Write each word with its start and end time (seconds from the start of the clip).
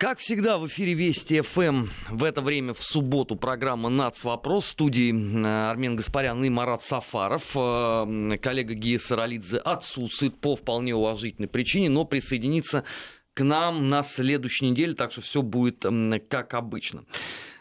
Как 0.00 0.18
всегда, 0.18 0.56
в 0.56 0.66
эфире 0.66 0.94
Вести 0.94 1.42
ФМ 1.42 1.84
в 2.08 2.24
это 2.24 2.40
время 2.40 2.72
в 2.72 2.82
субботу 2.82 3.36
программа 3.36 3.90
«Нац. 3.90 4.24
Вопрос». 4.24 4.64
В 4.64 4.68
студии 4.68 5.10
Армен 5.44 5.94
Гаспарян 5.94 6.42
и 6.42 6.48
Марат 6.48 6.82
Сафаров. 6.82 7.54
Э, 7.54 8.38
коллега 8.38 8.72
Гия 8.72 8.98
Саралидзе 8.98 9.58
отсутствует 9.58 10.40
по 10.40 10.56
вполне 10.56 10.94
уважительной 10.94 11.48
причине, 11.48 11.90
но 11.90 12.06
присоединится 12.06 12.84
к 13.34 13.44
нам 13.44 13.90
на 13.90 14.02
следующей 14.02 14.70
неделе, 14.70 14.94
так 14.94 15.12
что 15.12 15.20
все 15.20 15.42
будет 15.42 15.84
как 16.30 16.54
обычно. 16.54 17.04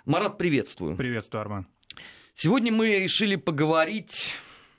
Марат, 0.05 0.37
приветствую. 0.37 0.95
Приветствую, 0.95 1.41
Армен. 1.41 1.67
Сегодня 2.35 2.71
мы 2.71 2.99
решили 2.99 3.35
поговорить 3.35 4.31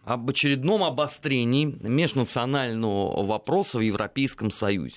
об 0.05 0.31
очередном 0.31 0.83
обострении 0.83 1.67
межнационального 1.67 3.23
вопроса 3.23 3.77
в 3.77 3.83
Европейском 3.83 4.51
Союзе 4.51 4.97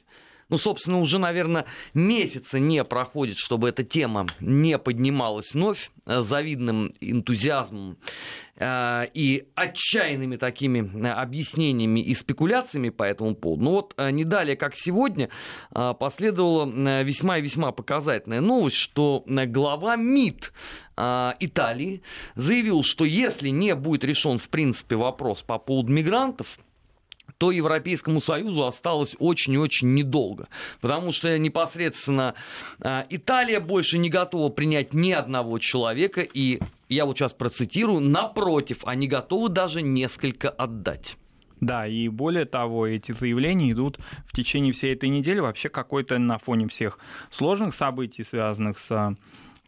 ну, 0.54 0.60
собственно, 0.60 1.00
уже, 1.00 1.18
наверное, 1.18 1.66
месяца 1.96 2.60
не 2.60 2.84
проходит, 2.84 3.40
чтобы 3.40 3.70
эта 3.70 3.84
тема 3.84 4.28
не 4.40 4.78
поднималась 4.78 5.56
вновь 5.56 5.90
э, 6.06 6.22
завидным 6.22 6.94
энтузиазмом 7.02 7.98
э, 8.58 9.08
и 9.16 9.48
отчаянными 9.56 10.36
такими 10.36 10.88
э, 10.94 11.10
объяснениями 11.10 12.02
и 12.02 12.14
спекуляциями 12.14 12.90
по 12.90 13.02
этому 13.02 13.34
поводу. 13.34 13.64
Но 13.64 13.72
вот 13.72 13.96
не 13.98 14.26
далее, 14.26 14.56
как 14.56 14.76
сегодня, 14.76 15.30
последовала 15.72 17.02
весьма 17.02 17.40
и 17.40 17.42
весьма 17.42 17.72
показательная 17.72 18.42
новость, 18.42 18.76
что 18.76 19.24
глава 19.26 19.96
МИД 19.96 20.54
Италии 20.96 22.04
заявил, 22.36 22.84
что 22.84 23.06
если 23.06 23.50
не 23.50 23.74
будет 23.74 24.04
решен, 24.04 24.38
в 24.38 24.50
принципе, 24.50 24.98
вопрос 24.98 25.42
по 25.42 25.58
поводу 25.58 25.92
мигрантов, 25.92 26.60
то 27.44 27.52
Европейскому 27.52 28.22
Союзу 28.22 28.66
осталось 28.66 29.18
очень 29.20 29.52
и 29.52 29.58
очень 29.58 29.94
недолго. 29.94 30.48
Потому 30.80 31.12
что 31.12 31.38
непосредственно 31.38 32.36
а, 32.80 33.06
Италия 33.10 33.60
больше 33.60 33.98
не 33.98 34.10
готова 34.10 34.48
принять 34.48 34.94
ни 34.94 35.12
одного 35.12 35.60
человека. 35.60 36.22
И 36.22 36.62
я 36.88 37.06
вот 37.06 37.18
сейчас 37.18 37.34
процитирую, 37.34 38.00
напротив, 38.00 38.86
они 38.86 39.10
готовы 39.10 39.50
даже 39.50 39.82
несколько 39.82 40.50
отдать. 40.50 41.18
Да, 41.60 41.86
и 41.86 42.08
более 42.08 42.46
того, 42.46 42.88
эти 42.88 43.12
заявления 43.12 43.74
идут 43.74 44.00
в 44.26 44.34
течение 44.34 44.72
всей 44.72 44.94
этой 44.94 45.10
недели 45.10 45.40
вообще 45.42 45.68
какой-то 45.68 46.20
на 46.20 46.38
фоне 46.38 46.70
всех 46.70 46.98
сложных 47.30 47.76
событий, 47.76 48.24
связанных 48.24 48.80
с 48.80 49.18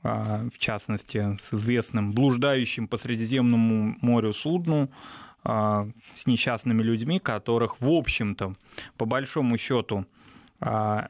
а, 0.02 0.48
в 0.54 0.60
частности, 0.60 1.38
с 1.50 1.54
известным 1.56 2.14
блуждающим 2.14 2.88
по 2.88 2.98
Средиземному 2.98 3.98
морю 4.00 4.32
судну, 4.32 4.90
с 5.46 6.26
несчастными 6.26 6.82
людьми, 6.82 7.20
которых, 7.20 7.80
в 7.80 7.90
общем-то, 7.90 8.56
по 8.98 9.06
большому 9.06 9.58
счету, 9.58 10.06
а, 10.60 11.10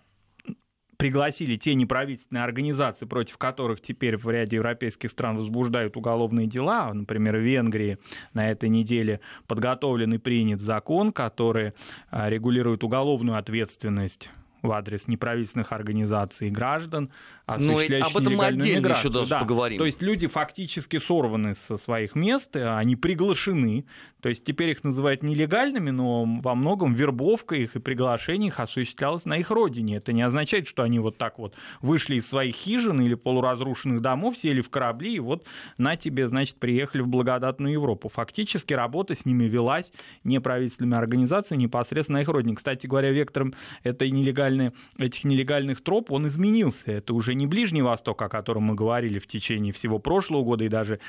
пригласили 0.98 1.56
те 1.56 1.74
неправительственные 1.76 2.44
организации, 2.44 3.06
против 3.06 3.38
которых 3.38 3.82
теперь 3.82 4.18
в 4.18 4.30
ряде 4.30 4.58
европейских 4.58 5.12
стран 5.12 5.38
возбуждают 5.38 5.98
уголовные 5.98 6.48
дела. 6.48 6.94
Например, 6.94 7.36
в 7.38 7.42
Венгрии 7.42 7.98
на 8.34 8.50
этой 8.50 8.70
неделе 8.70 9.20
подготовлен 9.48 10.14
и 10.14 10.18
принят 10.18 10.62
закон, 10.62 11.12
который 11.12 11.74
а, 12.10 12.30
регулирует 12.30 12.84
уголовную 12.84 13.38
ответственность 13.38 14.30
в 14.66 14.72
адрес 14.72 15.08
неправительственных 15.08 15.72
организаций 15.72 16.48
и 16.48 16.52
граждан, 16.52 17.12
осуществляющих 17.46 18.14
ну, 18.14 18.20
об 18.20 18.26
этом 18.26 18.38
мы 18.38 18.46
отдельно 18.46 18.78
миграцию. 18.80 19.10
еще 19.10 19.20
даже 19.20 19.30
да. 19.30 19.40
поговорим. 19.40 19.78
То 19.78 19.86
есть 19.86 20.02
люди 20.02 20.28
фактически 20.28 20.98
сорваны 20.98 21.56
со 21.56 21.78
своих 21.78 22.16
мест, 22.16 22.56
они 22.56 22.96
приглашены, 22.96 23.86
то 24.26 24.30
есть 24.30 24.44
теперь 24.44 24.72
их 24.72 24.84
называют 24.84 25.22
нелегальными, 25.22 25.92
но 25.92 26.26
во 26.26 26.56
многом 26.56 26.96
вербовка 26.96 27.54
их 27.54 27.76
и 27.76 27.80
приглашение 27.80 28.48
их 28.48 28.60
осуществлялось 28.60 29.26
на 29.26 29.38
их 29.38 29.52
родине. 29.52 29.98
Это 29.98 30.14
не 30.14 30.24
означает, 30.24 30.68
что 30.68 30.82
они 30.82 30.98
вот 30.98 31.20
так 31.20 31.38
вот 31.38 31.54
вышли 31.80 32.16
из 32.16 32.28
своих 32.28 32.56
хижин 32.56 33.00
или 33.02 33.14
полуразрушенных 33.14 34.02
домов, 34.02 34.36
сели 34.36 34.62
в 34.62 34.72
корабли 34.72 35.18
и 35.18 35.20
вот 35.20 35.46
на 35.78 35.96
тебе, 35.96 36.28
значит, 36.28 36.56
приехали 36.56 37.04
в 37.04 37.08
благодатную 37.08 37.74
Европу. 37.74 38.10
Фактически 38.10 38.74
работа 38.74 39.14
с 39.14 39.28
ними 39.28 39.44
велась 39.44 39.92
неправительственными 40.24 40.98
организациями 40.98 41.62
непосредственно 41.62 42.18
на 42.18 42.22
их 42.24 42.28
родине. 42.28 42.56
Кстати 42.56 42.88
говоря, 42.88 43.12
вектором 43.12 43.54
этой 43.84 44.10
нелегальной, 44.10 44.72
этих 44.98 45.24
нелегальных 45.26 45.84
троп 45.84 46.10
он 46.10 46.26
изменился. 46.26 46.94
Это 46.94 47.14
уже 47.14 47.36
не 47.36 47.46
Ближний 47.46 47.84
Восток, 47.84 48.24
о 48.24 48.30
котором 48.30 48.64
мы 48.64 48.74
говорили 48.74 49.20
в 49.20 49.28
течение 49.28 49.72
всего 49.72 50.00
прошлого 50.00 50.44
года 50.44 50.64
и 50.64 50.68
даже 50.68 51.00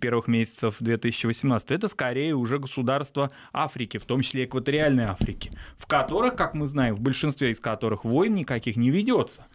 первых 0.00 0.28
месяцев 0.28 0.76
2018, 0.78 1.72
это 1.72 1.88
скорее 1.88 2.36
уже 2.36 2.59
государства 2.60 3.30
Африки, 3.52 3.98
в 3.98 4.04
том 4.04 4.22
числе 4.22 4.44
экваториальной 4.44 5.04
Африки, 5.04 5.50
в 5.78 5.86
которых, 5.86 6.36
как 6.36 6.54
мы 6.54 6.66
знаем, 6.66 6.94
в 6.94 7.00
большинстве 7.00 7.50
из 7.50 7.60
которых 7.60 8.04
войн 8.04 8.34
никаких 8.34 8.76
не 8.76 8.90
ведется 8.90 9.46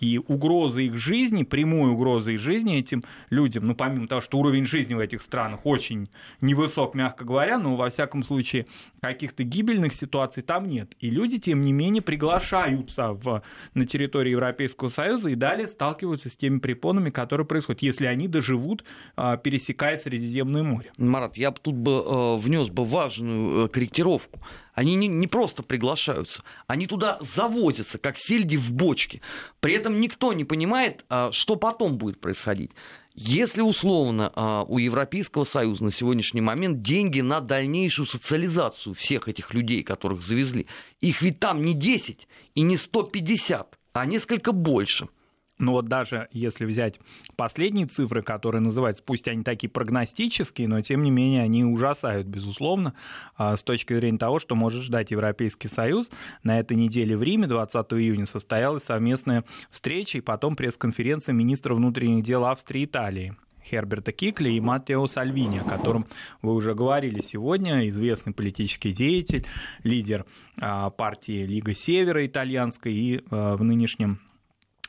и 0.00 0.18
угроза 0.18 0.80
их 0.80 0.96
жизни, 0.96 1.44
прямой 1.44 1.90
угроза 1.90 2.32
их 2.32 2.40
жизни 2.40 2.78
этим 2.78 3.04
людям, 3.28 3.66
ну, 3.66 3.74
помимо 3.74 4.08
того, 4.08 4.20
что 4.20 4.38
уровень 4.38 4.66
жизни 4.66 4.94
в 4.94 4.98
этих 4.98 5.22
странах 5.22 5.60
очень 5.64 6.08
невысок, 6.40 6.94
мягко 6.94 7.24
говоря, 7.24 7.58
но, 7.58 7.76
во 7.76 7.90
всяком 7.90 8.22
случае, 8.24 8.66
каких-то 9.00 9.44
гибельных 9.44 9.94
ситуаций 9.94 10.42
там 10.42 10.66
нет. 10.66 10.94
И 11.00 11.10
люди, 11.10 11.38
тем 11.38 11.64
не 11.64 11.72
менее, 11.72 12.02
приглашаются 12.02 13.12
в, 13.12 13.42
на 13.74 13.86
территории 13.86 14.30
Европейского 14.30 14.88
Союза 14.88 15.28
и 15.28 15.34
далее 15.34 15.68
сталкиваются 15.68 16.30
с 16.30 16.36
теми 16.36 16.58
препонами, 16.58 17.10
которые 17.10 17.46
происходят, 17.46 17.82
если 17.82 18.06
они 18.06 18.26
доживут, 18.26 18.84
а, 19.16 19.36
пересекая 19.36 19.98
Средиземное 19.98 20.62
море. 20.62 20.92
Марат, 20.96 21.36
я 21.36 21.50
тут 21.50 21.74
бы 21.74 21.92
э, 21.92 22.36
внес 22.36 22.68
бы 22.68 22.84
важную 22.84 23.66
э, 23.66 23.68
корректировку. 23.68 24.40
Они 24.80 24.94
не, 24.94 25.08
не 25.08 25.26
просто 25.26 25.62
приглашаются, 25.62 26.42
они 26.66 26.86
туда 26.86 27.18
завозятся, 27.20 27.98
как 27.98 28.16
сельди 28.16 28.56
в 28.56 28.72
бочке. 28.72 29.20
При 29.60 29.74
этом 29.74 30.00
никто 30.00 30.32
не 30.32 30.46
понимает, 30.46 31.04
а, 31.10 31.28
что 31.32 31.56
потом 31.56 31.98
будет 31.98 32.18
происходить. 32.18 32.70
Если 33.14 33.60
условно 33.60 34.32
а, 34.34 34.62
у 34.62 34.78
Европейского 34.78 35.44
Союза 35.44 35.84
на 35.84 35.90
сегодняшний 35.90 36.40
момент 36.40 36.80
деньги 36.80 37.20
на 37.20 37.42
дальнейшую 37.42 38.06
социализацию 38.06 38.94
всех 38.94 39.28
этих 39.28 39.52
людей, 39.52 39.82
которых 39.82 40.22
завезли, 40.22 40.66
их 41.02 41.20
ведь 41.20 41.40
там 41.40 41.60
не 41.60 41.74
10 41.74 42.26
и 42.54 42.62
не 42.62 42.78
150, 42.78 43.78
а 43.92 44.06
несколько 44.06 44.52
больше– 44.52 45.10
но 45.60 45.72
вот 45.72 45.86
даже 45.86 46.28
если 46.32 46.64
взять 46.64 46.98
последние 47.36 47.86
цифры, 47.86 48.22
которые 48.22 48.62
называются, 48.62 49.02
пусть 49.02 49.28
они 49.28 49.44
такие 49.44 49.68
прогностические, 49.68 50.68
но 50.68 50.80
тем 50.80 51.02
не 51.02 51.10
менее 51.10 51.42
они 51.42 51.64
ужасают, 51.64 52.26
безусловно, 52.26 52.94
а, 53.36 53.56
с 53.56 53.62
точки 53.62 53.94
зрения 53.94 54.18
того, 54.18 54.38
что 54.38 54.54
может 54.54 54.82
ждать 54.82 55.10
Европейский 55.10 55.68
Союз. 55.68 56.10
На 56.42 56.58
этой 56.58 56.76
неделе 56.76 57.16
в 57.16 57.22
Риме 57.22 57.46
20 57.46 57.92
июня 57.92 58.26
состоялась 58.26 58.84
совместная 58.84 59.44
встреча 59.70 60.18
и 60.18 60.22
потом 60.22 60.56
пресс-конференция 60.56 61.34
министра 61.34 61.74
внутренних 61.74 62.24
дел 62.24 62.46
Австрии 62.46 62.82
и 62.82 62.84
Италии. 62.86 63.36
Херберта 63.62 64.12
Кикли 64.12 64.50
и 64.50 64.60
Маттео 64.60 65.06
Сальвини, 65.06 65.58
о 65.58 65.64
котором 65.64 66.06
вы 66.40 66.54
уже 66.54 66.74
говорили 66.74 67.20
сегодня, 67.20 67.86
известный 67.88 68.32
политический 68.32 68.92
деятель, 68.92 69.46
лидер 69.84 70.24
а, 70.58 70.88
партии 70.88 71.44
Лига 71.44 71.74
Севера 71.74 72.26
итальянской 72.26 72.92
и 72.92 73.24
а, 73.30 73.56
в 73.56 73.62
нынешнем 73.62 74.20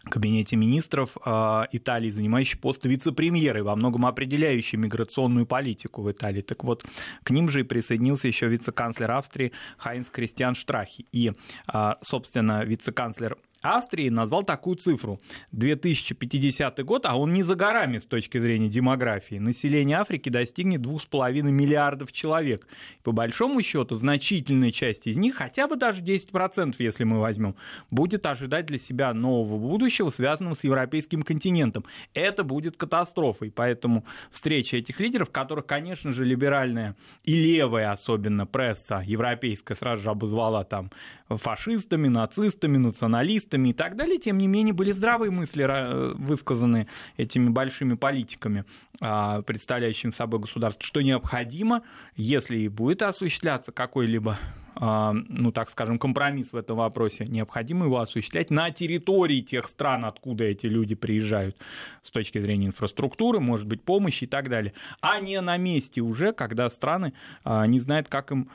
кабинете 0.10 0.56
министров 0.56 1.18
э, 1.26 1.64
Италии, 1.72 2.10
занимающий 2.10 2.58
пост 2.58 2.86
вице-премьера 2.86 3.64
во 3.64 3.76
многом 3.76 4.06
определяющий 4.06 4.78
миграционную 4.78 5.46
политику 5.46 6.02
в 6.02 6.12
Италии. 6.12 6.42
Так 6.42 6.64
вот, 6.64 6.86
к 7.24 7.30
ним 7.32 7.50
же 7.50 7.62
и 7.62 7.64
присоединился 7.64 8.28
еще 8.28 8.48
вице-канцлер 8.48 9.12
Австрии 9.12 9.52
Хайнс 9.78 10.10
Кристиан 10.10 10.56
Штрахи. 10.56 11.06
И, 11.12 11.32
э, 11.74 11.94
собственно, 12.02 12.64
вице-канцлер 12.64 13.38
Австрии 13.62 14.10
назвал 14.10 14.44
такую 14.44 14.76
цифру. 14.76 15.20
2050 15.52 16.84
год, 16.84 17.06
а 17.06 17.18
он 17.18 17.34
не 17.34 17.44
за 17.44 17.56
горами 17.56 18.00
с 18.00 18.06
точки 18.06 18.40
зрения 18.40 18.70
демографии. 18.70 19.36
Население 19.36 19.98
Африки 19.98 20.30
достигнет 20.30 20.82
2,5 20.82 21.44
миллиардов 21.44 22.12
человек. 22.12 22.68
По 23.04 23.12
большому 23.12 23.62
счету, 23.62 23.96
значительная 23.96 24.72
часть 24.72 25.06
из 25.08 25.18
них, 25.18 25.36
хотя 25.36 25.68
бы 25.68 25.76
даже 25.76 26.02
10%, 26.02 26.76
если 26.80 27.04
мы 27.04 27.20
возьмем, 27.20 27.56
будет 27.92 28.26
ожидать 28.26 28.66
для 28.66 28.80
себя 28.80 29.14
нового 29.14 29.58
будущего, 29.60 30.10
связанного 30.10 30.56
с 30.56 30.64
европейским 30.64 31.22
континентом. 31.22 31.86
Это 32.14 32.44
будет 32.44 32.78
катастрофой. 32.78 33.52
Поэтому 33.52 34.06
встреча 34.32 34.78
этих 34.78 35.00
лидеров, 35.00 35.30
которых, 35.30 35.68
конечно 35.68 36.14
же, 36.14 36.26
либеральная 36.26 36.96
и 37.24 37.36
левая 37.36 37.92
особенно 37.92 38.48
пресса 38.48 39.04
европейская 39.06 39.76
сразу 39.76 40.02
же 40.02 40.10
обозвала 40.10 40.64
там 40.64 40.92
фашистами, 41.30 42.08
нацистами, 42.08 42.78
националистами 42.78 43.51
и 43.54 43.74
так 43.74 43.96
далее, 43.96 44.18
тем 44.18 44.38
не 44.38 44.48
менее 44.48 44.74
были 44.74 44.92
здравые 44.92 45.32
мысли 45.32 45.62
высказаны 46.16 46.88
этими 47.18 47.50
большими 47.50 47.96
политиками, 47.96 48.66
а, 49.00 49.42
представляющими 49.42 50.12
собой 50.12 50.40
государство, 50.40 50.84
что 50.86 51.02
необходимо, 51.02 51.84
если 52.16 52.58
и 52.58 52.68
будет 52.68 53.02
осуществляться 53.02 53.72
какой-либо 53.72 54.38
а, 54.76 55.14
ну, 55.14 55.52
так 55.52 55.70
скажем, 55.70 56.00
компромисс 56.00 56.54
в 56.54 56.56
этом 56.56 56.78
вопросе, 56.78 57.26
необходимо 57.26 57.86
его 57.86 58.00
осуществлять 58.00 58.50
на 58.52 58.72
территории 58.72 59.42
тех 59.42 59.68
стран, 59.68 60.06
откуда 60.06 60.46
эти 60.46 60.66
люди 60.66 60.96
приезжают, 60.96 61.58
с 62.02 62.10
точки 62.10 62.40
зрения 62.40 62.68
инфраструктуры, 62.68 63.40
может 63.40 63.68
быть, 63.68 63.84
помощи 63.84 64.24
и 64.24 64.28
так 64.28 64.50
далее, 64.50 64.74
а 65.02 65.20
не 65.20 65.40
на 65.42 65.58
месте 65.58 66.02
уже, 66.02 66.32
когда 66.34 66.70
страны 66.70 67.14
а, 67.44 67.68
не 67.68 67.80
знают, 67.80 68.08
как 68.08 68.32
им 68.32 68.50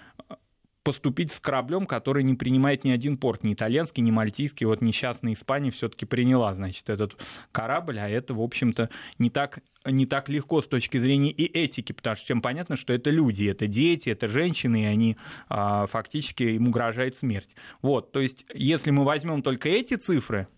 поступить 0.86 1.32
с 1.32 1.40
кораблем, 1.40 1.84
который 1.84 2.22
не 2.22 2.34
принимает 2.34 2.84
ни 2.84 2.90
один 2.90 3.16
порт, 3.16 3.42
ни 3.42 3.54
итальянский, 3.54 4.04
ни 4.04 4.12
мальтийский. 4.12 4.66
Вот 4.66 4.82
несчастная 4.82 5.32
Испания 5.32 5.72
все-таки 5.72 6.06
приняла, 6.06 6.54
значит, 6.54 6.88
этот 6.88 7.20
корабль, 7.50 7.98
а 7.98 8.08
это, 8.08 8.34
в 8.34 8.40
общем-то, 8.40 8.88
не 9.18 9.28
так 9.28 9.58
не 9.84 10.06
так 10.06 10.28
легко 10.28 10.62
с 10.62 10.66
точки 10.66 10.98
зрения 10.98 11.30
и 11.30 11.44
этики, 11.44 11.92
потому 11.92 12.16
что 12.16 12.24
всем 12.24 12.40
понятно, 12.40 12.76
что 12.76 12.92
это 12.92 13.10
люди, 13.10 13.46
это 13.46 13.66
дети, 13.66 14.10
это 14.10 14.26
женщины, 14.28 14.82
и 14.82 14.86
они 14.86 15.16
а, 15.48 15.86
фактически 15.86 16.42
им 16.42 16.68
угрожает 16.68 17.16
смерть. 17.16 17.50
Вот, 17.82 18.10
то 18.12 18.20
есть, 18.20 18.46
если 18.52 18.90
мы 18.90 19.04
возьмем 19.04 19.42
только 19.42 19.68
эти 19.68 19.94
цифры, 19.94 20.48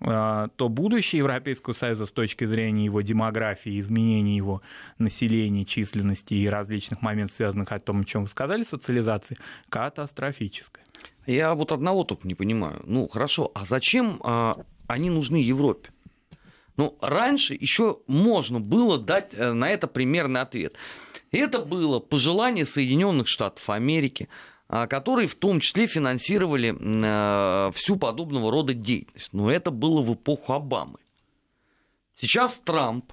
то 0.00 0.68
будущее 0.68 1.20
Европейского 1.20 1.72
Союза 1.72 2.06
с 2.06 2.12
точки 2.12 2.44
зрения 2.44 2.84
его 2.84 3.00
демографии, 3.00 3.80
изменения 3.80 4.36
его 4.36 4.60
населения, 4.98 5.64
численности 5.64 6.34
и 6.34 6.48
различных 6.48 7.00
моментов, 7.00 7.36
связанных 7.36 7.72
о 7.72 7.78
том, 7.78 8.00
о 8.00 8.04
чем 8.04 8.22
вы 8.22 8.28
сказали, 8.28 8.64
социализации, 8.64 9.38
катастрофическое. 9.68 10.84
Я 11.26 11.54
вот 11.54 11.72
одного 11.72 12.04
только 12.04 12.28
не 12.28 12.34
понимаю. 12.34 12.82
Ну, 12.84 13.08
хорошо, 13.08 13.50
а 13.54 13.64
зачем 13.64 14.20
а, 14.22 14.58
они 14.86 15.10
нужны 15.10 15.36
Европе? 15.36 15.90
Ну, 16.76 16.98
раньше 17.00 17.54
еще 17.54 18.00
можно 18.06 18.60
было 18.60 18.98
дать 18.98 19.32
э, 19.32 19.52
на 19.52 19.70
это 19.70 19.86
примерный 19.86 20.40
ответ. 20.40 20.74
Это 21.30 21.60
было 21.60 22.00
пожелание 22.00 22.66
Соединенных 22.66 23.28
Штатов 23.28 23.70
Америки, 23.70 24.28
а, 24.28 24.53
которые 24.68 25.28
в 25.28 25.34
том 25.34 25.60
числе 25.60 25.86
финансировали 25.86 26.74
э, 26.74 27.72
всю 27.72 27.96
подобного 27.96 28.50
рода 28.50 28.74
деятельность. 28.74 29.28
Но 29.32 29.50
это 29.50 29.70
было 29.70 30.02
в 30.02 30.14
эпоху 30.14 30.54
Обамы. 30.54 30.98
Сейчас 32.18 32.58
Трамп 32.58 33.12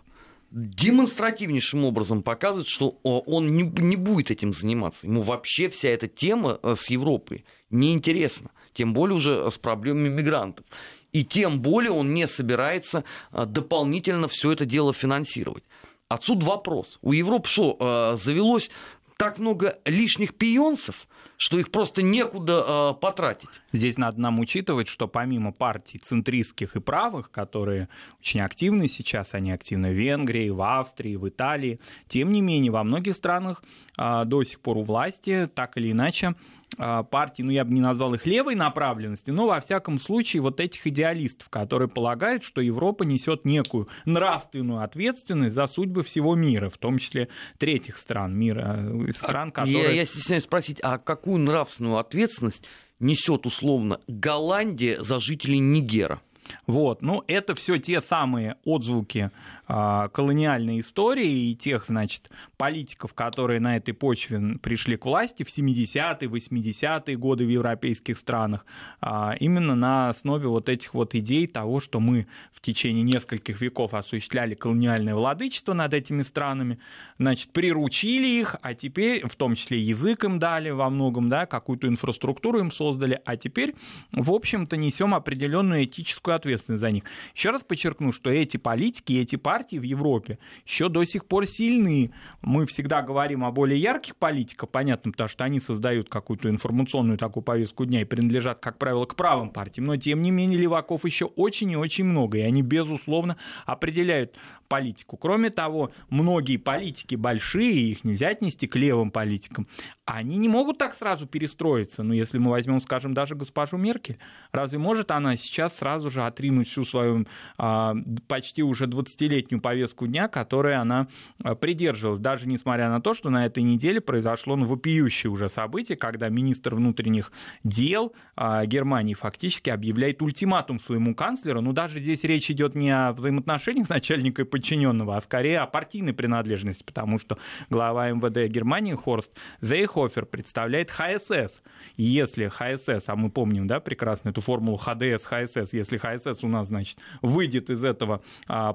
демонстративнейшим 0.51 1.86
образом 1.86 2.24
показывает, 2.24 2.68
что 2.68 3.00
он 3.03 3.48
не, 3.48 3.95
будет 3.95 4.31
этим 4.31 4.53
заниматься. 4.53 5.07
Ему 5.07 5.21
вообще 5.21 5.69
вся 5.69 5.89
эта 5.89 6.07
тема 6.07 6.59
э, 6.62 6.75
с 6.75 6.89
Европой 6.89 7.45
неинтересна. 7.69 8.51
Тем 8.74 8.94
более 8.94 9.18
уже 9.18 9.50
с 9.51 9.57
проблемами 9.57 10.09
мигрантов. 10.09 10.65
И 11.12 11.25
тем 11.25 11.62
более 11.62 11.92
он 11.92 12.13
не 12.13 12.27
собирается 12.27 13.03
э, 13.31 13.45
дополнительно 13.45 14.27
все 14.27 14.53
это 14.53 14.65
дело 14.65 14.94
финансировать. 14.94 15.63
Отсюда 16.07 16.45
вопрос. 16.45 16.98
У 17.01 17.13
Европы 17.13 17.48
что, 17.48 18.18
завелось 18.18 18.69
так 19.18 19.38
много 19.38 19.80
лишних 19.86 20.33
пионцев, 20.36 21.07
что 21.41 21.57
их 21.57 21.71
просто 21.71 22.03
некуда 22.03 22.63
э, 22.67 23.01
потратить. 23.01 23.49
Здесь 23.73 23.97
надо 23.97 24.21
нам 24.21 24.39
учитывать, 24.39 24.88
что 24.88 25.07
помимо 25.07 25.51
партий 25.51 25.97
центристских 25.97 26.75
и 26.75 26.79
правых, 26.79 27.31
которые 27.31 27.89
очень 28.19 28.41
активны 28.41 28.88
сейчас, 28.88 29.33
они 29.33 29.51
активны 29.51 29.89
в 29.89 29.95
Венгрии, 29.95 30.51
в 30.51 30.61
Австрии, 30.61 31.15
в 31.15 31.27
Италии, 31.27 31.79
тем 32.07 32.31
не 32.31 32.41
менее 32.41 32.71
во 32.71 32.83
многих 32.83 33.15
странах 33.15 33.63
э, 33.97 34.23
до 34.25 34.43
сих 34.43 34.59
пор 34.59 34.77
у 34.77 34.83
власти 34.83 35.49
так 35.55 35.77
или 35.77 35.91
иначе 35.91 36.35
а, 36.83 37.03
партий, 37.03 37.43
ну 37.43 37.51
я 37.51 37.63
бы 37.63 37.71
не 37.73 37.79
назвал 37.79 38.15
их 38.15 38.25
левой 38.25 38.55
направленности, 38.55 39.29
но 39.29 39.45
во 39.45 39.61
всяком 39.61 39.99
случае 39.99 40.41
вот 40.41 40.59
этих 40.59 40.87
идеалистов, 40.87 41.47
которые 41.49 41.87
полагают, 41.87 42.43
что 42.43 42.59
Европа 42.59 43.03
несет 43.03 43.45
некую 43.45 43.87
нравственную 44.05 44.81
ответственность 44.81 45.53
за 45.53 45.67
судьбы 45.67 46.01
всего 46.01 46.35
мира, 46.35 46.71
в 46.71 46.79
том 46.79 46.97
числе 46.97 47.27
третьих 47.59 47.99
стран 47.99 48.35
мира, 48.35 48.79
э, 48.79 49.13
стран, 49.13 49.49
а, 49.49 49.51
которые... 49.51 49.83
Я, 49.83 49.91
я 49.91 50.05
стесняюсь 50.07 50.43
спросить, 50.43 50.79
а 50.81 50.97
какую 50.97 51.37
нравственную 51.37 51.97
ответственность 51.97 52.63
несет 52.99 53.45
условно 53.45 53.99
Голландия 54.07 55.03
за 55.03 55.19
жителей 55.19 55.59
Нигера? 55.59 56.19
Вот, 56.65 57.03
ну 57.03 57.23
это 57.27 57.53
все 57.53 57.77
те 57.77 58.01
самые 58.01 58.55
отзвуки 58.65 59.29
колониальной 59.71 60.81
истории 60.81 61.51
и 61.51 61.56
тех, 61.56 61.85
значит, 61.88 62.29
политиков, 62.57 63.13
которые 63.13 63.59
на 63.59 63.77
этой 63.77 63.94
почве 63.94 64.57
пришли 64.62 64.97
к 64.97 65.06
власти 65.06 65.44
в 65.44 65.47
70-е, 65.47 66.27
80-е 66.27 67.15
годы 67.15 67.45
в 67.45 67.50
европейских 67.50 68.18
странах, 68.18 68.65
а, 69.00 69.35
именно 69.39 69.75
на 69.75 70.09
основе 70.09 70.47
вот 70.47 70.68
этих 70.69 70.94
вот 70.94 71.15
идей 71.15 71.47
того, 71.47 71.79
что 71.79 72.00
мы 72.00 72.27
в 72.51 72.59
течение 72.62 73.03
нескольких 73.03 73.62
веков 73.62 73.94
осуществляли 73.94 74.56
колониальное 74.56 75.15
владычество 75.15 75.74
над 75.74 75.94
этими 75.94 76.24
странами, 76.24 76.79
значит, 77.17 77.51
приручили 77.51 78.27
их, 78.27 78.56
а 78.62 78.74
теперь, 78.74 79.27
в 79.27 79.35
том 79.35 79.56
числе 79.56 79.79
язык 79.79 80.24
им 80.24 80.39
дали 80.39 80.69
во 80.69 80.89
многом, 80.89 81.29
да, 81.29 81.45
какую-то 81.45 81.88
инфраструктуру 81.88 82.59
им 82.59 82.71
создали, 82.71 83.21
а 83.25 83.38
теперь, 83.38 83.75
в 84.12 84.31
общем-то, 84.31 84.75
несем 84.75 85.13
определенную 85.15 85.85
этическую 85.85 86.35
ответственность 86.35 86.81
за 86.81 86.91
них. 86.91 87.03
Еще 87.35 87.51
раз 87.51 87.63
подчеркну, 87.63 88.12
что 88.12 88.29
эти 88.29 88.57
политики, 88.57 89.13
эти 89.13 89.38
партии, 89.38 89.60
партии 89.61 89.77
в 89.77 89.83
Европе 89.83 90.39
еще 90.65 90.89
до 90.89 91.03
сих 91.05 91.25
пор 91.25 91.45
сильны. 91.45 92.11
Мы 92.41 92.65
всегда 92.65 93.03
говорим 93.03 93.43
о 93.43 93.51
более 93.51 93.79
ярких 93.79 94.15
политиках, 94.15 94.69
понятно, 94.69 95.11
потому 95.11 95.29
что 95.29 95.43
они 95.43 95.59
создают 95.59 96.09
какую-то 96.09 96.49
информационную 96.49 97.19
такую 97.19 97.43
повестку 97.43 97.85
дня 97.85 98.01
и 98.01 98.05
принадлежат, 98.05 98.59
как 98.59 98.79
правило, 98.79 99.05
к 99.05 99.15
правым 99.15 99.51
партиям. 99.51 99.85
Но, 99.85 99.97
тем 99.97 100.23
не 100.23 100.31
менее, 100.31 100.59
леваков 100.59 101.05
еще 101.05 101.25
очень 101.25 101.69
и 101.71 101.75
очень 101.75 102.05
много, 102.05 102.39
и 102.39 102.41
они, 102.41 102.63
безусловно, 102.63 103.37
определяют 103.67 104.35
политику. 104.71 105.17
Кроме 105.17 105.49
того, 105.49 105.91
многие 106.09 106.55
политики 106.55 107.15
большие, 107.15 107.91
их 107.91 108.05
нельзя 108.05 108.29
отнести 108.29 108.67
к 108.67 108.77
левым 108.77 109.11
политикам, 109.11 109.67
они 110.05 110.37
не 110.37 110.47
могут 110.47 110.77
так 110.77 110.95
сразу 110.95 111.27
перестроиться. 111.27 112.03
Ну, 112.03 112.13
если 112.13 112.37
мы 112.37 112.51
возьмем, 112.51 112.79
скажем, 112.79 113.13
даже 113.13 113.35
госпожу 113.35 113.75
Меркель, 113.75 114.17
разве 114.53 114.79
может 114.79 115.11
она 115.11 115.35
сейчас 115.35 115.77
сразу 115.77 116.09
же 116.09 116.25
отринуть 116.25 116.69
всю 116.69 116.85
свою 116.85 117.27
а, 117.57 117.95
почти 118.27 118.63
уже 118.63 118.85
20-летнюю 118.85 119.50
повестку 119.59 120.07
дня, 120.07 120.27
которой 120.27 120.75
она 120.75 121.07
а, 121.44 121.56
придерживалась, 121.56 122.19
даже 122.19 122.48
несмотря 122.48 122.89
на 122.89 123.01
то, 123.01 123.13
что 123.13 123.30
на 123.30 123.45
этой 123.45 123.63
неделе 123.63 124.01
произошло 124.01 124.56
ну, 124.56 124.65
вопиющее 124.65 125.31
уже 125.31 125.50
событие, 125.50 125.98
когда 125.98 126.30
министр 126.30 126.75
внутренних 126.75 127.31
дел 127.63 128.13
а, 128.36 128.65
Германии 128.65 129.13
фактически 129.13 129.69
объявляет 129.69 130.21
ультиматум 130.21 130.80
своему 130.80 131.15
канцлеру. 131.15 131.62
Ну, 131.62 131.74
даже 131.74 132.00
здесь 132.00 132.24
речь 132.24 132.50
идет 132.50 132.75
не 132.75 132.92
о 132.92 133.13
взаимоотношениях 133.13 133.89
начальника 133.89 134.42
и 134.42 134.45
подчиненного, 134.45 135.18
а 135.18 135.21
скорее 135.21 135.59
о 135.59 135.68
партийной 135.68 136.13
принадлежности, 136.13 136.83
потому 136.83 137.18
что 137.18 137.38
глава 137.69 138.09
МВД 138.09 138.51
Германии 138.51 138.94
Хорст 138.94 139.31
Зейхо 139.62 140.01
Хофер 140.01 140.25
представляет 140.25 140.89
ХСС. 140.89 141.62
И 141.95 142.03
если 142.03 142.48
ХСС, 142.48 143.07
а 143.07 143.15
мы 143.15 143.30
помним, 143.30 143.68
да, 143.68 143.80
прекрасно 143.80 144.30
эту 144.30 144.42
формулу 144.42 144.77
ХДС, 144.77 145.25
ХСС, 145.25 145.74
если 145.74 145.98
ХСС 145.98 146.44
у 146.44 146.48
нас, 146.48 146.68
значит, 146.68 146.98
выйдет 147.21 147.69
из 147.69 147.83
этого 147.83 148.21
а, 148.48 148.74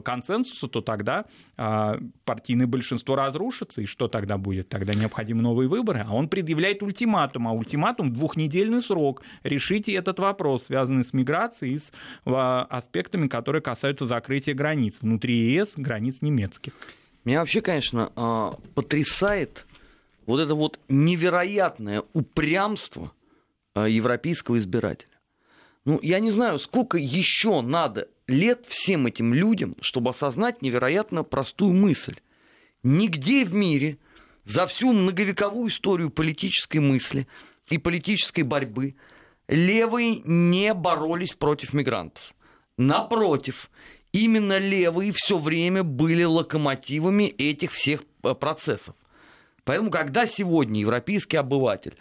партийного 0.00 0.20
консенсуса, 0.20 0.68
то 0.68 0.80
тогда 0.80 1.24
а, 1.56 1.98
партийное 2.24 2.66
большинство 2.66 3.16
разрушится, 3.16 3.82
и 3.82 3.86
что 3.86 4.08
тогда 4.08 4.38
будет? 4.38 4.68
Тогда 4.68 4.94
необходимы 4.94 5.42
новые 5.42 5.68
выборы, 5.68 6.04
а 6.06 6.14
он 6.14 6.28
предъявляет 6.28 6.82
ультиматум, 6.82 7.48
а 7.48 7.52
ультиматум 7.52 8.12
двухнедельный 8.12 8.82
срок. 8.82 9.22
Решите 9.44 9.92
этот 9.94 10.18
вопрос, 10.18 10.64
связанный 10.66 11.04
с 11.04 11.12
миграцией 11.12 11.74
и 11.74 11.78
с 11.78 11.92
а, 12.24 12.66
аспектами, 12.70 13.28
которые 13.28 13.62
касаются 13.62 14.06
закрытия 14.06 14.54
границ 14.54 14.98
внутри 15.00 15.34
ЕС, 15.34 15.74
границ 15.76 16.18
немецких. 16.20 16.72
Меня 17.24 17.40
вообще, 17.40 17.60
конечно, 17.60 18.10
а, 18.16 18.54
потрясает 18.74 19.66
вот 20.26 20.40
это 20.40 20.54
вот 20.54 20.78
невероятное 20.88 22.02
упрямство 22.12 23.12
европейского 23.74 24.58
избирателя. 24.58 25.09
Ну, 25.90 25.98
я 26.02 26.20
не 26.20 26.30
знаю, 26.30 26.60
сколько 26.60 26.98
еще 26.98 27.62
надо 27.62 28.06
лет 28.28 28.64
всем 28.68 29.08
этим 29.08 29.34
людям, 29.34 29.74
чтобы 29.80 30.10
осознать 30.10 30.62
невероятно 30.62 31.24
простую 31.24 31.72
мысль. 31.72 32.14
Нигде 32.84 33.44
в 33.44 33.54
мире 33.54 33.98
за 34.44 34.66
всю 34.66 34.92
многовековую 34.92 35.68
историю 35.68 36.10
политической 36.10 36.78
мысли 36.78 37.26
и 37.70 37.76
политической 37.76 38.42
борьбы 38.42 38.94
левые 39.48 40.20
не 40.24 40.72
боролись 40.74 41.34
против 41.34 41.72
мигрантов. 41.72 42.34
Напротив, 42.76 43.68
именно 44.12 44.58
левые 44.58 45.10
все 45.12 45.38
время 45.38 45.82
были 45.82 46.22
локомотивами 46.22 47.24
этих 47.24 47.72
всех 47.72 48.04
э, 48.22 48.32
процессов. 48.34 48.94
Поэтому, 49.64 49.90
когда 49.90 50.26
сегодня 50.26 50.82
европейский 50.82 51.36
обыватель 51.36 51.96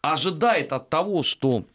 ожидает 0.00 0.72
от 0.72 0.90
того, 0.90 1.22
что 1.22 1.66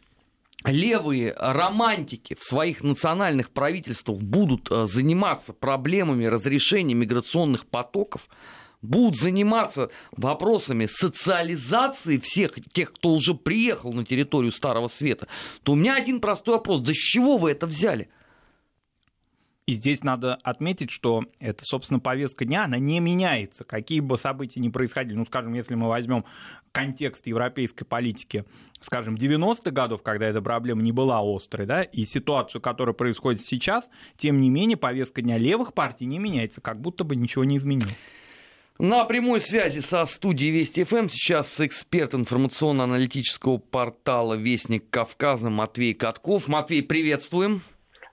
левые 0.64 1.34
романтики 1.38 2.34
в 2.34 2.42
своих 2.42 2.82
национальных 2.82 3.50
правительствах 3.50 4.18
будут 4.18 4.70
э, 4.70 4.86
заниматься 4.86 5.52
проблемами 5.52 6.26
разрешения 6.26 6.94
миграционных 6.94 7.66
потоков, 7.66 8.28
будут 8.82 9.18
заниматься 9.18 9.90
вопросами 10.12 10.86
социализации 10.86 12.18
всех 12.18 12.58
тех, 12.72 12.92
кто 12.92 13.10
уже 13.10 13.34
приехал 13.34 13.92
на 13.92 14.04
территорию 14.04 14.52
Старого 14.52 14.88
Света, 14.88 15.28
то 15.62 15.72
у 15.72 15.76
меня 15.76 15.94
один 15.94 16.20
простой 16.20 16.54
вопрос. 16.54 16.80
Да 16.80 16.92
с 16.92 16.96
чего 16.96 17.36
вы 17.36 17.52
это 17.52 17.66
взяли? 17.66 18.08
И 19.68 19.74
здесь 19.74 20.02
надо 20.02 20.36
отметить, 20.36 20.90
что 20.90 21.24
эта, 21.40 21.62
собственно, 21.62 22.00
повестка 22.00 22.46
дня, 22.46 22.64
она 22.64 22.78
не 22.78 23.00
меняется. 23.00 23.64
Какие 23.64 24.00
бы 24.00 24.16
события 24.16 24.60
ни 24.60 24.70
происходили, 24.70 25.14
ну, 25.14 25.26
скажем, 25.26 25.52
если 25.52 25.74
мы 25.74 25.88
возьмем 25.88 26.24
контекст 26.72 27.26
европейской 27.26 27.84
политики, 27.84 28.46
скажем, 28.80 29.16
90-х 29.16 29.70
годов, 29.70 30.02
когда 30.02 30.24
эта 30.24 30.40
проблема 30.40 30.80
не 30.80 30.90
была 30.90 31.20
острой, 31.22 31.66
да, 31.66 31.82
и 31.82 32.06
ситуацию, 32.06 32.62
которая 32.62 32.94
происходит 32.94 33.42
сейчас, 33.42 33.90
тем 34.16 34.40
не 34.40 34.48
менее, 34.48 34.78
повестка 34.78 35.20
дня 35.20 35.36
левых 35.36 35.74
партий 35.74 36.06
не 36.06 36.18
меняется, 36.18 36.62
как 36.62 36.80
будто 36.80 37.04
бы 37.04 37.14
ничего 37.14 37.44
не 37.44 37.58
изменилось. 37.58 37.92
На 38.78 39.04
прямой 39.04 39.42
связи 39.42 39.80
со 39.80 40.06
студией 40.06 40.50
Вести 40.50 40.84
ФМ 40.84 41.10
сейчас 41.10 41.60
эксперт 41.60 42.14
информационно-аналитического 42.14 43.58
портала 43.58 44.32
«Вестник 44.32 44.88
Кавказа» 44.88 45.50
Матвей 45.50 45.92
Катков. 45.92 46.48
Матвей, 46.48 46.82
приветствуем. 46.82 47.60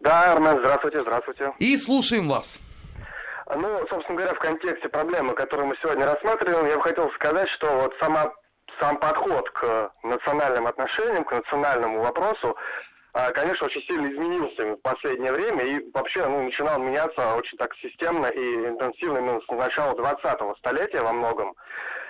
Да, 0.05 0.33
Армен, 0.33 0.59
здравствуйте, 0.59 1.01
здравствуйте. 1.01 1.51
И 1.57 1.75
слушаем 1.77 2.29
вас. 2.29 2.59
Ну, 3.55 3.88
собственно 3.89 4.19
говоря, 4.19 4.35
в 4.35 4.39
контексте 4.39 4.88
проблемы, 4.88 5.33
которую 5.33 5.67
мы 5.67 5.75
сегодня 5.81 6.05
рассматриваем, 6.05 6.67
я 6.67 6.77
бы 6.77 6.83
хотел 6.83 7.09
сказать, 7.13 7.50
что 7.50 7.75
вот 7.75 7.95
сама, 8.00 8.31
сам 8.79 8.97
подход 9.00 9.50
к 9.50 9.91
национальным 10.03 10.67
отношениям, 10.67 11.24
к 11.24 11.31
национальному 11.31 12.01
вопросу, 12.01 12.55
а, 13.13 13.31
конечно, 13.31 13.65
очень 13.65 13.81
сильно 13.81 14.05
изменился 14.13 14.75
в 14.75 14.81
последнее 14.83 15.31
время 15.31 15.63
и 15.63 15.91
вообще 15.91 16.24
ну, 16.27 16.43
начинал 16.43 16.77
меняться 16.77 17.33
очень 17.33 17.57
так 17.57 17.74
системно 17.77 18.27
и 18.27 18.67
интенсивно 18.67 19.17
именно 19.17 19.41
с 19.41 19.47
начала 19.47 19.95
20-го 19.95 20.55
столетия 20.57 21.01
во 21.01 21.13
многом. 21.13 21.55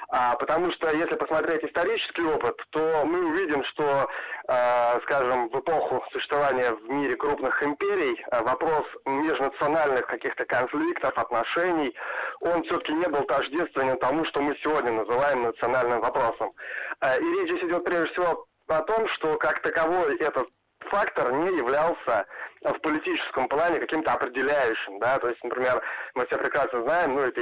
А, 0.10 0.36
потому 0.36 0.72
что 0.72 0.92
если 0.92 1.16
посмотреть 1.16 1.64
исторический 1.64 2.24
опыт, 2.24 2.56
то 2.70 3.04
мы 3.06 3.26
увидим, 3.26 3.64
что, 3.66 4.08
э, 4.48 5.00
скажем, 5.02 5.50
в 5.50 5.60
эпоху 5.60 6.04
существования 6.12 6.72
в 6.72 6.90
мире 6.90 7.16
крупных 7.16 7.62
империй 7.64 8.24
э, 8.32 8.44
вопрос 8.44 8.86
межнациональных 9.06 10.06
каких-то 10.06 10.46
конфликтов, 10.46 11.18
отношений, 11.18 11.96
он 12.42 12.64
все-таки 12.64 12.94
не 12.94 13.08
был 13.08 13.24
тождественен 13.24 13.98
тому, 13.98 14.26
что 14.26 14.42
мы 14.42 14.56
сегодня 14.62 14.92
называем 14.92 15.44
национальным 15.44 16.02
вопросом. 16.02 16.54
Э, 17.02 17.20
и 17.20 17.24
речь 17.24 17.50
здесь 17.50 17.64
идет 17.64 17.84
прежде 17.84 18.12
всего 18.14 18.46
о 18.68 18.82
том, 18.82 19.08
что 19.10 19.38
как 19.38 19.62
таковой 19.62 20.18
этот 20.18 20.48
фактор 20.90 21.34
не 21.34 21.58
являлся 21.58 22.26
в 22.62 22.80
политическом 22.80 23.48
плане 23.48 23.80
каким-то 23.80 24.14
определяющим, 24.14 25.00
да, 25.00 25.18
то 25.18 25.30
есть, 25.30 25.44
например, 25.44 25.82
мы 26.14 26.26
все 26.28 26.38
прекрасно 26.38 26.84
знаем, 26.84 27.16
ну, 27.16 27.22
это 27.22 27.42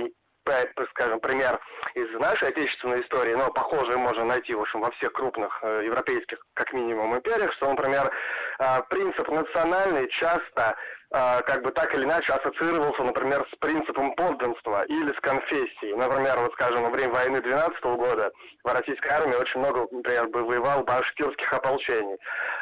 скажем, 0.92 1.20
пример 1.20 1.60
из 1.96 2.12
нашей 2.20 2.50
отечественной 2.50 3.02
истории, 3.02 3.34
но 3.34 3.52
похожие 3.52 3.98
можно 3.98 4.26
найти, 4.26 4.54
в 4.54 4.62
общем, 4.62 4.82
во 4.82 4.92
всех 4.92 5.14
крупных 5.14 5.60
э, 5.64 5.84
европейских, 5.86 6.40
как 6.54 6.74
минимум, 6.74 7.16
империях, 7.16 7.54
что, 7.54 7.70
например, 7.70 8.12
э, 8.60 8.82
принцип 8.90 9.28
национальный 9.30 10.10
часто 10.10 10.76
как 11.14 11.62
бы 11.62 11.72
так 11.72 11.94
или 11.94 12.06
иначе 12.06 12.34
ассоциировался, 12.34 13.04
например, 13.04 13.48
с 13.54 13.56
принципом 13.60 14.16
подданства 14.16 14.84
или 14.86 15.14
с 15.14 15.20
конфессией. 15.20 15.96
Например, 15.96 16.40
вот 16.40 16.54
скажем, 16.54 16.84
во 16.84 16.90
время 16.90 17.14
войны 17.14 17.40
12 17.40 17.84
года 17.84 18.32
в 18.64 18.74
российской 18.74 19.10
армии 19.10 19.36
очень 19.36 19.60
много, 19.60 19.88
например, 19.92 20.28
воевал 20.28 20.84
башкирских 20.84 21.54
ополчений, 21.54 22.18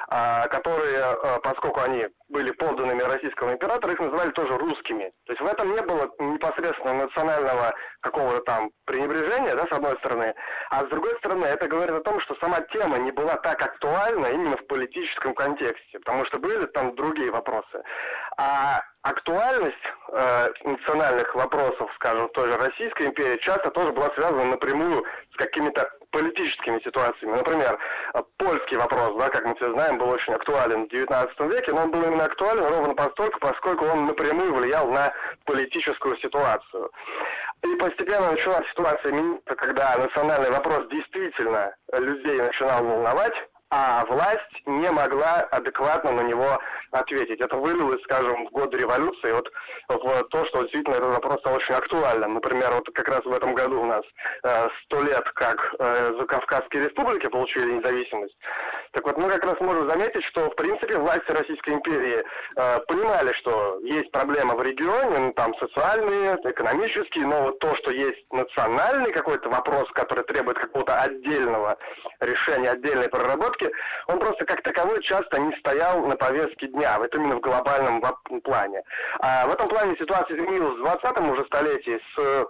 а, 0.09 0.47
которые, 0.47 0.99
а, 1.01 1.39
поскольку 1.39 1.79
они 1.79 2.07
были 2.29 2.51
подданными 2.51 3.01
российского 3.01 3.53
императора, 3.53 3.93
их 3.93 3.99
называли 3.99 4.31
тоже 4.31 4.57
русскими. 4.57 5.11
То 5.25 5.33
есть 5.33 5.41
в 5.41 5.45
этом 5.45 5.71
не 5.73 5.81
было 5.81 6.09
непосредственно 6.19 6.93
национального 6.93 7.73
какого-то 8.01 8.41
там 8.41 8.71
пренебрежения, 8.85 9.55
да, 9.55 9.65
с 9.67 9.71
одной 9.71 9.95
стороны, 9.97 10.33
а 10.69 10.85
с 10.85 10.89
другой 10.89 11.15
стороны 11.19 11.45
это 11.45 11.67
говорит 11.67 11.95
о 11.95 12.01
том, 12.01 12.19
что 12.21 12.35
сама 12.35 12.61
тема 12.73 12.97
не 12.97 13.11
была 13.11 13.35
так 13.37 13.61
актуальна 13.61 14.27
именно 14.27 14.57
в 14.57 14.65
политическом 14.67 15.33
контексте, 15.33 15.99
потому 15.99 16.25
что 16.25 16.39
были 16.39 16.65
там 16.67 16.95
другие 16.95 17.31
вопросы. 17.31 17.83
А 18.43 18.81
актуальность 19.03 19.85
э, 20.11 20.47
национальных 20.63 21.35
вопросов, 21.35 21.91
скажем, 21.93 22.27
той 22.29 22.51
же 22.51 22.57
Российской 22.57 23.05
империи 23.05 23.37
часто 23.37 23.69
тоже 23.69 23.91
была 23.91 24.09
связана 24.15 24.45
напрямую 24.45 25.05
с 25.31 25.37
какими-то 25.37 25.87
политическими 26.09 26.79
ситуациями. 26.79 27.37
Например, 27.37 27.77
польский 28.37 28.77
вопрос, 28.77 29.15
да, 29.19 29.29
как 29.29 29.45
мы 29.45 29.53
все 29.55 29.71
знаем, 29.73 29.99
был 29.99 30.09
очень 30.09 30.33
актуален 30.33 30.87
в 30.87 30.91
XIX 30.91 31.53
веке, 31.53 31.71
но 31.71 31.83
он 31.83 31.91
был 31.91 32.01
именно 32.01 32.25
актуален 32.25 32.65
ровно 32.65 32.95
постольку, 32.95 33.39
поскольку 33.39 33.85
он 33.85 34.07
напрямую 34.07 34.55
влиял 34.55 34.89
на 34.89 35.13
политическую 35.45 36.17
ситуацию. 36.17 36.89
И 37.63 37.75
постепенно 37.75 38.31
началась 38.31 38.67
ситуация 38.69 39.13
когда 39.55 39.97
национальный 39.97 40.49
вопрос 40.49 40.87
действительно 40.89 41.75
людей 41.93 42.41
начинал 42.41 42.83
волновать, 42.83 43.35
а 43.71 44.05
власть 44.05 44.61
не 44.65 44.91
могла 44.91 45.39
адекватно 45.49 46.11
на 46.11 46.21
него 46.21 46.59
ответить. 46.91 47.39
Это 47.39 47.55
вылилось, 47.55 48.01
скажем, 48.03 48.47
в 48.47 48.51
годы 48.51 48.77
революции 48.77 49.31
вот 49.31 49.49
в 49.87 50.23
то, 50.29 50.45
что 50.45 50.63
действительно 50.63 50.95
этот 50.95 51.13
вопрос 51.13 51.39
стал 51.39 51.55
очень 51.55 51.73
актуальным. 51.73 52.33
Например, 52.33 52.73
вот 52.73 52.89
как 52.93 53.07
раз 53.07 53.21
в 53.23 53.31
этом 53.31 53.53
году 53.53 53.81
у 53.81 53.85
нас 53.85 54.03
э, 54.43 54.67
сто 54.83 55.01
э, 55.01 55.05
лет, 55.05 55.23
как 55.35 55.73
э, 55.79 56.13
Закавказские 56.19 56.85
республики 56.85 57.27
получили 57.27 57.71
независимость. 57.71 58.35
Так 58.91 59.05
вот, 59.05 59.17
мы 59.17 59.29
как 59.29 59.45
раз 59.45 59.59
можем 59.61 59.89
заметить, 59.89 60.23
что, 60.25 60.49
в 60.49 60.55
принципе, 60.55 60.97
власти 60.97 61.31
Российской 61.31 61.75
империи 61.75 62.23
э, 62.57 62.79
понимали, 62.87 63.31
что 63.33 63.79
есть 63.83 64.11
проблемы 64.11 64.55
в 64.55 64.61
регионе, 64.61 65.17
ну, 65.17 65.33
там 65.33 65.55
социальные, 65.55 66.37
экономические, 66.43 67.25
но 67.25 67.43
вот 67.43 67.59
то, 67.59 67.73
что 67.77 67.91
есть 67.91 68.25
национальный 68.33 69.13
какой-то 69.13 69.49
вопрос, 69.49 69.89
который 69.93 70.25
требует 70.25 70.59
какого-то 70.59 70.99
отдельного 70.99 71.77
решения, 72.19 72.71
отдельной 72.71 73.07
проработки, 73.07 73.60
он 74.07 74.19
просто 74.19 74.45
как 74.45 74.61
таковой 74.61 75.01
часто 75.03 75.39
не 75.39 75.55
стоял 75.57 76.05
на 76.05 76.15
повестке 76.15 76.67
дня, 76.67 76.97
вот 76.99 77.13
именно 77.15 77.35
в 77.35 77.41
глобальном 77.41 78.01
плане. 78.43 78.83
А 79.19 79.47
в 79.47 79.51
этом 79.51 79.67
плане 79.67 79.95
ситуация 79.97 80.37
изменилась 80.37 80.77
в 80.79 80.83
20-м 80.83 81.31
уже 81.31 81.45
столетии 81.45 81.99
с 82.15 82.47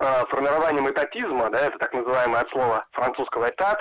э, 0.00 0.24
формированием 0.28 0.88
этатизма, 0.90 1.50
да, 1.50 1.60
это 1.60 1.78
так 1.78 1.92
называемое 1.92 2.42
от 2.42 2.50
слова 2.50 2.86
французского 2.92 3.48
этат, 3.48 3.78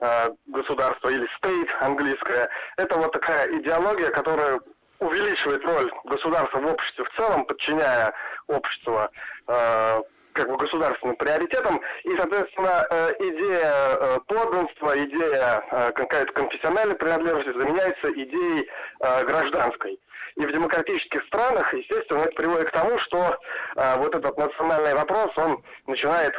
Э, 0.00 0.30
государство 0.46 1.10
или 1.10 1.28
state 1.38 1.68
английское, 1.80 2.48
это 2.78 2.96
вот 2.96 3.12
такая 3.12 3.46
идеология, 3.58 4.08
которая 4.08 4.58
увеличивает 4.98 5.62
роль 5.62 5.92
государства 6.04 6.58
в 6.58 6.72
обществе 6.72 7.04
в 7.04 7.16
целом, 7.16 7.44
подчиняя 7.44 8.14
общество 8.46 9.10
э, 9.46 10.02
как 10.32 10.48
бы 10.48 10.56
государственным 10.56 11.16
приоритетам, 11.16 11.80
и, 12.04 12.16
соответственно, 12.16 12.86
э, 12.90 13.12
идея 13.18 13.74
э, 13.74 14.18
подданства, 14.26 15.04
идея 15.04 15.64
э, 15.70 15.92
какая-то 15.92 16.32
конфессиональной 16.32 16.94
принадлежности 16.94 17.58
заменяется 17.58 18.12
идеей 18.12 18.68
гражданской. 19.00 19.98
И 20.36 20.46
в 20.46 20.52
демократических 20.52 21.24
странах, 21.24 21.74
естественно, 21.74 22.20
это 22.20 22.32
приводит 22.32 22.68
к 22.68 22.72
тому, 22.72 22.98
что 23.00 23.36
вот 23.74 24.14
этот 24.14 24.38
национальный 24.38 24.94
вопрос, 24.94 25.32
он 25.36 25.62
начинает 25.86 26.34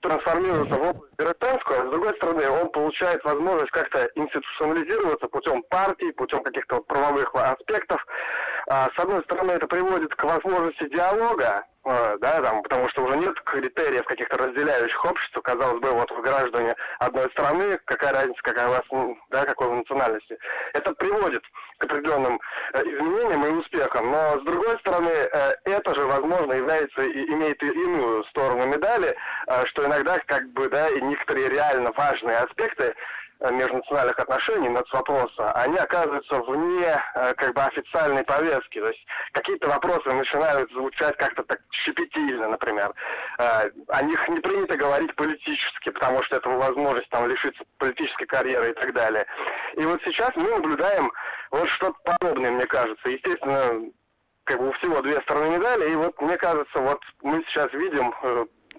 трансформироваться 0.00 0.74
в 0.74 0.88
область 0.88 1.14
гражданскую, 1.16 1.80
а 1.80 1.86
с 1.86 1.90
другой 1.90 2.14
стороны, 2.16 2.48
он 2.48 2.70
получает 2.70 3.22
возможность 3.24 3.70
как-то 3.70 4.10
институционализироваться 4.14 5.28
путем 5.28 5.62
партий, 5.70 6.12
путем 6.12 6.42
каких-то 6.42 6.80
правовых 6.80 7.34
аспектов. 7.34 8.04
А, 8.68 8.90
с 8.94 8.98
одной 8.98 9.22
стороны, 9.24 9.52
это 9.52 9.66
приводит 9.66 10.14
к 10.14 10.24
возможности 10.24 10.88
диалога, 10.88 11.64
да, 12.20 12.42
там, 12.42 12.62
потому 12.62 12.88
что 12.90 13.04
уже 13.04 13.16
нет 13.16 13.40
критериев 13.42 14.04
каких-то 14.04 14.36
разделяющих 14.36 15.04
общества. 15.04 15.40
Казалось 15.40 15.80
бы, 15.80 15.90
вот 15.92 16.10
вы 16.10 16.22
граждане 16.22 16.74
одной 16.98 17.30
страны, 17.30 17.78
какая 17.84 18.12
разница, 18.12 18.40
какая 18.42 18.68
у 18.68 18.70
вас, 18.70 19.16
да, 19.30 19.44
какой 19.44 19.68
вы 19.68 19.76
национальности. 19.76 20.38
Это 20.74 20.92
приводит 20.94 21.42
к 21.78 21.84
определенным 21.84 22.40
э, 22.74 22.82
изменениям 22.82 23.46
и 23.46 23.50
успехам. 23.60 24.10
Но, 24.10 24.40
с 24.40 24.42
другой 24.44 24.78
стороны, 24.80 25.10
э, 25.10 25.52
это 25.64 25.94
же, 25.94 26.04
возможно, 26.06 26.52
является, 26.52 27.06
имеет 27.06 27.62
иную 27.62 28.24
сторону 28.24 28.66
медали, 28.66 29.16
что 29.64 29.86
иногда, 29.86 30.18
как 30.26 30.46
бы, 30.52 30.68
да, 30.68 30.88
и 30.88 31.00
некоторые 31.00 31.48
реально 31.48 31.92
важные 31.92 32.36
аспекты 32.38 32.88
Э, 32.88 32.94
межнациональных 33.40 34.18
отношений, 34.18 34.68
нацвопроса, 34.68 35.52
они 35.52 35.76
оказываются 35.76 36.40
вне 36.40 37.00
э, 37.14 37.34
как 37.34 37.54
бы 37.54 37.62
официальной 37.62 38.24
повестки. 38.24 38.80
То 38.80 38.88
есть 38.88 39.06
какие-то 39.32 39.68
вопросы 39.68 40.10
начинают 40.10 40.70
звучать 40.72 41.16
как-то 41.16 41.44
так 41.44 41.60
щепетильно, 41.70 42.48
например. 42.48 42.92
Э, 43.38 43.70
о 43.88 44.02
них 44.02 44.28
не 44.28 44.40
принято 44.40 44.76
говорить 44.76 45.14
политически, 45.14 45.90
потому 45.90 46.22
что 46.24 46.36
это 46.36 46.48
возможность 46.48 47.08
там 47.10 47.28
лишиться 47.28 47.62
политической 47.78 48.26
карьеры 48.26 48.70
и 48.70 48.74
так 48.74 48.92
далее. 48.92 49.24
И 49.74 49.84
вот 49.84 50.00
сейчас 50.04 50.34
мы 50.34 50.50
наблюдаем 50.50 51.12
вот 51.50 51.68
что-то 51.68 51.96
подобное, 52.04 52.50
мне 52.50 52.66
кажется. 52.66 53.08
Естественно, 53.08 53.88
как 54.44 54.58
бы 54.58 54.68
у 54.68 54.72
всего 54.72 55.00
две 55.00 55.20
стороны 55.22 55.56
медали, 55.56 55.92
и 55.92 55.94
вот 55.94 56.20
мне 56.20 56.36
кажется, 56.36 56.78
вот 56.80 57.00
мы 57.22 57.44
сейчас 57.48 57.72
видим 57.72 58.12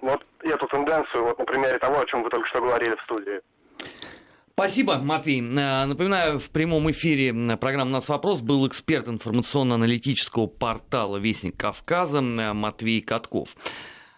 вот 0.02 0.26
эту 0.42 0.68
тенденцию 0.68 1.24
вот 1.26 1.40
на 1.40 1.46
примере 1.46 1.78
того, 1.80 2.00
о 2.00 2.06
чем 2.06 2.24
вы 2.24 2.30
только 2.30 2.48
что 2.48 2.62
говорили 2.62 2.96
в 2.96 3.02
студии. 3.02 3.42
Спасибо, 4.60 4.98
Матвей. 4.98 5.40
Э, 5.40 5.86
напоминаю, 5.86 6.38
в 6.38 6.50
прямом 6.50 6.92
эфире 6.92 7.34
программы 7.56 7.92
«Нас 7.92 8.10
вопрос» 8.10 8.42
был 8.42 8.68
эксперт 8.68 9.08
информационно-аналитического 9.08 10.48
портала 10.48 11.16
«Вестник 11.16 11.56
Кавказа» 11.56 12.18
э, 12.18 12.52
Матвей 12.52 13.00
Катков. 13.00 13.56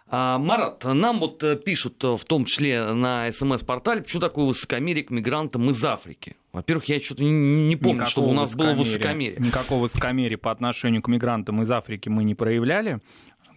А, 0.07 0.39
Марат, 0.39 0.83
нам 0.83 1.19
вот 1.19 1.43
э, 1.43 1.57
пишут, 1.57 2.03
в 2.03 2.25
том 2.25 2.45
числе 2.45 2.91
на 2.91 3.31
СМС-портале, 3.31 4.03
что 4.07 4.19
такое 4.19 4.45
высокомерие 4.45 5.03
к 5.03 5.12
мигрантам 5.12 5.69
из 5.69 5.86
Африки. 5.86 6.36
Во-первых, 6.53 6.86
я 6.86 7.00
что-то 7.00 7.24
не, 7.24 7.75
помню, 7.75 8.01
Никакого 8.01 8.10
чтобы 8.10 8.27
у 8.29 8.33
нас 8.33 8.55
было 8.55 8.74
высокомерие. 8.74 9.39
Никакого 9.39 9.83
высокомерия 9.83 10.39
по 10.39 10.50
отношению 10.50 11.03
к 11.03 11.07
мигрантам 11.07 11.62
из 11.62 11.69
Африки 11.69 12.10
мы 12.10 12.24
не 12.24 12.33
проявляли 12.33 13.00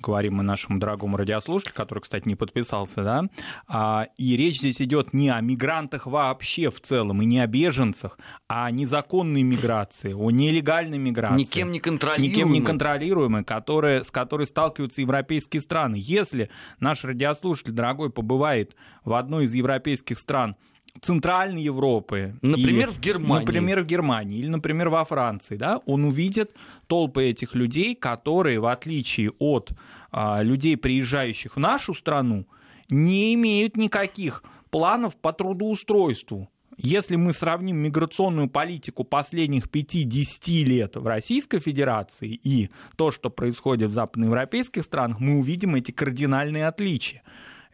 говорим 0.05 0.35
мы 0.35 0.43
нашему 0.43 0.79
дорогому 0.79 1.17
радиослушателю, 1.17 1.75
который, 1.75 2.01
кстати, 2.01 2.29
не 2.29 2.37
подписался, 2.37 3.03
да, 3.03 3.25
а, 3.67 4.09
и 4.17 4.37
речь 4.37 4.59
здесь 4.59 4.81
идет 4.81 5.13
не 5.13 5.31
о 5.31 5.41
мигрантах 5.41 6.07
вообще 6.07 6.71
в 6.71 6.81
целом, 6.81 7.23
и 7.23 7.25
не 7.25 7.41
о 7.41 7.47
беженцах, 7.47 8.19
а 8.49 8.67
о 8.67 8.71
незаконной 8.71 9.43
миграции, 9.43 10.13
о 10.13 10.31
нелегальной 10.31 10.99
миграции. 10.99 11.39
Никем 11.39 11.73
не 11.73 11.81
контролируемой. 11.81 12.29
Никем 12.29 12.53
не 12.53 12.61
контролируемой, 12.61 13.45
которые, 13.45 14.05
с 14.05 14.11
которой 14.11 14.47
сталкиваются 14.47 15.01
европейские 15.01 15.61
страны. 15.63 15.97
Если 15.99 16.51
наш 16.81 17.05
радиослушатель, 17.05 17.73
дорогой, 17.73 18.11
побывает 18.11 18.77
в 19.05 19.15
одной 19.15 19.47
из 19.47 19.55
европейских 19.55 20.19
стран, 20.19 20.57
Центральной 21.01 21.63
Европы. 21.63 22.35
Например, 22.43 22.89
и, 22.89 22.93
в 22.93 23.01
Германии. 23.01 23.41
Например, 23.41 23.83
в 23.83 23.87
Германии 23.87 24.39
или, 24.39 24.49
например, 24.49 24.89
во 24.89 25.05
Франции, 25.05 25.57
да, 25.57 25.81
он 25.87 26.05
увидит 26.05 26.53
толпы 26.87 27.25
этих 27.25 27.55
людей, 27.55 27.95
которые, 27.95 28.61
в 28.61 28.67
отличие 28.67 29.33
от 29.39 29.73
а, 30.11 30.43
людей, 30.43 30.77
приезжающих 30.77 31.57
в 31.57 31.59
нашу 31.61 31.95
страну, 31.95 32.47
не 32.91 33.35
имеют 33.35 33.77
никаких 33.77 34.45
планов 34.71 35.17
по 35.17 35.33
трудоустройству. 35.33 36.49
Если 36.77 37.17
мы 37.17 37.33
сравним 37.33 37.77
миграционную 37.77 38.49
политику 38.49 39.05
последних 39.05 39.67
5-10 39.69 40.65
лет 40.65 40.97
в 40.97 41.07
Российской 41.07 41.61
Федерации 41.61 42.41
и 42.43 42.71
то, 42.97 43.13
что 43.13 43.31
происходит 43.31 43.91
в 43.91 43.93
западноевропейских 43.93 44.83
странах, 44.83 45.21
мы 45.21 45.39
увидим 45.39 45.77
эти 45.77 45.93
кардинальные 45.93 46.67
отличия. 46.67 47.23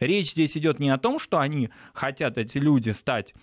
Речь 0.01 0.31
здесь 0.31 0.57
идет 0.57 0.79
не 0.79 0.89
о 0.89 0.97
том, 0.97 1.19
что 1.19 1.39
они 1.39 1.69
хотят, 1.93 2.39
эти 2.39 2.57
люди, 2.57 2.89
стать 2.89 3.35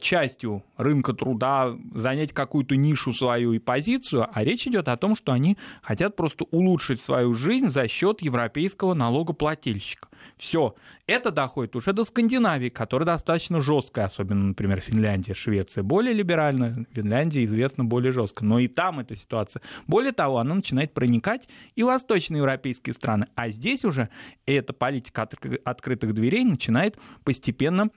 частью 0.00 0.64
рынка 0.76 1.12
труда, 1.12 1.74
занять 1.94 2.32
какую-то 2.32 2.76
нишу 2.76 3.12
свою 3.12 3.52
и 3.52 3.58
позицию, 3.58 4.26
а 4.32 4.44
речь 4.44 4.66
идет 4.66 4.88
о 4.88 4.96
том, 4.96 5.14
что 5.14 5.32
они 5.32 5.56
хотят 5.82 6.16
просто 6.16 6.44
улучшить 6.50 7.00
свою 7.00 7.34
жизнь 7.34 7.68
за 7.68 7.88
счет 7.88 8.20
европейского 8.20 8.94
налогоплательщика. 8.94 10.08
Все. 10.36 10.74
Это 11.06 11.30
доходит 11.30 11.76
уже 11.76 11.92
до 11.92 12.04
Скандинавии, 12.04 12.70
которая 12.70 13.06
достаточно 13.06 13.60
жесткая, 13.60 14.06
особенно, 14.06 14.48
например, 14.48 14.80
Финляндия, 14.80 15.34
Швеция 15.34 15.84
более 15.84 16.14
либеральная, 16.14 16.86
Финляндия 16.92 17.44
известна 17.44 17.84
более 17.84 18.10
жестко. 18.10 18.44
Но 18.44 18.58
и 18.58 18.68
там 18.68 19.00
эта 19.00 19.14
ситуация. 19.14 19.62
Более 19.86 20.12
того, 20.12 20.38
она 20.38 20.54
начинает 20.54 20.94
проникать 20.94 21.48
и 21.74 21.82
в 21.82 21.86
восточноевропейские 21.86 22.94
страны. 22.94 23.26
А 23.34 23.50
здесь 23.50 23.84
уже 23.84 24.08
эта 24.46 24.72
политика 24.72 25.28
открытых 25.64 26.14
дверей 26.14 26.44
начинает 26.44 26.98
постепенно 27.22 27.90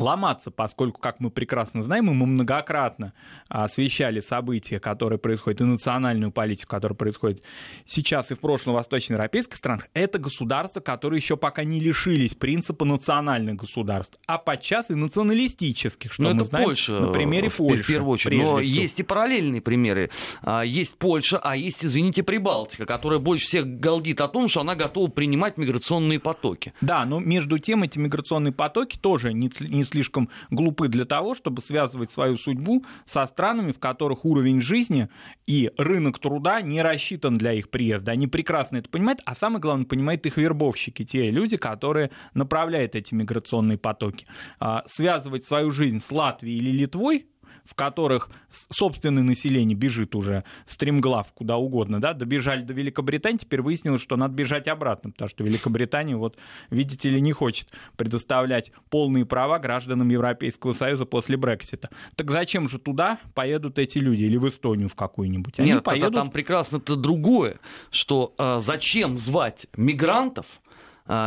ломаться, 0.00 0.50
поскольку, 0.50 1.00
как 1.00 1.20
мы 1.20 1.30
прекрасно 1.30 1.82
знаем, 1.82 2.10
и 2.10 2.14
мы 2.14 2.26
многократно 2.26 3.12
освещали 3.48 4.20
события, 4.20 4.80
которые 4.80 5.18
происходят, 5.18 5.60
и 5.60 5.64
национальную 5.64 6.32
политику, 6.32 6.70
которая 6.70 6.96
происходит 6.96 7.42
сейчас 7.84 8.30
и 8.30 8.34
в 8.34 8.40
прошлом 8.40 8.74
в 8.74 8.76
восточноевропейских 8.76 9.56
странах, 9.56 9.88
это 9.94 10.18
государства, 10.18 10.80
которые 10.80 11.18
еще 11.18 11.36
пока 11.36 11.64
не 11.64 11.80
лишились 11.80 12.34
принципа 12.34 12.84
национальных 12.84 13.56
государств, 13.56 14.18
а 14.26 14.38
подчас 14.38 14.90
и 14.90 14.94
националистических, 14.94 16.12
что 16.12 16.22
Но 16.22 16.30
мы 16.30 16.36
это 16.36 16.44
знаем 16.44 16.66
Польша, 16.66 17.00
на 17.00 17.08
примере 17.08 17.48
в, 17.48 17.56
Польши. 17.56 17.82
В 17.82 17.86
первую 17.86 18.10
очередь. 18.12 18.38
Но 18.38 18.44
всего. 18.44 18.60
есть 18.60 19.00
и 19.00 19.02
параллельные 19.02 19.60
примеры. 19.60 20.10
А, 20.42 20.62
есть 20.62 20.96
Польша, 20.96 21.38
а 21.38 21.56
есть, 21.56 21.84
извините, 21.84 22.22
Прибалтика, 22.22 22.86
которая 22.86 23.18
больше 23.18 23.46
всех 23.46 23.66
галдит 23.80 24.20
о 24.20 24.28
том, 24.28 24.48
что 24.48 24.60
она 24.60 24.74
готова 24.74 25.08
принимать 25.08 25.56
миграционные 25.56 26.20
потоки. 26.20 26.72
Да, 26.80 27.04
но 27.04 27.20
между 27.20 27.58
тем 27.58 27.82
эти 27.82 27.98
миграционные 27.98 28.52
потоки 28.52 28.98
тоже 28.98 29.32
не 29.32 29.50
слишком 29.86 30.28
глупы 30.50 30.88
для 30.88 31.04
того, 31.06 31.34
чтобы 31.34 31.62
связывать 31.62 32.10
свою 32.10 32.36
судьбу 32.36 32.84
со 33.06 33.24
странами, 33.26 33.72
в 33.72 33.78
которых 33.78 34.24
уровень 34.24 34.60
жизни 34.60 35.08
и 35.46 35.70
рынок 35.78 36.18
труда 36.18 36.60
не 36.60 36.82
рассчитан 36.82 37.38
для 37.38 37.52
их 37.52 37.70
приезда. 37.70 38.12
Они 38.12 38.26
прекрасно 38.26 38.76
это 38.76 38.90
понимают, 38.90 39.20
а 39.24 39.34
самое 39.34 39.60
главное, 39.60 39.86
понимают 39.86 40.26
их 40.26 40.36
вербовщики, 40.36 41.04
те 41.04 41.30
люди, 41.30 41.56
которые 41.56 42.10
направляют 42.34 42.94
эти 42.94 43.14
миграционные 43.14 43.78
потоки. 43.78 44.26
А, 44.58 44.82
связывать 44.86 45.44
свою 45.44 45.70
жизнь 45.70 46.00
с 46.00 46.10
Латвией 46.10 46.58
или 46.58 46.70
Литвой 46.70 47.26
в 47.68 47.74
которых 47.74 48.30
собственное 48.50 49.22
население 49.22 49.76
бежит 49.76 50.14
уже 50.14 50.44
стремглав 50.66 51.32
куда 51.32 51.56
угодно, 51.56 52.00
да, 52.00 52.12
добежали 52.12 52.62
до 52.62 52.72
Великобритании, 52.72 53.38
теперь 53.38 53.62
выяснилось, 53.62 54.00
что 54.00 54.16
надо 54.16 54.34
бежать 54.34 54.68
обратно, 54.68 55.10
потому 55.10 55.28
что 55.28 55.44
Великобритания, 55.44 56.16
вот, 56.16 56.36
видите 56.70 57.08
ли, 57.08 57.20
не 57.20 57.32
хочет 57.32 57.68
предоставлять 57.96 58.72
полные 58.90 59.26
права 59.26 59.58
гражданам 59.58 60.08
Европейского 60.08 60.72
Союза 60.72 61.04
после 61.06 61.36
Брексита. 61.36 61.90
Так 62.14 62.30
зачем 62.30 62.68
же 62.68 62.78
туда 62.78 63.18
поедут 63.34 63.78
эти 63.78 63.98
люди 63.98 64.22
или 64.22 64.36
в 64.36 64.48
Эстонию 64.48 64.88
в 64.88 64.94
какую-нибудь? 64.94 65.58
Они 65.58 65.72
Нет, 65.72 65.84
поедут... 65.84 66.14
там 66.14 66.30
прекрасно-то 66.30 66.96
другое, 66.96 67.58
что 67.90 68.34
э, 68.38 68.60
зачем 68.60 69.18
звать 69.18 69.66
мигрантов, 69.76 70.46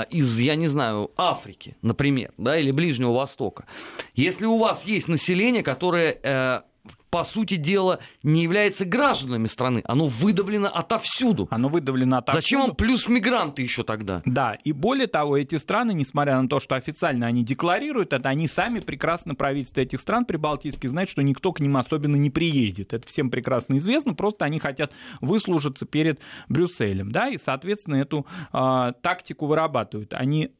из, 0.10 0.39
я 0.39 0.56
не 0.56 0.68
знаю, 0.68 1.12
Африки, 1.18 1.76
например, 1.82 2.34
да, 2.38 2.58
или 2.58 2.72
Ближнего 2.72 3.13
Востока. 3.13 3.65
Если 4.13 4.46
у 4.46 4.58
вас 4.58 4.84
есть 4.86 5.08
население, 5.08 5.63
которое 5.63 6.18
э, 6.22 6.62
по 7.10 7.24
сути 7.24 7.56
дела, 7.56 8.00
не 8.24 8.43
является 8.43 8.86
гражданами 8.86 9.48
страны. 9.48 9.82
Оно 9.86 10.08
выдавлено 10.08 10.67
отовсюду. 10.67 11.48
Оно 11.52 11.69
выдавлено 11.69 12.17
отовсюду. 12.17 12.41
Зачем 12.41 12.62
вам 12.62 12.76
плюс 12.76 13.08
мигранты 13.08 13.62
еще 13.62 13.84
тогда? 13.84 14.22
Да, 14.26 14.56
и 14.63 14.72
более 14.72 15.08
того, 15.08 15.38
эти 15.38 15.56
страны, 15.56 15.93
несмотря 15.93 16.39
на 16.41 16.48
то, 16.48 16.60
что 16.60 16.76
официально 16.76 17.28
они 17.28 17.43
декларируют 17.43 18.13
это, 18.13 18.30
они 18.30 18.48
сами 18.48 18.80
прекрасно, 18.80 19.36
правительство 19.36 19.82
этих 19.82 20.02
стран 20.02 20.26
прибалтийских, 20.26 20.89
знают, 20.89 21.10
что 21.10 21.22
никто 21.22 21.52
к 21.52 21.60
ним 21.60 21.78
особенно 21.78 22.15
не 22.15 22.30
приедет. 22.30 22.93
Это 22.93 23.08
всем 23.08 23.30
прекрасно 23.30 23.78
известно, 23.78 24.13
просто 24.13 24.45
они 24.45 24.60
хотят 24.60 24.91
выслужиться 25.22 25.86
перед 25.86 26.19
Брюсселем, 26.48 27.12
да, 27.12 27.30
и, 27.30 27.38
соответственно, 27.43 27.95
эту 27.95 28.26
э, 28.54 28.93
тактику 29.02 29.48
вырабатывают. 29.48 30.13
Они 30.13 30.52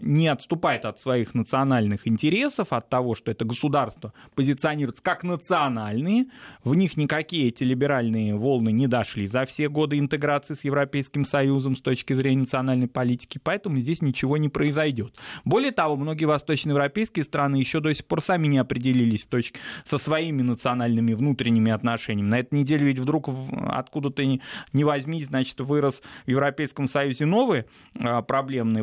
не 0.00 0.28
отступает 0.28 0.84
от 0.84 0.98
своих 0.98 1.34
национальных 1.34 2.08
интересов, 2.08 2.72
от 2.72 2.88
того, 2.88 3.14
что 3.14 3.30
это 3.30 3.44
государство 3.44 4.12
позиционируется 4.34 5.02
как 5.02 5.24
национальные, 5.24 6.26
в 6.64 6.74
них 6.74 6.96
никакие 6.96 7.48
эти 7.48 7.62
либеральные 7.62 8.34
волны 8.34 8.72
не 8.72 8.86
дошли 8.86 9.26
за 9.26 9.44
все 9.44 9.68
годы 9.68 9.98
интеграции 9.98 10.54
с 10.54 10.64
Европейским 10.64 11.24
Союзом 11.24 11.76
с 11.76 11.80
точки 11.80 12.12
зрения 12.12 12.40
национальной 12.40 12.88
политики, 12.88 13.40
поэтому 13.42 13.78
здесь 13.78 14.02
ничего 14.02 14.36
не 14.36 14.48
произойдет. 14.48 15.14
Более 15.44 15.72
того, 15.72 15.96
многие 15.96 16.24
восточноевропейские 16.24 17.24
страны 17.24 17.56
еще 17.56 17.80
до 17.80 17.94
сих 17.94 18.06
пор 18.06 18.22
сами 18.22 18.46
не 18.46 18.58
определились 18.58 19.24
точки, 19.24 19.60
со 19.84 19.98
своими 19.98 20.42
национальными 20.42 21.14
внутренними 21.14 21.70
отношениями. 21.72 22.28
На 22.28 22.38
этой 22.40 22.58
неделе 22.58 22.86
ведь 22.86 22.98
вдруг 22.98 23.28
откуда-то 23.68 24.24
не, 24.24 24.40
не 24.72 24.84
возьми, 24.84 25.24
значит, 25.24 25.60
вырос 25.60 26.02
в 26.26 26.30
Европейском 26.30 26.88
Союзе 26.88 27.26
новый 27.26 27.64
а, 28.00 28.22
проблемный 28.22 28.82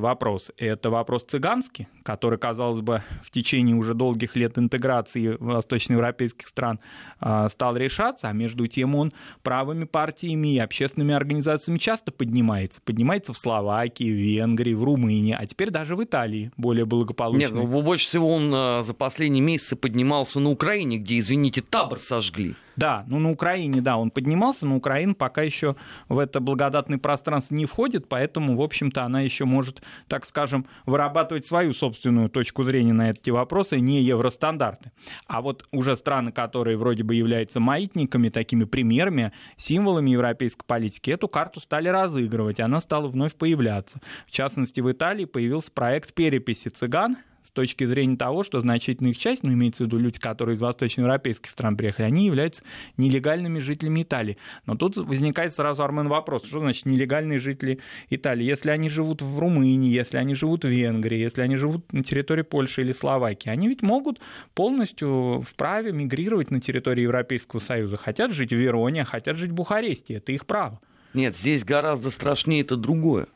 это 0.58 0.90
вопрос 0.90 1.24
цыганский, 1.24 1.88
который, 2.04 2.40
казалось 2.40 2.82
бы, 2.82 3.02
в 3.24 3.32
течение 3.32 3.76
уже 3.76 3.94
долгих 3.94 4.36
лет 4.36 4.58
интеграции 4.58 5.38
восточноевропейских 5.40 6.48
стран 6.48 6.80
а, 7.20 7.50
стал 7.50 7.76
решаться, 7.78 8.30
а 8.30 8.34
между 8.34 8.68
тем 8.68 8.96
он 8.96 9.14
правыми 9.44 9.86
партиями 9.86 10.56
и 10.56 10.60
общественными 10.60 11.14
организациями 11.14 11.78
часто 11.78 12.12
поднимается. 12.12 12.82
Поднимается 12.82 13.34
в 13.34 13.38
Словакии, 13.38 14.12
в 14.12 14.16
Венгрии, 14.16 14.74
в 14.74 14.84
Румынии, 14.84 15.36
а 15.38 15.46
теперь 15.46 15.70
даже 15.70 15.96
в 15.96 16.04
Италии 16.04 16.52
более 16.58 16.86
благополучно. 16.86 17.40
Нет, 17.40 17.52
ну, 17.54 17.82
больше 17.82 18.08
всего 18.08 18.34
он 18.34 18.52
а, 18.54 18.82
за 18.82 18.94
последние 18.94 19.42
месяцы 19.42 19.76
поднимался 19.76 20.40
на 20.40 20.50
Украине, 20.50 20.98
где, 20.98 21.20
извините, 21.20 21.62
табор 21.62 22.00
сожгли. 22.00 22.56
Да, 22.80 23.04
ну 23.08 23.20
на 23.20 23.30
Украине, 23.30 23.82
да, 23.82 23.98
он 23.98 24.10
поднимался, 24.10 24.66
но 24.66 24.78
Украина 24.78 25.14
пока 25.14 25.42
еще 25.42 25.76
в 26.08 26.18
это 26.18 26.40
благодатное 26.40 26.98
пространство 26.98 27.54
не 27.54 27.66
входит, 27.66 28.08
поэтому, 28.08 28.56
в 28.56 28.62
общем-то, 28.62 29.04
она 29.04 29.20
еще 29.20 29.44
может, 29.44 29.82
так 30.08 30.26
скажем, 30.26 30.66
вырабатывать 30.86 31.46
свою 31.46 31.74
собственную 31.74 32.30
точку 32.30 32.64
зрения 32.64 32.94
на 32.94 33.10
эти 33.10 33.32
вопросы, 33.32 33.82
не 33.82 34.02
евростандарты. 34.02 34.94
А 35.28 35.42
вот 35.42 35.68
уже 35.74 35.98
страны, 35.98 36.32
которые 36.32 36.78
вроде 36.78 37.04
бы 37.04 37.16
являются 37.16 37.60
маятниками, 37.60 38.30
такими 38.30 38.64
примерами, 38.64 39.34
символами 39.58 40.12
европейской 40.12 40.64
политики, 40.66 41.12
эту 41.12 41.28
карту 41.28 41.60
стали 41.60 41.90
разыгрывать, 41.90 42.62
она 42.62 42.80
стала 42.80 43.10
вновь 43.10 43.36
появляться. 43.36 44.00
В 44.26 44.32
частности, 44.32 44.80
в 44.80 44.90
Италии 44.90 45.26
появился 45.26 45.70
проект 45.74 46.14
переписи 46.14 46.70
цыган, 46.70 47.18
с 47.44 47.52
точки 47.52 47.86
зрения 47.86 48.18
того, 48.18 48.44
что 48.44 48.60
значительная 48.62 49.12
их 49.12 49.18
часть, 49.18 49.44
ну, 49.44 49.52
имеется 49.54 49.84
в 49.84 49.88
виду 49.88 49.98
люди, 49.98 50.20
которые 50.20 50.56
из 50.56 50.62
восточноевропейских 50.62 51.50
стран 51.50 51.78
приехали, 51.78 52.06
они 52.06 52.26
являются 52.26 52.64
нелегальными 52.98 53.60
жителями 53.60 54.04
Италии. 54.04 54.38
Но 54.66 54.76
тут 54.76 54.98
возникает 54.98 55.54
сразу, 55.54 55.84
Армен, 55.84 56.08
вопрос, 56.08 56.46
что 56.46 56.60
значит 56.60 56.86
нелегальные 56.86 57.40
жители 57.40 57.80
Италии? 58.10 58.44
Если 58.44 58.70
они 58.70 58.90
живут 58.90 59.22
в 59.22 59.40
Румынии, 59.40 59.90
если 59.90 60.18
они 60.18 60.36
живут 60.36 60.66
в 60.66 60.70
Венгрии, 60.70 61.18
если 61.18 61.42
они 61.42 61.56
живут 61.56 61.92
на 61.94 62.04
территории 62.04 62.44
Польши 62.44 62.82
или 62.82 62.94
Словакии, 62.94 63.50
они 63.50 63.68
ведь 63.68 63.82
могут 63.82 64.20
полностью 64.54 65.44
вправе 65.48 65.92
мигрировать 65.92 66.52
на 66.52 66.60
территории 66.60 67.04
Европейского 67.04 67.60
Союза. 67.60 67.98
Хотят 67.98 68.34
жить 68.34 68.52
в 68.52 68.58
Вероне, 68.58 69.06
хотят 69.06 69.38
жить 69.38 69.52
в 69.52 69.56
Бухаресте, 69.56 70.16
это 70.16 70.32
их 70.32 70.46
право. 70.46 70.80
Нет, 71.14 71.36
здесь 71.36 71.64
гораздо 71.64 72.12
страшнее 72.12 72.62
это 72.62 72.76
другое, 72.76 73.28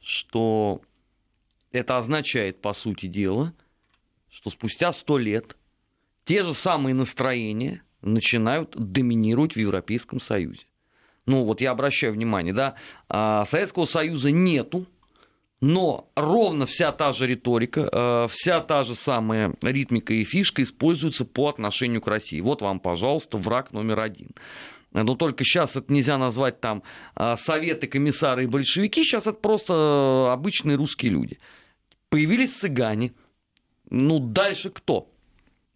что 0.00 0.80
это 1.76 1.96
означает, 1.96 2.60
по 2.60 2.72
сути 2.72 3.06
дела, 3.06 3.52
что 4.30 4.50
спустя 4.50 4.92
сто 4.92 5.18
лет 5.18 5.56
те 6.24 6.42
же 6.42 6.54
самые 6.54 6.94
настроения 6.94 7.82
начинают 8.02 8.74
доминировать 8.76 9.54
в 9.54 9.58
Европейском 9.58 10.20
Союзе. 10.20 10.66
ну 11.26 11.44
вот 11.44 11.60
я 11.60 11.72
обращаю 11.72 12.12
внимание, 12.12 12.54
да, 12.54 12.74
а, 13.08 13.44
Советского 13.46 13.84
Союза 13.84 14.30
нету, 14.30 14.86
но 15.60 16.10
ровно 16.14 16.66
вся 16.66 16.92
та 16.92 17.12
же 17.12 17.26
риторика, 17.26 17.88
э, 17.90 18.26
вся 18.30 18.60
та 18.60 18.82
же 18.82 18.94
самая 18.94 19.54
ритмика 19.62 20.12
и 20.12 20.22
фишка 20.22 20.62
используются 20.62 21.24
по 21.24 21.48
отношению 21.48 22.02
к 22.02 22.06
России. 22.08 22.40
Вот 22.40 22.60
вам, 22.60 22.78
пожалуйста, 22.78 23.38
враг 23.38 23.72
номер 23.72 24.00
один. 24.00 24.30
Но 24.92 25.14
только 25.14 25.44
сейчас 25.44 25.76
это 25.76 25.92
нельзя 25.92 26.18
назвать 26.18 26.60
там 26.60 26.82
э, 27.16 27.36
советы, 27.36 27.86
комиссары 27.86 28.44
и 28.44 28.46
большевики, 28.46 29.02
сейчас 29.02 29.26
это 29.26 29.38
просто 29.38 29.72
э, 30.28 30.32
обычные 30.32 30.76
русские 30.76 31.12
люди. 31.12 31.38
Появились 32.08 32.56
цыгане, 32.56 33.12
ну 33.90 34.18
дальше 34.18 34.70
кто? 34.70 35.12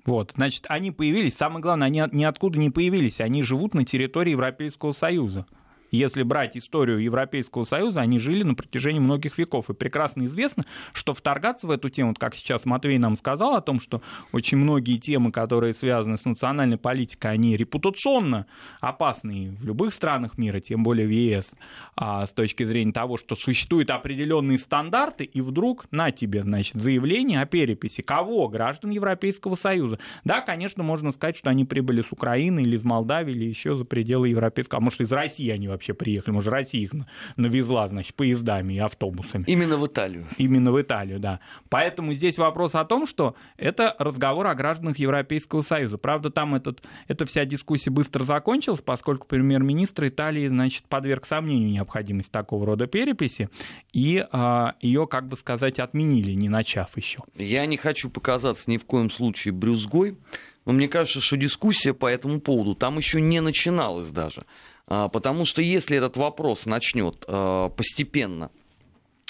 Вот, 0.05 0.33
значит, 0.37 0.65
они 0.69 0.91
появились, 0.91 1.37
самое 1.37 1.61
главное, 1.61 1.87
они 1.87 2.03
ниоткуда 2.13 2.59
не 2.59 2.71
появились, 2.71 3.21
они 3.21 3.43
живут 3.43 3.75
на 3.75 3.85
территории 3.85 4.31
Европейского 4.31 4.93
Союза. 4.93 5.47
Если 5.91 6.23
брать 6.23 6.57
историю 6.57 6.99
Европейского 6.99 7.65
Союза, 7.65 8.01
они 8.01 8.19
жили 8.19 8.43
на 8.43 8.55
протяжении 8.55 9.01
многих 9.01 9.39
веков. 9.39 9.71
И 9.71 9.75
прекрасно 9.75 10.25
известно, 10.25 10.65
что 10.93 11.15
вторгаться 11.15 11.67
в 11.67 11.71
эту 11.71 11.89
тему, 11.89 12.15
как 12.19 12.35
сейчас 12.35 12.65
Матвей 12.65 12.99
нам 12.99 13.17
сказал 13.17 13.55
о 13.57 13.61
том, 13.61 13.81
что 13.81 14.03
очень 14.33 14.59
многие 14.59 14.99
темы, 14.99 15.33
которые 15.33 15.75
связаны 15.75 16.17
с 16.17 16.25
национальной 16.25 16.79
политикой, 16.79 17.33
они 17.33 17.57
репутационно 17.57 18.47
опасны 18.81 19.57
в 19.61 19.65
любых 19.65 19.93
странах 19.93 20.39
мира, 20.39 20.61
тем 20.61 20.83
более 20.83 21.07
в 21.07 21.11
ЕС, 21.11 21.55
а 21.97 22.27
с 22.27 22.31
точки 22.31 22.63
зрения 22.63 22.93
того, 22.93 23.17
что 23.17 23.35
существуют 23.35 23.91
определенные 23.91 24.59
стандарты, 24.59 25.25
и 25.25 25.41
вдруг 25.41 25.87
на 25.91 26.11
тебе, 26.11 26.43
значит, 26.43 26.77
заявление 26.77 27.41
о 27.41 27.47
переписи. 27.47 28.01
Кого? 28.01 28.49
Граждан 28.49 28.91
Европейского 28.91 29.57
Союза. 29.57 29.99
Да, 30.25 30.41
конечно, 30.41 30.83
можно 30.83 31.13
сказать, 31.13 31.37
что 31.37 31.51
они 31.51 31.65
прибыли 31.65 32.03
с 32.03 32.13
Украины 32.13 32.63
или 32.63 32.77
из 32.77 32.85
Молдавии, 32.85 33.33
или 33.33 33.45
еще 33.45 33.77
за 33.77 33.85
пределы 33.85 34.29
Европейского, 34.29 34.79
а 34.79 34.81
может, 34.81 35.01
из 35.01 35.13
России 35.13 35.51
они 35.51 35.69
вообще 35.69 35.80
вообще 35.81 35.95
приехали. 35.95 36.35
Может, 36.35 36.53
Россия 36.53 36.83
их 36.83 36.93
навезла, 37.37 37.89
значит, 37.89 38.15
поездами 38.15 38.75
и 38.75 38.79
автобусами. 38.79 39.45
Именно 39.47 39.79
в 39.79 39.87
Италию. 39.87 40.27
Именно 40.37 40.73
в 40.73 40.81
Италию, 40.81 41.19
да. 41.19 41.41
Поэтому 41.71 42.13
здесь 42.13 42.37
вопрос 42.37 42.75
о 42.75 42.85
том, 42.85 43.07
что 43.07 43.35
это 43.57 43.97
разговор 43.99 44.47
о 44.47 44.55
гражданах 44.55 44.99
Европейского 44.99 45.63
Союза. 45.63 45.97
Правда, 45.97 46.31
там 46.31 46.55
этот, 46.55 46.83
эта 47.09 47.25
вся 47.25 47.47
дискуссия 47.47 47.91
быстро 47.91 48.25
закончилась, 48.25 48.83
поскольку 48.83 49.27
премьер-министр 49.27 50.09
Италии, 50.09 50.47
значит, 50.49 50.85
подверг 50.85 51.25
сомнению 51.25 51.71
необходимость 51.71 52.31
такого 52.31 52.67
рода 52.67 52.87
переписи, 52.87 53.49
и 53.95 54.25
а, 54.33 54.75
ее, 54.83 55.07
как 55.07 55.29
бы 55.29 55.37
сказать, 55.37 55.79
отменили, 55.79 56.33
не 56.33 56.51
начав 56.51 56.95
еще. 56.97 57.21
Я 57.35 57.65
не 57.65 57.79
хочу 57.79 58.11
показаться 58.11 58.71
ни 58.71 58.77
в 58.77 58.85
коем 58.85 59.11
случае 59.11 59.55
брюзгой, 59.55 60.19
но 60.67 60.73
мне 60.73 60.89
кажется, 60.89 61.21
что 61.21 61.37
дискуссия 61.37 61.95
по 61.95 62.07
этому 62.07 62.41
поводу 62.41 62.75
там 62.75 62.99
еще 62.99 63.21
не 63.21 63.41
начиналась 63.41 64.09
даже. 64.09 64.43
А, 64.91 65.09
потому 65.09 65.45
что 65.45 65.63
если 65.63 65.97
этот 65.97 66.17
вопрос 66.17 66.67
начнет 66.67 67.25
а, 67.27 67.69
постепенно 67.71 68.51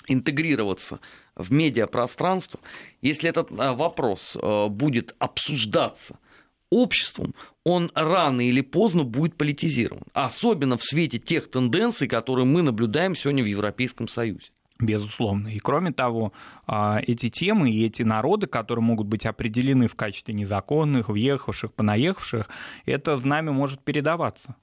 интегрироваться 0.09 0.99
в 1.37 1.53
медиапространство, 1.53 2.59
если 3.03 3.29
этот 3.29 3.51
а, 3.57 3.75
вопрос 3.75 4.37
будет 4.71 5.15
обсуждаться 5.19 6.19
обществом, 6.71 7.35
он 7.63 7.93
рано 7.95 8.41
или 8.41 8.63
поздно 8.63 9.05
будет 9.05 9.37
политизирован. 9.37 10.05
Особенно 10.15 10.79
в 10.79 10.83
свете 10.83 11.19
тех 11.19 11.51
тенденций, 11.51 12.09
которые 12.09 12.47
мы 12.47 12.63
наблюдаем 12.63 13.15
сегодня 13.15 13.45
в 13.45 13.47
Европейском 13.47 14.09
Союзе. 14.09 14.51
Безусловно. 14.79 15.49
И 15.49 15.59
кроме 15.59 15.93
того, 15.93 16.33
эти 16.67 17.29
темы 17.29 17.71
и 17.71 17.85
эти 17.85 18.03
народы, 18.03 18.47
которые 18.47 18.83
могут 18.83 19.09
быть 19.09 19.27
определены 19.27 19.89
в 19.89 19.95
качестве 19.95 20.33
незаконных, 20.33 21.11
въехавших, 21.11 21.75
понаехавших, 21.75 22.49
это 22.87 23.19
знамя 23.19 23.53
может 23.53 23.81
передаваться. 23.81 24.57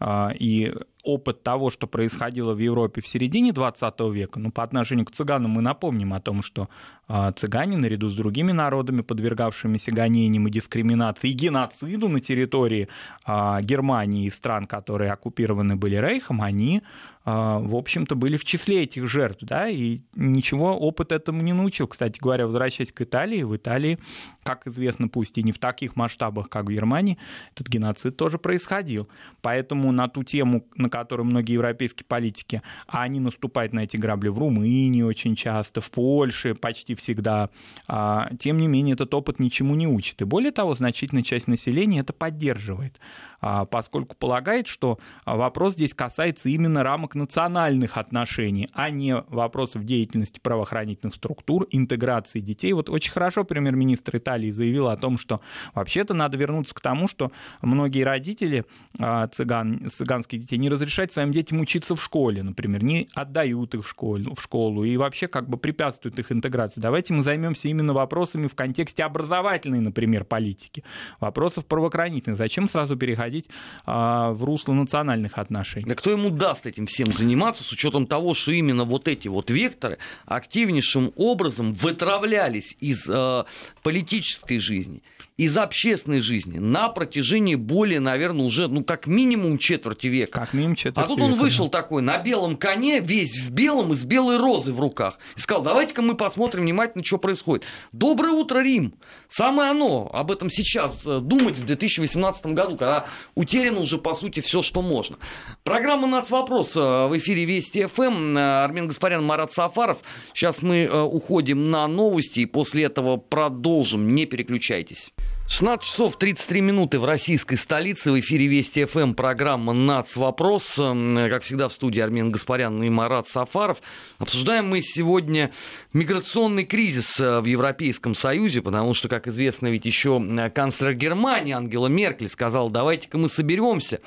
А, 0.00 0.32
и 0.38 0.72
опыт 1.04 1.42
того, 1.42 1.70
что 1.70 1.86
происходило 1.86 2.54
в 2.54 2.58
Европе 2.58 3.00
в 3.00 3.08
середине 3.08 3.52
20 3.52 4.00
века, 4.12 4.38
ну, 4.38 4.50
по 4.50 4.62
отношению 4.62 5.06
к 5.06 5.10
цыганам 5.10 5.52
мы 5.52 5.62
напомним 5.62 6.12
о 6.12 6.20
том, 6.20 6.42
что 6.42 6.68
а, 7.08 7.32
цыгане, 7.32 7.76
наряду 7.76 8.08
с 8.08 8.14
другими 8.14 8.52
народами, 8.52 9.02
подвергавшимися 9.02 9.92
гонениям 9.92 10.46
и 10.46 10.50
дискриминации, 10.50 11.30
и 11.30 11.32
геноциду 11.32 12.08
на 12.08 12.20
территории 12.20 12.88
а, 13.24 13.60
Германии 13.62 14.26
и 14.26 14.30
стран, 14.30 14.66
которые 14.66 15.12
оккупированы 15.12 15.76
были 15.76 15.96
Рейхом, 15.96 16.42
они, 16.42 16.82
в 17.26 17.76
общем-то, 17.76 18.14
были 18.14 18.38
в 18.38 18.44
числе 18.44 18.84
этих 18.84 19.06
жертв, 19.06 19.44
да, 19.44 19.68
и 19.68 20.00
ничего 20.14 20.74
опыт 20.76 21.12
этому 21.12 21.42
не 21.42 21.52
научил. 21.52 21.86
Кстати 21.86 22.18
говоря, 22.18 22.46
возвращаясь 22.46 22.92
к 22.92 23.02
Италии, 23.02 23.42
в 23.42 23.54
Италии, 23.54 23.98
как 24.42 24.66
известно, 24.66 25.06
пусть 25.06 25.36
и 25.36 25.42
не 25.42 25.52
в 25.52 25.58
таких 25.58 25.96
масштабах, 25.96 26.48
как 26.48 26.64
в 26.64 26.70
Германии, 26.70 27.18
этот 27.54 27.68
геноцид 27.68 28.16
тоже 28.16 28.38
происходил. 28.38 29.08
Поэтому 29.42 29.92
на 29.92 30.08
ту 30.08 30.24
тему, 30.24 30.64
на 30.76 30.88
которую 30.90 31.26
многие 31.26 31.54
европейские 31.54 32.04
политики, 32.06 32.62
а 32.86 33.02
они 33.02 33.20
наступают 33.20 33.72
на 33.72 33.80
эти 33.80 33.96
грабли 33.96 34.28
в 34.28 34.38
Румынии 34.38 35.02
очень 35.02 35.34
часто, 35.36 35.80
в 35.80 35.90
Польше 35.90 36.54
почти 36.54 36.94
всегда. 36.94 37.50
А, 37.88 38.30
тем 38.38 38.58
не 38.58 38.68
менее, 38.68 38.94
этот 38.94 39.14
опыт 39.14 39.38
ничему 39.38 39.74
не 39.74 39.86
учит. 39.86 40.20
И 40.20 40.24
более 40.24 40.52
того, 40.52 40.74
значительная 40.74 41.22
часть 41.22 41.48
населения 41.48 42.00
это 42.00 42.12
поддерживает. 42.12 42.98
А, 43.40 43.64
поскольку 43.64 44.16
полагает, 44.16 44.66
что 44.66 44.98
вопрос 45.24 45.74
здесь 45.74 45.94
касается 45.94 46.48
именно 46.48 46.82
рамок 46.82 47.14
национальных 47.14 47.96
отношений, 47.96 48.68
а 48.72 48.90
не 48.90 49.16
вопросов 49.28 49.84
деятельности 49.84 50.40
правоохранительных 50.40 51.14
структур, 51.14 51.66
интеграции 51.70 52.40
детей. 52.40 52.72
Вот 52.72 52.88
очень 52.90 53.12
хорошо 53.12 53.44
премьер-министр 53.44 54.18
Италии 54.18 54.50
заявил 54.50 54.88
о 54.88 54.96
том, 54.96 55.18
что 55.18 55.40
вообще-то 55.74 56.14
надо 56.14 56.36
вернуться 56.36 56.74
к 56.74 56.80
тому, 56.80 57.08
что 57.08 57.32
многие 57.62 58.02
родители 58.02 58.64
а, 58.98 59.26
цыган, 59.28 59.90
цыганских 59.90 60.40
детей 60.40 60.58
не 60.58 60.68
разрешают 60.68 61.12
своим 61.12 61.32
детям 61.32 61.60
учиться 61.60 61.96
в 61.96 62.02
школе, 62.02 62.42
например, 62.42 62.82
не 62.82 63.08
отдают 63.14 63.74
их 63.74 63.84
в 63.84 63.88
школу, 63.88 64.34
в 64.34 64.42
школу 64.42 64.84
и 64.84 64.96
вообще 64.96 65.28
как 65.28 65.48
бы 65.48 65.56
препятствуют 65.56 66.18
их 66.18 66.30
интеграции. 66.32 66.80
Давайте 66.80 67.14
мы 67.14 67.22
займемся 67.22 67.68
именно 67.68 67.92
вопросами 67.92 68.48
в 68.48 68.54
контексте 68.54 69.04
образовательной, 69.04 69.80
например, 69.80 70.24
политики, 70.24 70.84
вопросов 71.20 71.66
правоохранительных. 71.66 72.38
Зачем 72.38 72.68
сразу 72.68 72.96
переходить 72.96 73.29
переходить 73.30 73.46
а, 73.86 74.32
в 74.32 74.44
русло 74.44 74.72
национальных 74.72 75.38
отношений. 75.38 75.86
Да 75.86 75.94
кто 75.94 76.10
ему 76.10 76.30
даст 76.30 76.66
этим 76.66 76.86
всем 76.86 77.12
заниматься, 77.12 77.62
с 77.62 77.72
учетом 77.72 78.06
того, 78.06 78.34
что 78.34 78.52
именно 78.52 78.84
вот 78.84 79.08
эти 79.08 79.28
вот 79.28 79.50
векторы 79.50 79.98
активнейшим 80.26 81.12
образом 81.16 81.72
вытравлялись 81.72 82.76
из 82.80 83.08
э, 83.08 83.44
политической 83.82 84.58
жизни, 84.58 85.02
из 85.36 85.56
общественной 85.56 86.20
жизни 86.20 86.58
на 86.58 86.88
протяжении 86.88 87.54
более, 87.54 88.00
наверное, 88.00 88.44
уже, 88.44 88.68
ну, 88.68 88.84
как 88.84 89.06
минимум 89.06 89.58
четверти 89.58 90.08
века. 90.08 90.40
Как 90.40 90.52
минимум 90.52 90.76
четверти 90.76 90.98
А 90.98 91.08
тут 91.08 91.20
он 91.20 91.34
вышел 91.34 91.70
да. 91.70 91.80
такой 91.80 92.02
на 92.02 92.18
белом 92.18 92.56
коне, 92.56 93.00
весь 93.00 93.38
в 93.38 93.50
белом 93.50 93.92
и 93.92 93.94
с 93.94 94.04
белой 94.04 94.38
розой 94.38 94.74
в 94.74 94.80
руках. 94.80 95.18
И 95.36 95.40
сказал, 95.40 95.62
давайте-ка 95.62 96.02
мы 96.02 96.14
посмотрим 96.14 96.62
внимательно, 96.62 97.04
что 97.04 97.18
происходит. 97.18 97.64
Доброе 97.92 98.32
утро, 98.32 98.60
Рим! 98.60 98.94
Самое 99.30 99.70
оно 99.70 100.10
об 100.12 100.30
этом 100.30 100.50
сейчас 100.50 101.06
э, 101.06 101.20
думать 101.20 101.56
в 101.56 101.64
2018 101.64 102.46
году, 102.46 102.76
когда 102.76 103.06
утеряно 103.34 103.80
уже, 103.80 103.98
по 103.98 104.14
сути, 104.14 104.40
все, 104.40 104.62
что 104.62 104.82
можно. 104.82 105.18
Программа 105.64 106.06
«Нацвопрос» 106.06 106.76
э, 106.76 106.80
в 106.80 107.16
эфире 107.18 107.44
Вести 107.44 107.86
ФМ. 107.86 108.36
Э, 108.36 108.64
Армен 108.64 108.88
Гаспарян, 108.88 109.24
Марат 109.24 109.52
Сафаров. 109.52 109.98
Сейчас 110.34 110.62
мы 110.62 110.86
уходим 110.86 111.70
на 111.70 111.86
новости 111.88 112.40
и 112.40 112.46
после 112.46 112.84
этого 112.84 113.16
продолжим. 113.16 114.14
Не 114.14 114.26
переключайтесь. 114.26 115.12
16 115.50 115.84
часов 115.84 116.16
33 116.16 116.60
минуты 116.60 117.00
в 117.00 117.04
российской 117.04 117.56
столице. 117.56 118.12
В 118.12 118.20
эфире 118.20 118.46
Вести 118.46 118.84
ФМ 118.84 119.14
программа 119.14 119.72
«Нац. 119.72 120.14
Вопрос». 120.14 120.76
Как 120.76 121.42
всегда 121.42 121.68
в 121.68 121.72
студии 121.72 121.98
Армен 121.98 122.30
Гаспарян 122.30 122.80
и 122.84 122.88
Марат 122.88 123.26
Сафаров. 123.26 123.82
Обсуждаем 124.18 124.68
мы 124.68 124.80
сегодня 124.80 125.50
миграционный 125.92 126.64
кризис 126.64 127.18
в 127.18 127.44
Европейском 127.44 128.14
Союзе, 128.14 128.62
потому 128.62 128.94
что, 128.94 129.08
как 129.08 129.26
известно, 129.26 129.66
ведь 129.66 129.86
еще 129.86 130.22
канцлер 130.54 130.94
Германии 130.94 131.52
Ангела 131.52 131.88
Меркель 131.88 132.28
сказал, 132.28 132.70
давайте-ка 132.70 133.18
мы 133.18 133.28
соберемся 133.28 134.00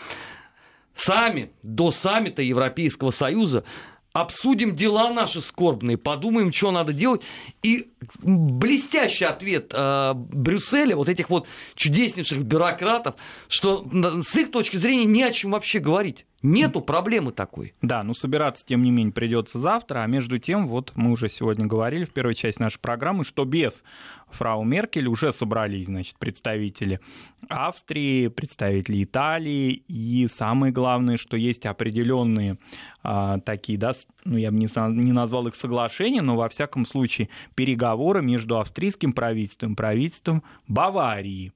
сами 0.96 1.52
до 1.62 1.92
саммита 1.92 2.42
Европейского 2.42 3.12
Союза 3.12 3.66
обсудим 4.14 4.76
дела 4.76 5.12
наши 5.12 5.42
скорбные, 5.42 5.98
подумаем, 5.98 6.54
что 6.54 6.72
надо 6.72 6.94
делать. 6.94 7.22
И 7.64 7.92
блестящий 8.22 9.26
ответ 9.26 9.72
э, 9.74 10.14
Брюсселя, 10.14 10.96
вот 10.96 11.10
этих 11.10 11.30
вот 11.30 11.48
чудеснейших 11.76 12.44
бюрократов, 12.44 13.16
что 13.48 13.86
с 13.92 14.36
их 14.36 14.52
точки 14.52 14.78
зрения 14.78 15.06
не 15.06 15.24
о 15.24 15.32
чем 15.32 15.52
вообще 15.52 15.80
говорить. 15.80 16.26
Нету 16.44 16.82
проблемы 16.82 17.32
такой. 17.32 17.74
Да, 17.82 18.04
ну 18.04 18.14
собираться, 18.14 18.66
тем 18.66 18.84
не 18.84 18.92
менее, 18.92 19.14
придется 19.14 19.60
завтра. 19.60 20.00
А 20.04 20.08
между 20.08 20.40
тем, 20.40 20.68
вот 20.68 20.92
мы 20.96 21.12
уже 21.12 21.30
сегодня 21.30 21.66
говорили 21.66 22.04
в 22.04 22.12
первой 22.12 22.36
части 22.36 22.62
нашей 22.62 22.80
программы, 22.80 23.24
что 23.24 23.46
без 23.46 23.82
фрау 24.30 24.66
Меркель 24.66 25.08
уже 25.08 25.32
собрались, 25.32 25.86
значит, 25.86 26.18
представители 26.20 27.00
Австрии, 27.48 28.28
представители 28.28 29.06
Италии. 29.06 29.84
И 29.88 30.28
самое 30.30 30.74
главное, 30.74 31.16
что 31.16 31.38
есть 31.38 31.66
определенные 31.66 32.58
а, 33.04 33.40
такие, 33.40 33.80
да, 33.80 33.94
ну 34.26 34.36
я 34.36 34.52
бы 34.52 34.58
не, 34.58 34.68
не 35.02 35.14
назвал 35.14 35.48
их 35.48 35.56
соглашения, 35.56 36.22
но 36.22 36.36
во 36.36 36.50
всяком 36.50 36.86
случае 36.86 37.30
переговоры 37.56 38.22
между 38.22 38.60
австрийским 38.60 39.14
правительством 39.14 39.74
и 39.74 39.76
правительством 39.76 40.44
Баварии. 40.68 41.54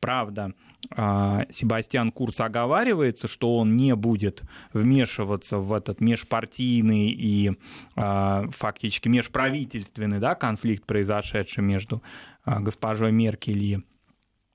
Правда, 0.00 0.52
Себастьян 0.90 2.12
Курц 2.12 2.40
оговаривается, 2.40 3.26
что 3.26 3.56
он 3.56 3.76
не 3.76 3.94
будет 3.96 4.42
вмешиваться 4.72 5.58
в 5.58 5.72
этот 5.72 6.00
межпартийный 6.00 7.10
и 7.10 7.58
а, 7.96 8.44
фактически 8.50 9.08
межправительственный 9.08 10.20
да, 10.20 10.34
конфликт, 10.34 10.86
произошедший 10.86 11.64
между 11.64 12.02
а, 12.44 12.60
госпожой 12.60 13.10
Меркель 13.12 13.62
и 13.62 13.78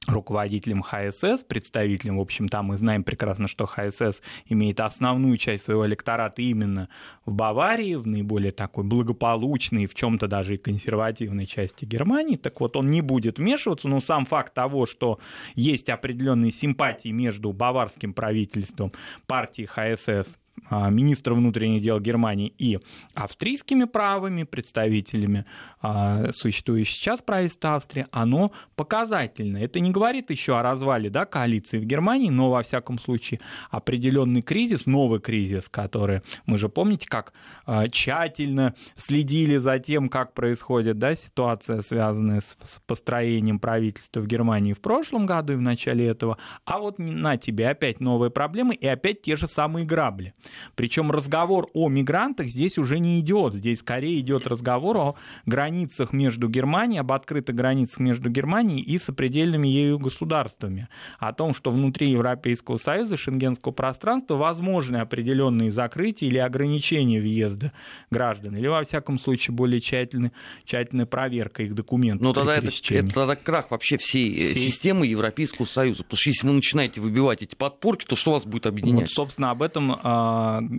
руководителем 0.07 0.81
ХСС, 0.81 1.43
представителем, 1.43 2.17
в 2.17 2.21
общем, 2.21 2.49
там 2.49 2.67
мы 2.67 2.77
знаем 2.77 3.03
прекрасно, 3.03 3.47
что 3.47 3.65
ХСС 3.65 4.21
имеет 4.45 4.79
основную 4.79 5.37
часть 5.37 5.65
своего 5.65 5.85
электората 5.85 6.41
именно 6.41 6.89
в 7.25 7.31
Баварии, 7.33 7.95
в 7.95 8.05
наиболее 8.05 8.51
такой 8.51 8.83
благополучной, 8.83 9.85
в 9.85 9.93
чем-то 9.93 10.27
даже 10.27 10.55
и 10.55 10.57
консервативной 10.57 11.45
части 11.45 11.85
Германии. 11.85 12.35
Так 12.35 12.59
вот, 12.59 12.75
он 12.75 12.91
не 12.91 13.01
будет 13.01 13.37
вмешиваться, 13.37 13.87
но 13.87 14.01
сам 14.01 14.25
факт 14.25 14.53
того, 14.53 14.85
что 14.85 15.19
есть 15.55 15.89
определенные 15.89 16.51
симпатии 16.51 17.09
между 17.09 17.53
баварским 17.53 18.13
правительством, 18.13 18.91
партией 19.25 19.67
ХСС 19.67 20.37
министра 20.69 21.33
внутренних 21.33 21.81
дел 21.81 21.99
Германии 21.99 22.53
и 22.57 22.79
австрийскими 23.13 23.85
правыми 23.85 24.43
представителями 24.43 25.45
а, 25.81 26.31
существующего 26.31 26.95
сейчас 26.95 27.21
правительства 27.21 27.75
Австрии, 27.75 28.07
оно 28.11 28.51
показательно. 28.75 29.57
Это 29.57 29.79
не 29.79 29.91
говорит 29.91 30.29
еще 30.29 30.57
о 30.57 30.63
развале 30.63 31.09
да, 31.09 31.25
коалиции 31.25 31.77
в 31.77 31.85
Германии, 31.85 32.29
но, 32.29 32.49
во 32.49 32.63
всяком 32.63 32.99
случае, 32.99 33.39
определенный 33.69 34.41
кризис, 34.41 34.85
новый 34.85 35.19
кризис, 35.19 35.69
который, 35.69 36.21
мы 36.45 36.57
же 36.57 36.69
помните, 36.69 37.07
как 37.09 37.33
а, 37.65 37.87
тщательно 37.89 38.75
следили 38.95 39.57
за 39.57 39.79
тем, 39.79 40.09
как 40.09 40.33
происходит 40.33 40.97
да, 40.97 41.15
ситуация, 41.15 41.81
связанная 41.81 42.41
с 42.41 42.55
построением 42.85 43.59
правительства 43.59 44.21
в 44.21 44.27
Германии 44.27 44.73
в 44.73 44.79
прошлом 44.79 45.25
году 45.25 45.53
и 45.53 45.57
в 45.57 45.61
начале 45.61 46.07
этого, 46.07 46.37
а 46.65 46.79
вот 46.79 46.99
на 46.99 47.37
тебе 47.37 47.69
опять 47.69 47.99
новые 47.99 48.31
проблемы 48.31 48.75
и 48.75 48.87
опять 48.87 49.21
те 49.21 49.35
же 49.35 49.47
самые 49.47 49.85
грабли. 49.85 50.33
Причем 50.75 51.11
разговор 51.11 51.69
о 51.73 51.89
мигрантах 51.89 52.47
здесь 52.47 52.77
уже 52.77 52.99
не 52.99 53.19
идет. 53.19 53.53
Здесь 53.53 53.79
скорее 53.79 54.19
идет 54.19 54.47
разговор 54.47 54.97
о 54.97 55.15
границах 55.45 56.13
между 56.13 56.47
Германией, 56.47 56.99
об 56.99 57.11
открытых 57.11 57.55
границах 57.55 57.99
между 57.99 58.29
Германией 58.29 58.81
и 58.81 58.97
сопредельными 58.99 59.67
ею 59.67 59.99
государствами. 59.99 60.87
О 61.19 61.33
том, 61.33 61.53
что 61.53 61.71
внутри 61.71 62.11
Европейского 62.11 62.77
Союза, 62.77 63.17
шенгенского 63.17 63.71
пространства 63.71 64.35
возможны 64.35 64.97
определенные 64.97 65.71
закрытия 65.71 66.27
или 66.27 66.37
ограничения 66.37 67.19
въезда 67.19 67.71
граждан. 68.11 68.55
Или, 68.55 68.67
во 68.67 68.83
всяком 68.83 69.19
случае, 69.19 69.55
более 69.55 69.81
тщательная, 69.81 70.31
тщательная 70.63 71.05
проверка 71.05 71.63
их 71.63 71.75
документов. 71.75 72.23
Ну, 72.23 72.33
тогда 72.33 72.55
это, 72.55 72.69
это 72.89 73.13
тогда 73.13 73.35
крах 73.35 73.71
вообще 73.71 73.97
всей, 73.97 74.33
э, 74.33 74.41
всей 74.41 74.69
системы 74.69 75.05
Европейского 75.07 75.65
Союза. 75.65 76.03
Потому 76.03 76.17
что 76.17 76.29
если 76.29 76.47
вы 76.47 76.53
начинаете 76.53 77.01
выбивать 77.01 77.41
эти 77.41 77.55
подпорки, 77.55 78.05
то 78.05 78.15
что 78.15 78.31
вас 78.31 78.45
будет 78.45 78.65
объединять? 78.65 79.01
Вот, 79.01 79.09
собственно, 79.09 79.51
об 79.51 79.61
этом 79.61 79.99
а, 80.03 80.32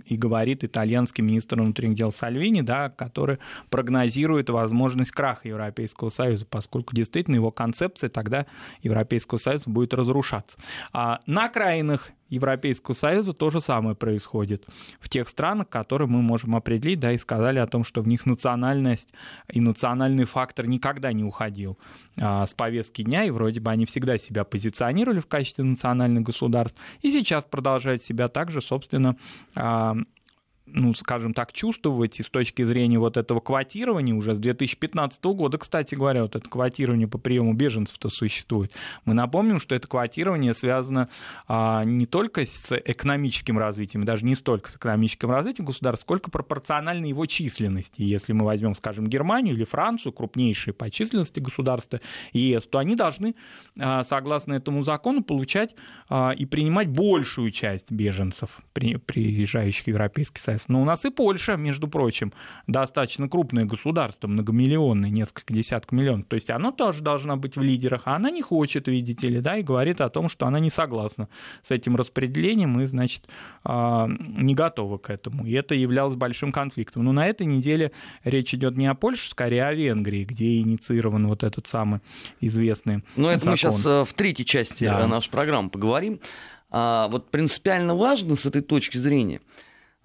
и 0.05 0.17
говорит 0.17 0.63
итальянский 0.63 1.23
министр 1.23 1.61
внутренних 1.61 1.95
дел 1.95 2.11
Сальвини, 2.11 2.61
да, 2.61 2.89
который 2.89 3.39
прогнозирует 3.69 4.49
возможность 4.49 5.11
краха 5.11 5.47
Европейского 5.47 6.09
Союза, 6.09 6.45
поскольку 6.49 6.95
действительно 6.95 7.35
его 7.35 7.51
концепция 7.51 8.09
тогда 8.09 8.45
Европейского 8.81 9.37
Союза 9.37 9.69
будет 9.69 9.93
разрушаться. 9.93 10.57
А 10.93 11.21
на 11.25 11.45
окраинах 11.45 12.11
Европейского 12.35 12.93
Союза 12.93 13.33
то 13.33 13.49
же 13.49 13.61
самое 13.61 13.95
происходит 13.95 14.65
в 14.99 15.09
тех 15.09 15.27
странах, 15.27 15.69
которые 15.69 16.07
мы 16.07 16.21
можем 16.21 16.55
определить, 16.55 16.99
да, 16.99 17.11
и 17.11 17.17
сказали 17.17 17.59
о 17.59 17.67
том, 17.67 17.83
что 17.83 18.01
в 18.01 18.07
них 18.07 18.25
национальность 18.25 19.13
и 19.51 19.59
национальный 19.59 20.25
фактор 20.25 20.67
никогда 20.67 21.11
не 21.13 21.23
уходил 21.23 21.77
а, 22.19 22.45
с 22.45 22.53
повестки 22.53 23.01
дня, 23.01 23.23
и 23.23 23.31
вроде 23.31 23.59
бы 23.59 23.71
они 23.71 23.85
всегда 23.85 24.17
себя 24.17 24.43
позиционировали 24.43 25.19
в 25.19 25.27
качестве 25.27 25.63
национальных 25.63 26.23
государств, 26.23 26.79
и 27.01 27.11
сейчас 27.11 27.43
продолжают 27.43 28.01
себя 28.01 28.27
также, 28.27 28.61
собственно, 28.61 29.17
а, 29.55 29.95
ну, 30.67 30.93
скажем 30.95 31.33
так, 31.33 31.53
чувствовать 31.53 32.19
и 32.19 32.23
с 32.23 32.27
точки 32.27 32.63
зрения 32.63 32.97
вот 32.97 33.17
этого 33.17 33.39
квотирования 33.39 34.15
уже 34.15 34.33
с 34.35 34.39
2015 34.39 35.23
года, 35.25 35.57
кстати 35.57 35.93
говоря, 35.93 36.23
вот 36.23 36.35
это 36.35 36.49
квотирование 36.49 37.07
по 37.07 37.17
приему 37.17 37.53
беженцев-то 37.53 38.09
существует. 38.09 38.71
Мы 39.05 39.13
напомним, 39.13 39.59
что 39.59 39.75
это 39.75 39.87
квотирование 39.87 40.55
связано 40.55 41.07
а, 41.47 41.83
не 41.83 42.07
только 42.07 42.45
с 42.45 42.71
экономическим 42.71 43.59
развитием, 43.59 44.05
даже 44.05 44.25
не 44.25 44.35
столько 44.35 44.71
с 44.71 44.75
экономическим 44.75 45.29
развитием 45.29 45.67
государства, 45.67 46.03
сколько 46.03 46.31
пропорционально 46.31 47.05
его 47.05 47.25
численности. 47.27 48.01
Если 48.01 48.33
мы 48.33 48.45
возьмем, 48.45 48.73
скажем, 48.73 49.07
Германию 49.07 49.55
или 49.55 49.65
Францию, 49.65 50.13
крупнейшие 50.13 50.73
по 50.73 50.89
численности 50.89 51.39
государства 51.39 52.01
ЕС, 52.33 52.65
то 52.65 52.79
они 52.79 52.95
должны, 52.95 53.35
а, 53.79 54.03
согласно 54.03 54.53
этому 54.53 54.83
закону, 54.83 55.23
получать 55.23 55.75
а, 56.09 56.31
и 56.35 56.45
принимать 56.45 56.89
большую 56.89 57.51
часть 57.51 57.91
беженцев, 57.91 58.61
приезжающих 58.73 59.85
в 59.85 59.87
Европейский 59.87 60.41
Союз. 60.41 60.54
Но 60.67 60.81
у 60.81 60.85
нас 60.85 61.05
и 61.05 61.09
Польша, 61.09 61.55
между 61.55 61.87
прочим, 61.87 62.33
достаточно 62.67 63.29
крупное 63.29 63.65
государство, 63.65 64.27
многомиллионное, 64.27 65.09
несколько 65.09 65.53
десятков 65.53 65.91
миллионов. 65.91 66.27
То 66.27 66.35
есть 66.35 66.49
оно 66.49 66.71
тоже 66.71 67.01
должно 67.01 67.37
быть 67.37 67.55
в 67.55 67.61
лидерах, 67.61 68.03
а 68.05 68.15
она 68.15 68.29
не 68.29 68.41
хочет, 68.41 68.87
видите 68.87 69.27
ли, 69.27 69.41
да, 69.41 69.57
и 69.57 69.63
говорит 69.63 70.01
о 70.01 70.09
том, 70.09 70.29
что 70.29 70.45
она 70.47 70.59
не 70.59 70.69
согласна 70.69 71.29
с 71.63 71.71
этим 71.71 71.95
распределением 71.95 72.79
и, 72.79 72.87
значит, 72.87 73.27
а, 73.63 74.07
не 74.07 74.55
готова 74.55 74.97
к 74.97 75.09
этому. 75.09 75.45
И 75.45 75.51
это 75.53 75.75
являлось 75.75 76.15
большим 76.15 76.51
конфликтом. 76.51 77.03
Но 77.03 77.11
на 77.11 77.27
этой 77.27 77.45
неделе 77.45 77.91
речь 78.23 78.53
идет 78.53 78.77
не 78.77 78.87
о 78.87 78.95
Польше, 78.95 79.29
скорее 79.29 79.65
о 79.65 79.73
Венгрии, 79.73 80.23
где 80.23 80.59
инициирован 80.59 81.27
вот 81.27 81.43
этот 81.43 81.67
самый 81.67 82.01
известный 82.41 83.03
Но 83.15 83.29
это 83.29 83.39
закон. 83.39 83.51
мы 83.51 83.57
сейчас 83.57 83.85
э, 83.85 84.05
в 84.05 84.13
третьей 84.13 84.45
части 84.45 84.85
да. 84.85 85.07
нашей 85.07 85.29
программы 85.29 85.69
поговорим. 85.69 86.19
А, 86.69 87.07
вот 87.07 87.31
принципиально 87.31 87.95
важно 87.95 88.35
с 88.35 88.45
этой 88.45 88.61
точки 88.61 88.97
зрения– 88.97 89.41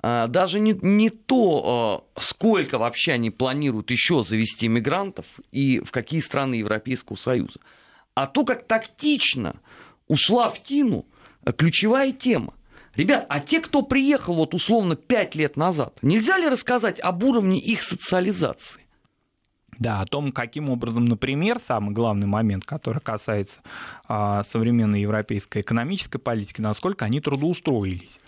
даже 0.02 0.60
не, 0.60 0.72
не 0.80 1.10
то, 1.10 2.04
а, 2.16 2.20
сколько 2.20 2.78
вообще 2.78 3.12
они 3.12 3.30
планируют 3.30 3.90
еще 3.90 4.22
завести 4.22 4.68
мигрантов 4.68 5.26
и 5.52 5.80
в 5.80 5.90
какие 5.90 6.20
страны 6.20 6.54
Европейского 6.54 7.16
Союза, 7.16 7.60
а 8.14 8.26
то, 8.26 8.44
как 8.44 8.66
тактично 8.66 9.56
ушла 10.08 10.48
в 10.48 10.62
тину 10.62 11.06
ключевая 11.56 12.12
тема. 12.12 12.54
Ребят, 12.94 13.26
а 13.28 13.40
те, 13.40 13.60
кто 13.60 13.82
приехал 13.82 14.34
вот 14.34 14.52
условно 14.52 14.96
пять 14.96 15.34
лет 15.34 15.56
назад, 15.56 15.98
нельзя 16.02 16.38
ли 16.38 16.48
рассказать 16.48 16.98
об 17.00 17.22
уровне 17.22 17.58
их 17.58 17.82
социализации? 17.82 18.80
Да, 19.78 20.02
о 20.02 20.06
том, 20.06 20.32
каким 20.32 20.68
образом, 20.68 21.06
например, 21.06 21.58
самый 21.58 21.94
главный 21.94 22.26
момент, 22.26 22.66
который 22.66 23.00
касается 23.00 23.60
а, 24.06 24.42
современной 24.42 25.00
европейской 25.00 25.62
экономической 25.62 26.18
политики, 26.18 26.60
насколько 26.60 27.06
они 27.06 27.20
трудоустроились 27.20 28.20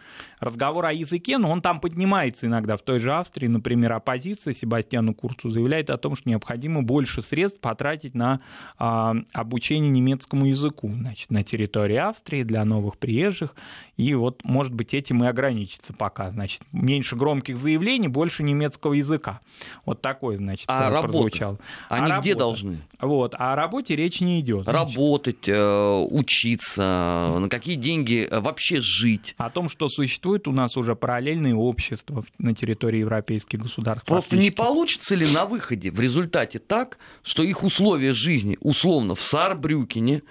разговор 0.42 0.86
о 0.86 0.92
языке, 0.92 1.38
но 1.38 1.50
он 1.50 1.62
там 1.62 1.80
поднимается 1.80 2.46
иногда. 2.46 2.76
В 2.76 2.82
той 2.82 2.98
же 2.98 3.12
Австрии, 3.12 3.46
например, 3.46 3.92
оппозиция 3.92 4.52
Себастьяну 4.52 5.14
Курцу 5.14 5.48
заявляет 5.48 5.88
о 5.90 5.96
том, 5.96 6.16
что 6.16 6.28
необходимо 6.28 6.82
больше 6.82 7.22
средств 7.22 7.60
потратить 7.60 8.14
на 8.14 8.40
а, 8.78 9.14
обучение 9.32 9.90
немецкому 9.90 10.46
языку 10.46 10.90
значит, 10.92 11.30
на 11.30 11.44
территории 11.44 11.96
Австрии 11.96 12.42
для 12.42 12.64
новых 12.64 12.98
приезжих. 12.98 13.54
И 13.96 14.14
вот, 14.14 14.42
может 14.44 14.74
быть, 14.74 14.94
этим 14.94 15.22
и 15.22 15.26
ограничится 15.26 15.92
пока. 15.92 16.30
Значит, 16.30 16.62
меньше 16.72 17.14
громких 17.14 17.56
заявлений, 17.56 18.08
больше 18.08 18.42
немецкого 18.42 18.94
языка. 18.94 19.40
Вот 19.84 20.02
такой, 20.02 20.36
значит, 20.36 20.64
а 20.66 21.00
прозвучал. 21.00 21.58
Они 21.88 22.10
а 22.10 22.20
где 22.20 22.32
работа? 22.32 22.38
должны? 22.38 22.78
Вот, 23.00 23.34
а 23.38 23.52
о 23.52 23.56
работе 23.56 23.94
речь 23.94 24.20
не 24.20 24.40
идет. 24.40 24.66
Работать, 24.66 25.48
э, 25.48 26.06
учиться, 26.10 27.36
на 27.38 27.48
какие 27.48 27.76
деньги 27.76 28.28
вообще 28.30 28.80
жить. 28.80 29.34
О 29.36 29.50
том, 29.50 29.68
что 29.68 29.88
существует 29.88 30.31
у 30.48 30.52
нас 30.52 30.76
уже 30.76 30.96
параллельные 30.96 31.54
общества 31.54 32.24
на 32.38 32.54
территории 32.54 33.00
европейских 33.00 33.60
государств. 33.60 34.06
Просто 34.06 34.36
не 34.36 34.50
получится 34.50 35.14
ли 35.14 35.26
на 35.30 35.44
выходе 35.44 35.90
в 35.90 36.00
результате 36.00 36.58
так, 36.58 36.98
что 37.22 37.42
их 37.42 37.62
условия 37.62 38.12
жизни, 38.12 38.58
условно, 38.60 39.14
в 39.14 39.20
Сарбрюкене, 39.20 40.22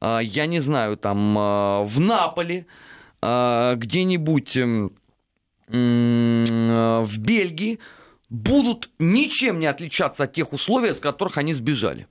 а, 0.00 0.20
я 0.20 0.46
не 0.46 0.60
знаю, 0.60 0.96
там, 0.96 1.36
а, 1.38 1.82
в 1.82 2.00
Наполе, 2.00 2.66
а, 3.22 3.74
где-нибудь 3.74 4.58
в 5.68 7.18
Бельгии, 7.18 7.78
будут 8.28 8.90
ничем 8.98 9.60
не 9.60 9.66
отличаться 9.66 10.24
от 10.24 10.32
тех 10.32 10.52
условий, 10.52 10.94
с 10.94 10.98
которых 10.98 11.38
они 11.38 11.52
сбежали. 11.52 12.08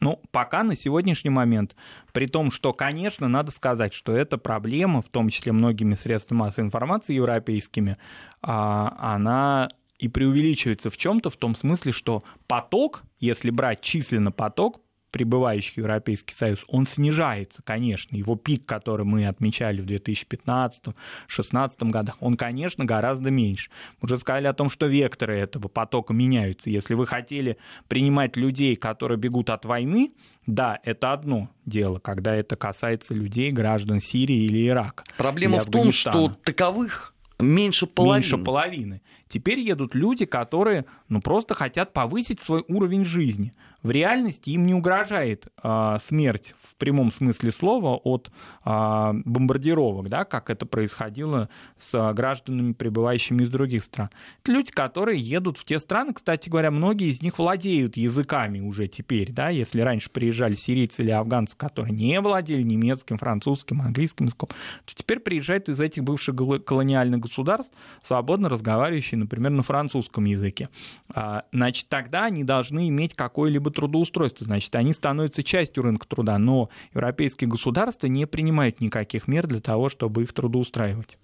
Ну, 0.00 0.20
пока 0.30 0.62
на 0.62 0.76
сегодняшний 0.76 1.30
момент, 1.30 1.74
при 2.12 2.26
том, 2.26 2.50
что, 2.50 2.72
конечно, 2.72 3.28
надо 3.28 3.50
сказать, 3.50 3.92
что 3.92 4.16
эта 4.16 4.38
проблема, 4.38 5.02
в 5.02 5.08
том 5.08 5.28
числе 5.28 5.52
многими 5.52 5.94
средствами 5.94 6.38
массовой 6.38 6.66
информации 6.66 7.14
европейскими, 7.14 7.96
а, 8.40 8.96
она 9.00 9.68
и 9.98 10.08
преувеличивается 10.08 10.90
в 10.90 10.96
чем-то 10.96 11.30
в 11.30 11.36
том 11.36 11.56
смысле, 11.56 11.92
что 11.92 12.22
поток, 12.46 13.02
если 13.18 13.50
брать 13.50 13.80
численно 13.80 14.30
поток, 14.30 14.80
прибывающих 15.10 15.74
в 15.74 15.78
Европейский 15.78 16.34
Союз, 16.34 16.60
он 16.68 16.86
снижается, 16.86 17.62
конечно. 17.62 18.16
Его 18.16 18.36
пик, 18.36 18.66
который 18.66 19.04
мы 19.04 19.26
отмечали 19.26 19.80
в 19.80 19.86
2015-2016 19.86 21.90
годах, 21.90 22.16
он, 22.20 22.36
конечно, 22.36 22.84
гораздо 22.84 23.30
меньше. 23.30 23.70
Мы 24.00 24.06
уже 24.06 24.18
сказали 24.18 24.46
о 24.46 24.52
том, 24.52 24.70
что 24.70 24.86
векторы 24.86 25.38
этого 25.38 25.68
потока 25.68 26.12
меняются. 26.12 26.70
Если 26.70 26.94
вы 26.94 27.06
хотели 27.06 27.58
принимать 27.88 28.36
людей, 28.36 28.76
которые 28.76 29.18
бегут 29.18 29.50
от 29.50 29.64
войны, 29.64 30.12
да, 30.46 30.78
это 30.82 31.12
одно 31.12 31.50
дело, 31.66 31.98
когда 31.98 32.34
это 32.34 32.56
касается 32.56 33.12
людей, 33.12 33.50
граждан 33.50 34.00
Сирии 34.00 34.46
или 34.46 34.66
Ирака. 34.66 35.04
Проблема 35.18 35.58
или 35.58 35.62
в 35.62 35.66
том, 35.66 35.92
что 35.92 36.32
таковых 36.42 37.14
меньше 37.38 37.86
половины. 37.86 38.16
Меньше 38.16 38.38
половины. 38.38 39.02
Теперь 39.28 39.60
едут 39.60 39.94
люди, 39.94 40.24
которые 40.24 40.86
ну, 41.08 41.20
просто 41.20 41.54
хотят 41.54 41.92
повысить 41.92 42.40
свой 42.40 42.64
уровень 42.68 43.04
жизни 43.04 43.52
в 43.88 43.90
реальности 43.90 44.50
им 44.50 44.66
не 44.66 44.74
угрожает 44.74 45.48
а, 45.62 45.98
смерть 46.00 46.54
в 46.62 46.74
прямом 46.76 47.10
смысле 47.10 47.50
слова 47.50 47.96
от 47.96 48.30
а, 48.62 49.14
бомбардировок, 49.24 50.10
да, 50.10 50.26
как 50.26 50.50
это 50.50 50.66
происходило 50.66 51.48
с 51.78 51.94
а, 51.94 52.12
гражданами, 52.12 52.74
прибывающими 52.74 53.44
из 53.44 53.48
других 53.48 53.82
стран. 53.82 54.10
Это 54.42 54.52
люди, 54.52 54.72
которые 54.72 55.18
едут 55.18 55.56
в 55.56 55.64
те 55.64 55.78
страны, 55.80 56.12
кстати 56.12 56.50
говоря, 56.50 56.70
многие 56.70 57.08
из 57.08 57.22
них 57.22 57.38
владеют 57.38 57.96
языками 57.96 58.60
уже 58.60 58.88
теперь, 58.88 59.32
да, 59.32 59.48
если 59.48 59.80
раньше 59.80 60.10
приезжали 60.10 60.54
сирийцы 60.54 61.02
или 61.02 61.10
афганцы, 61.10 61.56
которые 61.56 61.94
не 61.94 62.20
владели 62.20 62.60
немецким, 62.60 63.16
французским, 63.16 63.80
английским 63.80 64.26
языком, 64.26 64.50
то 64.84 64.94
теперь 64.94 65.20
приезжают 65.20 65.70
из 65.70 65.80
этих 65.80 66.04
бывших 66.04 66.36
колониальных 66.66 67.20
государств, 67.20 67.72
свободно 68.02 68.50
разговаривающие, 68.50 69.18
например, 69.18 69.50
на 69.50 69.62
французском 69.62 70.26
языке. 70.26 70.68
А, 71.08 71.44
значит, 71.52 71.88
тогда 71.88 72.26
они 72.26 72.44
должны 72.44 72.90
иметь 72.90 73.14
какой-либо 73.14 73.68
либо 73.68 73.70
трудоустройства, 73.78 74.44
значит, 74.44 74.74
они 74.74 74.92
становятся 74.92 75.44
частью 75.44 75.84
рынка 75.84 76.08
труда, 76.08 76.36
но 76.38 76.68
европейские 76.92 77.48
государства 77.48 78.08
не 78.08 78.26
принимают 78.26 78.80
никаких 78.80 79.28
мер 79.28 79.46
для 79.46 79.60
того, 79.60 79.88
чтобы 79.88 80.24
их 80.24 80.32
трудоустраивать. 80.32 81.16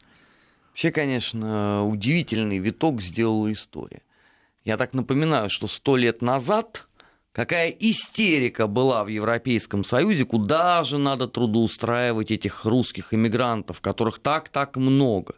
Вообще, 0.71 0.93
конечно, 0.93 1.85
удивительный 1.85 2.59
виток 2.59 3.03
сделала 3.03 3.53
история. 3.53 4.03
Я 4.65 4.77
так 4.77 4.95
напоминаю, 4.95 5.51
что 5.51 5.67
сто 5.67 5.97
лет 5.97 6.23
назад 6.23 6.87
какая 7.33 7.71
истерика 7.71 8.69
была 8.69 9.03
в 9.03 9.09
Европейском 9.09 9.83
Союзе, 9.83 10.25
куда 10.25 10.85
же 10.85 10.99
надо 10.99 11.27
трудоустраивать 11.27 12.31
этих 12.31 12.65
русских 12.65 13.13
иммигрантов, 13.13 13.81
которых 13.81 14.21
так-так 14.21 14.77
много. 14.77 15.35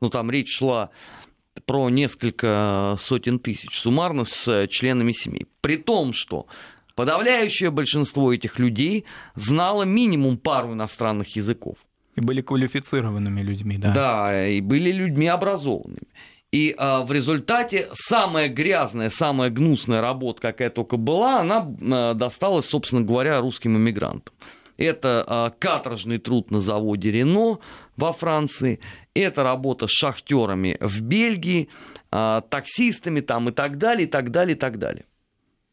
Ну, 0.00 0.10
там 0.10 0.30
речь 0.30 0.56
шла 0.56 0.90
про 1.64 1.88
несколько 1.90 2.96
сотен 2.98 3.38
тысяч 3.38 3.78
суммарно 3.78 4.24
с 4.24 4.66
членами 4.68 5.12
семей. 5.12 5.46
При 5.60 5.76
том, 5.76 6.12
что 6.12 6.46
подавляющее 6.94 7.70
большинство 7.70 8.32
этих 8.32 8.58
людей 8.58 9.04
знало 9.34 9.84
минимум 9.84 10.36
пару 10.36 10.72
иностранных 10.72 11.36
языков. 11.36 11.76
И 12.16 12.20
были 12.20 12.40
квалифицированными 12.40 13.42
людьми, 13.42 13.76
да? 13.76 13.92
Да, 13.92 14.48
и 14.48 14.60
были 14.60 14.90
людьми 14.90 15.26
образованными. 15.28 16.08
И 16.52 16.74
а, 16.78 17.02
в 17.02 17.12
результате 17.12 17.88
самая 17.92 18.48
грязная, 18.48 19.10
самая 19.10 19.50
гнусная 19.50 20.00
работа, 20.00 20.40
какая 20.40 20.70
только 20.70 20.96
была, 20.96 21.40
она 21.40 21.70
а, 21.82 22.14
досталась, 22.14 22.66
собственно 22.66 23.02
говоря, 23.02 23.40
русским 23.40 23.76
иммигрантам. 23.76 24.34
Это 24.76 25.24
а, 25.26 25.50
каторжный 25.50 26.18
труд 26.18 26.50
на 26.50 26.60
заводе 26.60 27.10
Рено 27.10 27.58
во 27.96 28.12
Франции, 28.12 28.80
это 29.14 29.42
работа 29.42 29.86
с 29.86 29.90
шахтерами 29.90 30.76
в 30.80 31.00
Бельгии, 31.02 31.68
а, 32.10 32.42
таксистами 32.42 33.20
там 33.20 33.48
и 33.48 33.52
так 33.52 33.78
далее, 33.78 34.06
и 34.06 34.10
так 34.10 34.30
далее, 34.30 34.54
и 34.54 34.58
так 34.58 34.78
далее. 34.78 35.06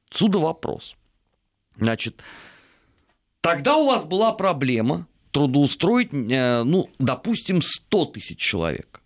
Отсюда 0.10 0.40
вопрос. 0.40 0.96
Значит, 1.78 2.22
тогда 3.42 3.78
у 3.78 3.88
вас 3.88 4.06
была 4.06 4.32
проблема 4.32 5.08
трудоустроить, 5.32 6.14
э, 6.14 6.64
ну, 6.64 6.90
допустим, 7.00 7.62
100 7.62 8.06
тысяч 8.06 8.38
человек. 8.38 9.02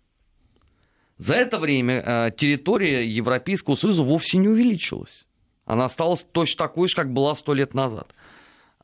За 1.16 1.34
это 1.34 1.58
время 1.58 2.02
э, 2.04 2.30
территория 2.36 3.04
Европейского 3.04 3.74
Союза 3.74 4.02
вовсе 4.02 4.36
не 4.38 4.48
увеличилась. 4.48 5.26
Она 5.64 5.86
осталась 5.86 6.24
точно 6.30 6.66
такой 6.66 6.88
же, 6.88 6.94
как 6.94 7.12
была 7.12 7.34
100 7.34 7.54
лет 7.54 7.74
назад. 7.74 8.14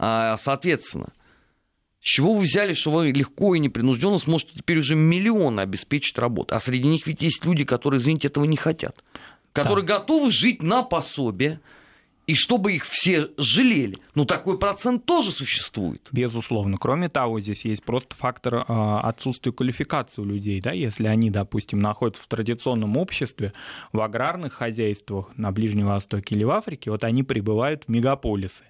А, 0.06 0.36
соответственно, 0.36 1.14
с 2.02 2.06
чего 2.06 2.34
вы 2.34 2.40
взяли, 2.40 2.74
что 2.74 2.90
вы 2.90 3.10
легко 3.10 3.54
и 3.54 3.58
непринужденно 3.58 4.18
сможете 4.18 4.52
теперь 4.54 4.78
уже 4.78 4.94
миллионы 4.94 5.60
обеспечить 5.60 6.18
работу? 6.18 6.54
А 6.54 6.60
среди 6.60 6.86
них 6.86 7.06
ведь 7.06 7.22
есть 7.22 7.42
люди, 7.46 7.64
которые, 7.64 7.98
извините, 8.00 8.28
этого 8.28 8.44
не 8.44 8.58
хотят. 8.58 9.02
Которые 9.54 9.86
да. 9.86 9.98
готовы 9.98 10.30
жить 10.30 10.62
на 10.62 10.82
пособие, 10.82 11.60
и 12.26 12.34
чтобы 12.34 12.74
их 12.74 12.84
все 12.84 13.28
жалели. 13.38 13.96
Ну, 14.14 14.26
такой 14.26 14.58
процент 14.58 15.06
тоже 15.06 15.30
существует. 15.30 16.06
Безусловно. 16.12 16.76
Кроме 16.76 17.08
того, 17.08 17.40
здесь 17.40 17.64
есть 17.64 17.82
просто 17.82 18.14
фактор 18.14 18.56
э, 18.56 18.62
отсутствия 18.68 19.52
квалификации 19.52 20.20
у 20.20 20.26
людей. 20.26 20.60
Да? 20.60 20.72
Если 20.72 21.06
они, 21.06 21.30
допустим, 21.30 21.78
находятся 21.78 22.22
в 22.22 22.26
традиционном 22.26 22.98
обществе, 22.98 23.54
в 23.92 24.00
аграрных 24.02 24.52
хозяйствах 24.52 25.30
на 25.38 25.50
Ближнем 25.50 25.86
Востоке 25.86 26.34
или 26.34 26.44
в 26.44 26.50
Африке, 26.50 26.90
вот 26.90 27.04
они 27.04 27.22
прибывают 27.22 27.84
в 27.84 27.88
мегаполисы 27.88 28.64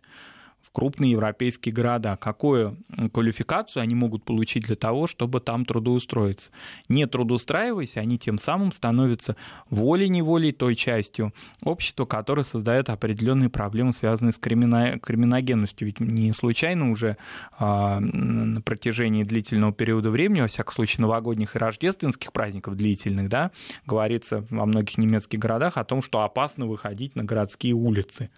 крупные 0.74 1.12
европейские 1.12 1.72
города. 1.72 2.16
Какую 2.16 2.76
квалификацию 3.12 3.82
они 3.82 3.94
могут 3.94 4.24
получить 4.24 4.64
для 4.64 4.74
того, 4.74 5.06
чтобы 5.06 5.40
там 5.40 5.64
трудоустроиться? 5.64 6.50
Не 6.88 7.06
трудоустраиваясь, 7.06 7.96
они 7.96 8.18
тем 8.18 8.38
самым 8.38 8.72
становятся 8.72 9.36
волей-неволей 9.70 10.50
той 10.50 10.74
частью 10.74 11.32
общества, 11.62 12.06
которое 12.06 12.42
создает 12.42 12.90
определенные 12.90 13.50
проблемы, 13.50 13.92
связанные 13.92 14.32
с 14.32 14.38
кримино- 14.38 14.98
криминогенностью. 14.98 15.86
Ведь 15.86 16.00
не 16.00 16.32
случайно 16.32 16.90
уже 16.90 17.18
а, 17.56 18.00
на 18.00 18.60
протяжении 18.60 19.22
длительного 19.22 19.72
периода 19.72 20.10
времени, 20.10 20.40
во 20.40 20.48
всяком 20.48 20.74
случае 20.74 21.02
новогодних 21.02 21.54
и 21.54 21.58
рождественских 21.58 22.32
праздников 22.32 22.76
длительных, 22.76 23.28
да, 23.28 23.52
говорится 23.86 24.44
во 24.50 24.66
многих 24.66 24.98
немецких 24.98 25.38
городах 25.38 25.76
о 25.76 25.84
том, 25.84 26.02
что 26.02 26.22
опасно 26.22 26.66
выходить 26.66 27.14
на 27.14 27.22
городские 27.22 27.74
улицы 27.74 28.30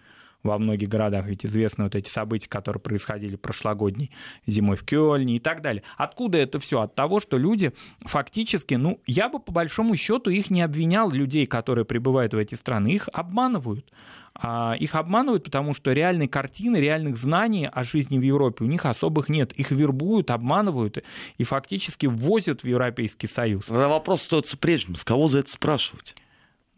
во 0.46 0.58
многих 0.58 0.88
городах, 0.88 1.26
ведь 1.26 1.44
известны 1.44 1.84
вот 1.84 1.94
эти 1.94 2.08
события, 2.08 2.48
которые 2.48 2.80
происходили 2.80 3.36
прошлогодней 3.36 4.10
зимой 4.46 4.76
в 4.76 4.84
Кёльне 4.84 5.36
и 5.36 5.40
так 5.40 5.62
далее. 5.62 5.82
Откуда 5.96 6.38
это 6.38 6.58
все? 6.58 6.80
От 6.80 6.94
того, 6.94 7.20
что 7.20 7.38
люди 7.38 7.72
фактически, 8.00 8.74
ну, 8.74 9.00
я 9.06 9.28
бы 9.28 9.38
по 9.38 9.52
большому 9.52 9.96
счету 9.96 10.30
их 10.30 10.50
не 10.50 10.62
обвинял, 10.62 11.10
людей, 11.10 11.46
которые 11.46 11.84
прибывают 11.84 12.34
в 12.34 12.38
эти 12.38 12.54
страны, 12.54 12.88
их 12.88 13.08
обманывают. 13.12 13.92
А 14.38 14.74
их 14.78 14.94
обманывают, 14.94 15.44
потому 15.44 15.72
что 15.72 15.92
реальной 15.92 16.28
картины, 16.28 16.76
реальных 16.76 17.16
знаний 17.16 17.68
о 17.72 17.84
жизни 17.84 18.18
в 18.18 18.22
Европе 18.22 18.64
у 18.64 18.66
них 18.66 18.84
особых 18.84 19.30
нет. 19.30 19.52
Их 19.52 19.70
вербуют, 19.70 20.30
обманывают 20.30 21.02
и 21.38 21.44
фактически 21.44 22.04
ввозят 22.04 22.62
в 22.62 22.66
Европейский 22.66 23.28
Союз. 23.28 23.64
Тогда 23.64 23.88
вопрос 23.88 24.22
остается 24.22 24.58
прежним. 24.58 24.96
С 24.96 25.04
кого 25.04 25.28
за 25.28 25.38
это 25.38 25.50
спрашивать? 25.50 26.14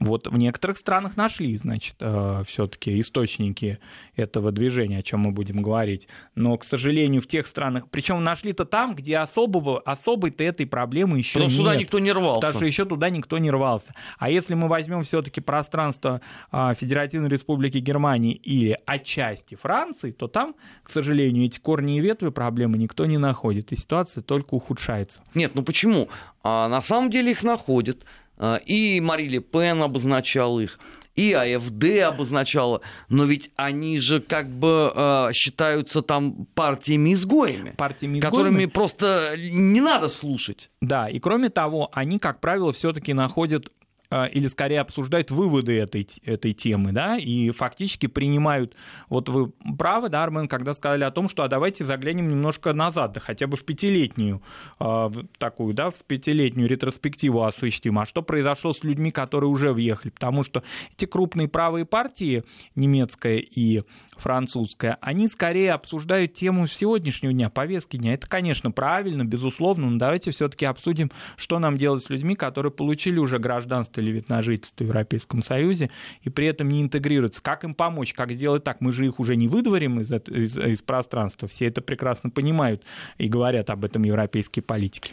Вот 0.01 0.29
в 0.29 0.37
некоторых 0.37 0.79
странах 0.79 1.17
нашли, 1.17 1.57
значит, 1.59 1.97
э, 1.99 2.43
все-таки 2.47 3.01
источники 3.01 3.79
этого 4.15 4.53
движения, 4.53 4.99
о 4.99 5.03
чем 5.03 5.21
мы 5.21 5.33
будем 5.33 5.61
говорить. 5.61 6.07
Но, 6.37 6.57
к 6.57 6.65
сожалению, 6.65 7.21
в 7.21 7.27
тех 7.27 7.49
странах, 7.49 7.89
причем 7.91 8.23
нашли-то 8.23 8.65
там, 8.65 8.95
где 8.95 9.19
особого, 9.19 9.81
особой-то 9.81 10.45
этой 10.45 10.67
проблемы 10.67 11.19
еще 11.19 11.35
Потому 11.35 11.51
нет. 11.51 11.59
Потому 11.59 11.65
что 11.65 11.71
туда 11.71 11.81
никто 11.81 11.99
не 11.99 12.13
рвался. 12.13 12.41
Потому 12.41 12.57
что 12.59 12.67
еще 12.67 12.85
туда 12.85 13.11
никто 13.11 13.39
не 13.39 13.51
рвался. 13.51 13.95
А 14.19 14.31
если 14.31 14.55
мы 14.55 14.69
возьмем 14.69 15.03
все-таки 15.03 15.41
пространство 15.41 16.21
э, 16.53 16.75
Федеративной 16.79 17.29
Республики 17.29 17.79
Германии 17.79 18.35
или 18.35 18.79
отчасти 18.87 19.57
Франции, 19.57 20.13
то 20.13 20.29
там, 20.29 20.55
к 20.85 20.91
сожалению, 20.91 21.47
эти 21.47 21.59
корни 21.59 21.99
и 21.99 22.01
ветви 22.01 22.29
проблемы 22.29 22.79
никто 22.79 23.05
не 23.07 23.19
находит, 23.19 23.73
и 23.73 23.77
ситуация 23.77 24.23
только 24.23 24.55
ухудшается. 24.55 25.23
Нет, 25.35 25.57
ну 25.57 25.63
почему? 25.63 26.09
А 26.45 26.69
на 26.69 26.81
самом 26.81 27.11
деле 27.11 27.33
их 27.33 27.43
находят. 27.43 28.05
А, 28.39 28.57
и 28.57 29.01
Мари 29.01 29.29
Ле 29.29 29.41
Пен 29.41 29.83
обозначал 29.83 30.61
их, 30.61 30.79
и 31.19 31.33
АФД 31.33 32.03
обозначала, 32.07 32.81
но 33.09 33.25
ведь 33.25 33.51
они 33.57 33.99
же 33.99 34.21
как 34.21 34.49
бы 34.49 34.93
э, 34.95 35.29
считаются 35.33 36.01
там 36.01 36.47
партиями-изгоями, 36.55 37.75
партиями 37.77 38.21
которыми 38.21 38.67
просто 38.67 39.35
не 39.37 39.81
надо 39.81 40.09
слушать. 40.09 40.71
Да, 40.81 41.09
и 41.09 41.19
кроме 41.19 41.51
того, 41.51 41.91
они, 41.93 42.21
как 42.21 42.41
правило, 42.41 42.73
все-таки 42.73 43.15
находят 43.15 43.67
а, 43.67 43.78
или 44.11 44.49
скорее 44.49 44.81
обсуждают 44.81 45.31
выводы 45.31 45.79
этой, 45.79 46.09
этой 46.25 46.55
темы, 46.55 46.93
да, 46.93 47.19
и 47.19 47.51
фактически 47.51 48.07
принимают, 48.07 48.75
вот 49.09 49.29
вы 49.29 49.53
правы, 49.79 50.09
да, 50.09 50.25
Армен, 50.25 50.49
когда 50.49 50.73
сказали 50.73 51.05
о 51.05 51.11
том, 51.11 51.29
что 51.29 51.43
а 51.43 51.49
давайте 51.49 51.85
заглянем 51.85 52.31
немножко 52.31 52.73
назад, 52.73 53.13
да, 53.13 53.21
хотя 53.21 53.47
бы 53.47 53.57
в 53.57 53.65
пятилетнюю 53.65 54.43
э, 54.81 55.11
такую, 55.39 55.75
да, 55.75 55.91
в 55.91 55.97
пятилетнюю 56.07 56.69
ретроспективу 56.69 57.43
осуществим, 57.45 57.99
а 57.99 58.07
что 58.07 58.23
произошло 58.23 58.73
с 58.73 58.83
людьми, 58.83 59.11
которые 59.11 59.51
уже 59.51 59.73
въехали, 59.73 60.11
потому 60.11 60.43
что 60.43 60.63
эти 60.95 61.05
крупные 61.05 61.49
правые 61.49 61.85
партии, 61.85 62.45
немецкая 62.75 63.39
и 63.39 63.83
французская, 64.21 64.99
они 65.01 65.29
скорее 65.29 65.73
обсуждают 65.73 66.35
тему 66.35 66.67
сегодняшнего 66.67 67.33
дня, 67.33 67.51
повестки 67.51 67.97
дня. 67.97 68.15
Это, 68.15 68.27
конечно, 68.29 68.71
правильно, 68.71 69.25
безусловно, 69.25 69.91
но 69.91 69.99
давайте 69.99 70.31
все-таки 70.31 70.65
обсудим, 70.65 71.11
что 71.37 71.59
нам 71.59 71.79
делать 71.79 72.05
с 72.05 72.11
людьми, 72.11 72.35
которые 72.35 72.73
получили 72.73 73.19
уже 73.19 73.39
гражданство 73.39 74.01
или 74.01 74.11
вид 74.11 74.29
на 74.29 74.43
жительство 74.43 74.85
в 74.85 74.87
Европейском 74.87 75.43
Союзе, 75.43 75.91
и 76.23 76.31
при 76.31 76.47
этом 76.47 76.69
не 76.69 76.83
интегрируются. 76.83 77.43
Как 77.43 77.65
им 77.65 77.75
помочь, 77.75 78.15
как 78.15 78.33
сделать 78.33 78.65
так? 78.65 78.81
Мы 78.81 78.93
же 78.93 79.07
их 79.07 79.21
уже 79.21 79.37
не 79.37 79.49
выдворим 79.49 80.01
из, 80.01 80.13
из, 80.13 80.59
из 80.59 80.83
пространства, 80.83 81.49
все 81.49 81.67
это 81.67 81.81
прекрасно 81.81 82.31
понимают 82.31 82.83
и 83.19 83.29
говорят 83.29 83.71
об 83.71 83.85
этом 83.85 84.03
европейские 84.03 84.63
политики. 84.63 85.13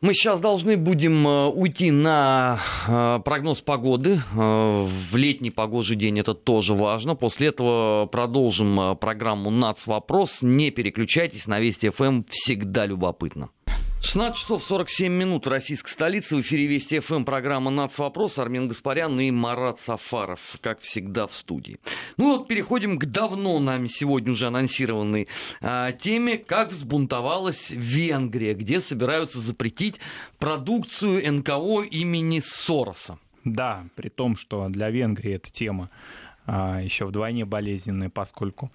Мы 0.00 0.14
сейчас 0.14 0.40
должны 0.40 0.78
будем 0.78 1.28
э, 1.28 1.46
уйти 1.48 1.90
на 1.90 2.58
э, 2.88 3.20
прогноз 3.22 3.60
погоды. 3.60 4.18
Э, 4.34 4.86
в 4.86 5.14
летний 5.14 5.50
погожий 5.50 5.94
день 5.94 6.18
это 6.18 6.32
тоже 6.32 6.72
важно. 6.72 7.14
После 7.14 7.48
этого 7.48 8.06
продолжим 8.06 8.96
программу 8.96 9.50
«Нац. 9.50 9.86
Вопрос». 9.86 10.38
Не 10.40 10.70
переключайтесь, 10.70 11.46
на 11.46 11.60
Вести 11.60 11.90
ФМ 11.90 12.22
всегда 12.30 12.86
любопытно. 12.86 13.50
16 14.02 14.40
часов 14.40 14.64
47 14.64 15.12
минут 15.12 15.46
российской 15.46 15.90
столице. 15.90 16.34
В 16.34 16.40
эфире 16.40 16.66
Вести 16.66 17.00
ФМ 17.00 17.24
программа 17.24 17.70
«Нац. 17.70 17.98
Вопрос». 17.98 18.38
Армин 18.38 18.66
Гаспарян 18.66 19.20
и 19.20 19.30
Марат 19.30 19.78
Сафаров, 19.78 20.56
как 20.62 20.80
всегда, 20.80 21.26
в 21.26 21.34
студии. 21.34 21.78
Ну 22.16 22.38
вот, 22.38 22.48
переходим 22.48 22.98
к 22.98 23.04
давно 23.04 23.58
нами 23.58 23.88
сегодня 23.88 24.32
уже 24.32 24.46
анонсированной 24.46 25.28
а, 25.60 25.92
теме, 25.92 26.38
как 26.38 26.70
взбунтовалась 26.70 27.70
Венгрия, 27.70 28.54
где 28.54 28.80
собираются 28.80 29.38
запретить 29.38 30.00
продукцию 30.38 31.34
НКО 31.34 31.82
имени 31.82 32.40
Сороса. 32.42 33.18
Да, 33.44 33.84
при 33.96 34.08
том, 34.08 34.34
что 34.34 34.68
для 34.70 34.88
Венгрии 34.88 35.34
эта 35.34 35.52
тема 35.52 35.90
еще 36.50 37.04
вдвойне 37.04 37.44
болезненная, 37.44 38.10
поскольку 38.10 38.70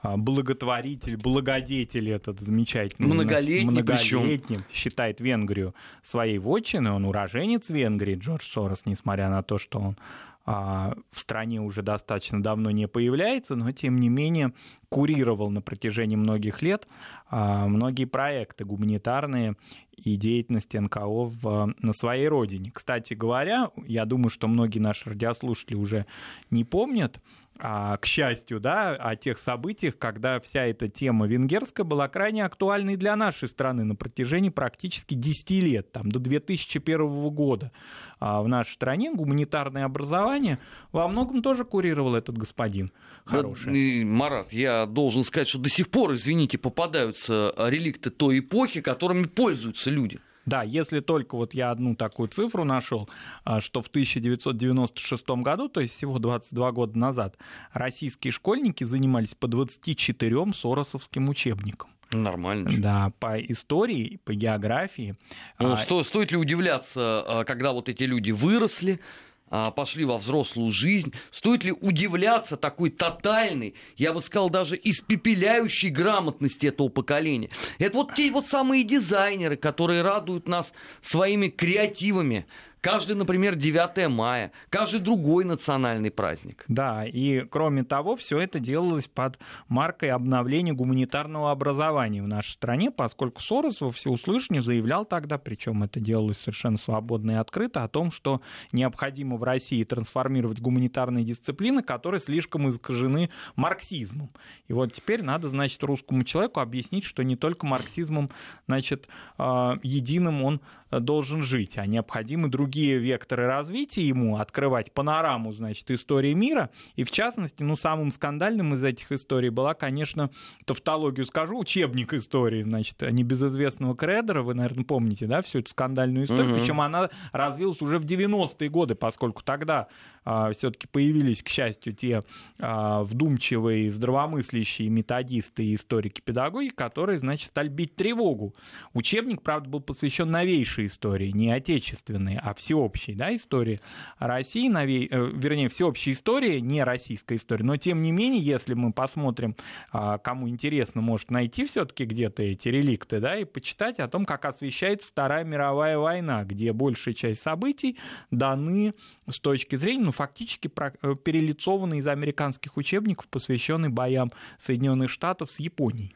а, 0.00 0.16
благотворитель, 0.16 1.16
благодетель 1.16 2.10
этот 2.10 2.40
замечательный. 2.40 3.06
Многолетний, 3.06 3.70
многолетний 3.70 4.60
считает 4.72 5.20
Венгрию 5.20 5.74
своей 6.02 6.38
вотчиной. 6.38 6.92
Он 6.92 7.04
уроженец 7.04 7.68
Венгрии, 7.68 8.14
Джордж 8.16 8.48
Сорос, 8.48 8.82
несмотря 8.86 9.28
на 9.28 9.42
то, 9.42 9.58
что 9.58 9.80
он 9.80 9.96
а, 9.96 10.02
в 10.46 11.18
стране 11.18 11.60
уже 11.60 11.82
достаточно 11.82 12.40
давно 12.40 12.70
не 12.70 12.86
появляется, 12.86 13.56
но 13.56 13.72
тем 13.72 13.98
не 13.98 14.08
менее 14.08 14.52
курировал 14.88 15.50
на 15.50 15.60
протяжении 15.60 16.14
многих 16.14 16.62
лет 16.62 16.86
а, 17.28 17.66
многие 17.66 18.04
проекты 18.04 18.64
гуманитарные 18.64 19.56
и 19.96 20.16
деятельность 20.16 20.72
НКО 20.72 21.06
в, 21.06 21.74
на 21.80 21.92
своей 21.92 22.28
родине. 22.28 22.70
Кстати 22.72 23.14
говоря, 23.14 23.70
я 23.86 24.04
думаю, 24.04 24.30
что 24.30 24.46
многие 24.46 24.78
наши 24.78 25.10
радиослушатели 25.10 25.74
уже 25.74 26.06
не 26.50 26.62
помнят, 26.62 27.20
а, 27.20 27.20
к 27.58 28.00
счастью, 28.04 28.60
да, 28.60 28.94
о 28.94 29.16
тех 29.16 29.38
событиях, 29.38 29.98
когда 29.98 30.40
вся 30.40 30.64
эта 30.66 30.88
тема 30.88 31.26
венгерская 31.26 31.84
была 31.84 32.08
крайне 32.08 32.44
актуальной 32.44 32.96
для 32.96 33.16
нашей 33.16 33.48
страны 33.48 33.84
на 33.84 33.94
протяжении 33.94 34.50
практически 34.50 35.14
10 35.14 35.50
лет, 35.62 35.92
там, 35.92 36.10
до 36.10 36.18
2001 36.18 37.28
года. 37.30 37.72
А 38.18 38.42
в 38.42 38.48
нашей 38.48 38.74
стране 38.74 39.12
гуманитарное 39.12 39.84
образование 39.84 40.58
во 40.92 41.08
многом 41.08 41.42
тоже 41.42 41.64
курировал 41.64 42.14
этот 42.14 42.38
господин 42.38 42.90
хороший. 43.26 44.02
Да, 44.02 44.06
Марат, 44.06 44.52
я 44.52 44.86
должен 44.86 45.24
сказать, 45.24 45.48
что 45.48 45.58
до 45.58 45.68
сих 45.68 45.90
пор, 45.90 46.14
извините, 46.14 46.58
попадаются 46.58 47.52
реликты 47.56 48.10
той 48.10 48.38
эпохи, 48.38 48.80
которыми 48.80 49.24
пользуются 49.24 49.90
люди. 49.90 50.20
Да, 50.46 50.62
если 50.62 51.00
только 51.00 51.36
вот 51.36 51.54
я 51.54 51.70
одну 51.72 51.96
такую 51.96 52.28
цифру 52.28 52.64
нашел, 52.64 53.08
а, 53.44 53.60
что 53.60 53.82
в 53.82 53.88
1996 53.88 55.42
году, 55.42 55.68
то 55.68 55.80
есть 55.80 55.94
всего 55.94 56.18
22 56.18 56.72
года 56.72 56.98
назад, 56.98 57.36
российские 57.72 58.32
школьники 58.32 58.84
занимались 58.84 59.34
по 59.34 59.48
24 59.48 60.52
соросовским 60.54 61.28
учебникам. 61.28 61.90
Нормально. 62.12 62.70
Да, 62.78 63.12
по 63.18 63.40
истории, 63.40 64.20
по 64.24 64.32
географии. 64.32 65.16
Ну, 65.58 65.72
а... 65.72 65.76
сто, 65.76 66.04
стоит 66.04 66.30
ли 66.30 66.36
удивляться, 66.36 67.24
а, 67.26 67.44
когда 67.44 67.72
вот 67.72 67.88
эти 67.88 68.04
люди 68.04 68.30
выросли, 68.30 69.00
пошли 69.48 70.04
во 70.04 70.18
взрослую 70.18 70.70
жизнь, 70.72 71.12
стоит 71.30 71.64
ли 71.64 71.72
удивляться 71.72 72.56
такой 72.56 72.90
тотальной, 72.90 73.74
я 73.96 74.12
бы 74.12 74.20
сказал, 74.20 74.50
даже 74.50 74.78
испепеляющей 74.82 75.90
грамотности 75.90 76.66
этого 76.66 76.88
поколения. 76.88 77.50
Это 77.78 77.96
вот 77.96 78.14
те 78.14 78.30
вот 78.30 78.46
самые 78.46 78.84
дизайнеры, 78.84 79.56
которые 79.56 80.02
радуют 80.02 80.48
нас 80.48 80.72
своими 81.00 81.48
креативами, 81.48 82.46
Каждый, 82.86 83.16
например, 83.16 83.56
9 83.56 84.08
мая, 84.08 84.52
каждый 84.70 85.00
другой 85.00 85.44
национальный 85.44 86.12
праздник. 86.12 86.64
Да, 86.68 87.04
и 87.04 87.40
кроме 87.40 87.82
того, 87.82 88.14
все 88.14 88.38
это 88.38 88.60
делалось 88.60 89.08
под 89.08 89.40
маркой 89.66 90.12
обновления 90.12 90.72
гуманитарного 90.72 91.50
образования 91.50 92.22
в 92.22 92.28
нашей 92.28 92.52
стране, 92.52 92.92
поскольку 92.92 93.42
Сорос 93.42 93.80
во 93.80 93.90
всеуслышание 93.90 94.62
заявлял 94.62 95.04
тогда, 95.04 95.36
причем 95.36 95.82
это 95.82 95.98
делалось 95.98 96.38
совершенно 96.38 96.78
свободно 96.78 97.32
и 97.32 97.34
открыто, 97.34 97.82
о 97.82 97.88
том, 97.88 98.12
что 98.12 98.40
необходимо 98.70 99.36
в 99.36 99.42
России 99.42 99.82
трансформировать 99.82 100.60
гуманитарные 100.60 101.24
дисциплины, 101.24 101.82
которые 101.82 102.20
слишком 102.20 102.70
искажены 102.70 103.30
марксизмом. 103.56 104.30
И 104.68 104.72
вот 104.72 104.92
теперь 104.92 105.24
надо, 105.24 105.48
значит, 105.48 105.82
русскому 105.82 106.22
человеку 106.22 106.60
объяснить, 106.60 107.02
что 107.02 107.24
не 107.24 107.34
только 107.34 107.66
марксизмом, 107.66 108.30
значит, 108.68 109.08
а, 109.38 109.76
единым 109.82 110.44
он 110.44 110.60
должен 110.90 111.42
жить, 111.42 111.78
а 111.78 111.86
необходимы 111.86 112.48
другие 112.48 112.75
векторы 112.80 113.46
развития 113.46 114.02
ему, 114.02 114.36
открывать 114.38 114.92
панораму, 114.92 115.52
значит, 115.52 115.90
истории 115.90 116.32
мира. 116.32 116.70
И 116.94 117.04
в 117.04 117.10
частности, 117.10 117.62
ну, 117.62 117.76
самым 117.76 118.12
скандальным 118.12 118.74
из 118.74 118.84
этих 118.84 119.12
историй 119.12 119.50
была, 119.50 119.74
конечно, 119.74 120.30
тавтологию 120.64 121.26
скажу, 121.26 121.58
учебник 121.58 122.14
истории, 122.14 122.62
значит, 122.62 123.02
небезызвестного 123.02 123.96
Кредера, 123.96 124.42
вы, 124.42 124.54
наверное, 124.54 124.84
помните, 124.84 125.26
да, 125.26 125.42
всю 125.42 125.60
эту 125.60 125.70
скандальную 125.70 126.24
историю, 126.26 126.52
угу. 126.52 126.60
причем 126.60 126.80
она 126.80 127.10
развилась 127.32 127.82
уже 127.82 127.98
в 127.98 128.04
90-е 128.04 128.68
годы, 128.68 128.94
поскольку 128.94 129.42
тогда 129.42 129.88
а, 130.26 130.52
все-таки 130.52 130.88
появились, 130.88 131.42
к 131.42 131.48
счастью, 131.48 131.94
те 131.94 132.22
а, 132.58 133.04
вдумчивые, 133.04 133.92
здравомыслящие 133.92 134.88
методисты 134.88 135.64
и 135.64 135.76
историки-педагоги, 135.76 136.68
которые, 136.70 137.20
значит, 137.20 137.48
стали 137.48 137.68
бить 137.68 137.94
тревогу. 137.94 138.56
Учебник, 138.92 139.42
правда, 139.42 139.70
был 139.70 139.80
посвящен 139.80 140.28
новейшей 140.28 140.86
истории, 140.86 141.30
не 141.30 141.52
отечественной, 141.52 142.38
а 142.42 142.54
всеобщей 142.66 143.14
да, 143.14 143.34
истории 143.34 143.80
России, 144.18 144.68
новей, 144.68 145.08
э, 145.08 145.30
вернее, 145.32 145.68
всеобщей 145.68 146.12
истории, 146.12 146.58
не 146.58 146.82
российской 146.82 147.36
истории. 147.36 147.62
Но, 147.62 147.76
тем 147.76 148.02
не 148.02 148.10
менее, 148.10 148.42
если 148.42 148.74
мы 148.74 148.92
посмотрим, 148.92 149.54
а, 149.92 150.18
кому 150.18 150.48
интересно, 150.48 151.00
может 151.00 151.30
найти 151.30 151.64
все-таки 151.64 152.04
где-то 152.04 152.42
эти 152.42 152.68
реликты, 152.68 153.20
да, 153.20 153.36
и 153.36 153.44
почитать 153.44 154.00
о 154.00 154.08
том, 154.08 154.26
как 154.26 154.44
освещается 154.46 155.06
Вторая 155.06 155.44
мировая 155.44 155.96
война, 155.96 156.42
где 156.42 156.72
большая 156.72 157.14
часть 157.14 157.40
событий 157.40 157.98
даны 158.32 158.94
с 159.30 159.38
точки 159.38 159.76
зрения, 159.76 160.06
ну, 160.06 160.12
фактически 160.12 160.68
э, 160.76 161.14
перелицованы 161.22 161.98
из 161.98 162.06
американских 162.08 162.76
учебников, 162.76 163.28
посвященных 163.28 163.92
боям 163.92 164.32
Соединенных 164.58 165.10
Штатов 165.10 165.52
с 165.52 165.60
Японией. 165.60 166.12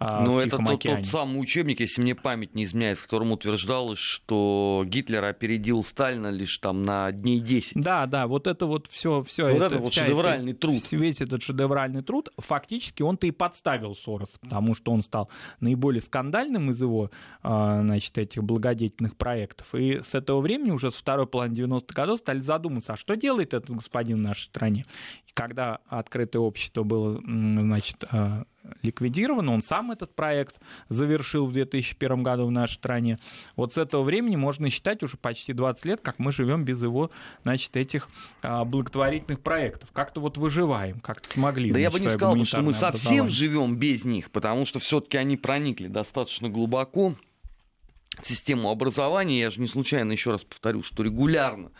Ну, 0.00 0.38
это 0.38 0.56
тот, 0.56 0.82
тот 0.82 1.06
самый 1.06 1.42
учебник, 1.42 1.80
если 1.80 2.00
мне 2.00 2.14
память 2.14 2.54
не 2.54 2.64
изменяет, 2.64 2.98
в 2.98 3.02
котором 3.02 3.32
утверждалось, 3.32 3.98
что 3.98 4.82
Гитлер 4.86 5.22
опередил 5.22 5.84
Сталина 5.84 6.28
лишь 6.28 6.56
там 6.56 6.84
на 6.84 7.12
дней 7.12 7.38
10. 7.38 7.72
Да, 7.74 8.06
да, 8.06 8.26
вот 8.26 8.46
это 8.46 8.64
вот 8.64 8.86
все, 8.86 9.22
все 9.22 9.52
вот 9.52 9.56
это, 9.56 9.74
это 9.74 9.78
вот 9.78 9.92
шедевральный 9.92 10.52
это, 10.52 10.60
труд. 10.62 10.82
Весь 10.92 11.20
этот 11.20 11.42
шедевральный 11.42 12.02
труд, 12.02 12.30
фактически 12.38 13.02
он-то 13.02 13.26
и 13.26 13.30
подставил 13.30 13.94
Сорос, 13.94 14.38
потому 14.40 14.74
что 14.74 14.90
он 14.90 15.02
стал 15.02 15.28
наиболее 15.60 16.00
скандальным 16.00 16.70
из 16.70 16.80
его, 16.80 17.10
а, 17.42 17.82
значит, 17.82 18.16
этих 18.16 18.42
благодетельных 18.42 19.16
проектов. 19.16 19.74
И 19.74 20.00
с 20.00 20.14
этого 20.14 20.40
времени, 20.40 20.70
уже 20.70 20.90
с 20.90 20.94
второй 20.94 21.26
половины 21.26 21.66
90-х 21.66 21.94
годов, 21.94 22.20
стали 22.20 22.38
задуматься, 22.38 22.94
а 22.94 22.96
что 22.96 23.16
делает 23.16 23.52
этот 23.52 23.76
господин 23.76 24.16
в 24.16 24.20
нашей 24.20 24.44
стране? 24.44 24.86
Когда 25.34 25.80
открытое 25.88 26.38
общество 26.38 26.84
было, 26.84 27.20
значит, 27.22 28.02
а, 28.10 28.44
ликвидирован, 28.82 29.48
он 29.48 29.62
сам 29.62 29.90
этот 29.90 30.14
проект 30.14 30.56
завершил 30.88 31.46
в 31.46 31.52
2001 31.52 32.22
году 32.22 32.46
в 32.46 32.50
нашей 32.50 32.74
стране. 32.74 33.18
Вот 33.56 33.72
с 33.72 33.78
этого 33.78 34.02
времени 34.02 34.36
можно 34.36 34.70
считать 34.70 35.02
уже 35.02 35.16
почти 35.16 35.52
20 35.52 35.84
лет, 35.84 36.00
как 36.00 36.18
мы 36.18 36.32
живем 36.32 36.64
без 36.64 36.82
его, 36.82 37.10
значит, 37.42 37.76
этих 37.76 38.08
а, 38.42 38.64
благотворительных 38.64 39.40
проектов. 39.40 39.90
Как-то 39.92 40.20
вот 40.20 40.36
выживаем, 40.38 41.00
как-то 41.00 41.30
смогли. 41.32 41.72
Да 41.72 41.78
я 41.78 41.90
бы 41.90 42.00
не 42.00 42.08
сказал, 42.08 42.44
что 42.44 42.62
мы 42.62 42.72
совсем 42.72 43.28
живем 43.28 43.76
без 43.76 44.04
них, 44.04 44.30
потому 44.30 44.66
что 44.66 44.78
все-таки 44.78 45.16
они 45.16 45.36
проникли 45.36 45.88
достаточно 45.88 46.48
глубоко 46.48 47.14
в 48.20 48.26
систему 48.26 48.70
образования. 48.70 49.40
Я 49.40 49.50
же 49.50 49.60
не 49.60 49.68
случайно 49.68 50.12
еще 50.12 50.32
раз 50.32 50.44
повторю, 50.44 50.82
что 50.82 51.02
регулярно 51.02 51.70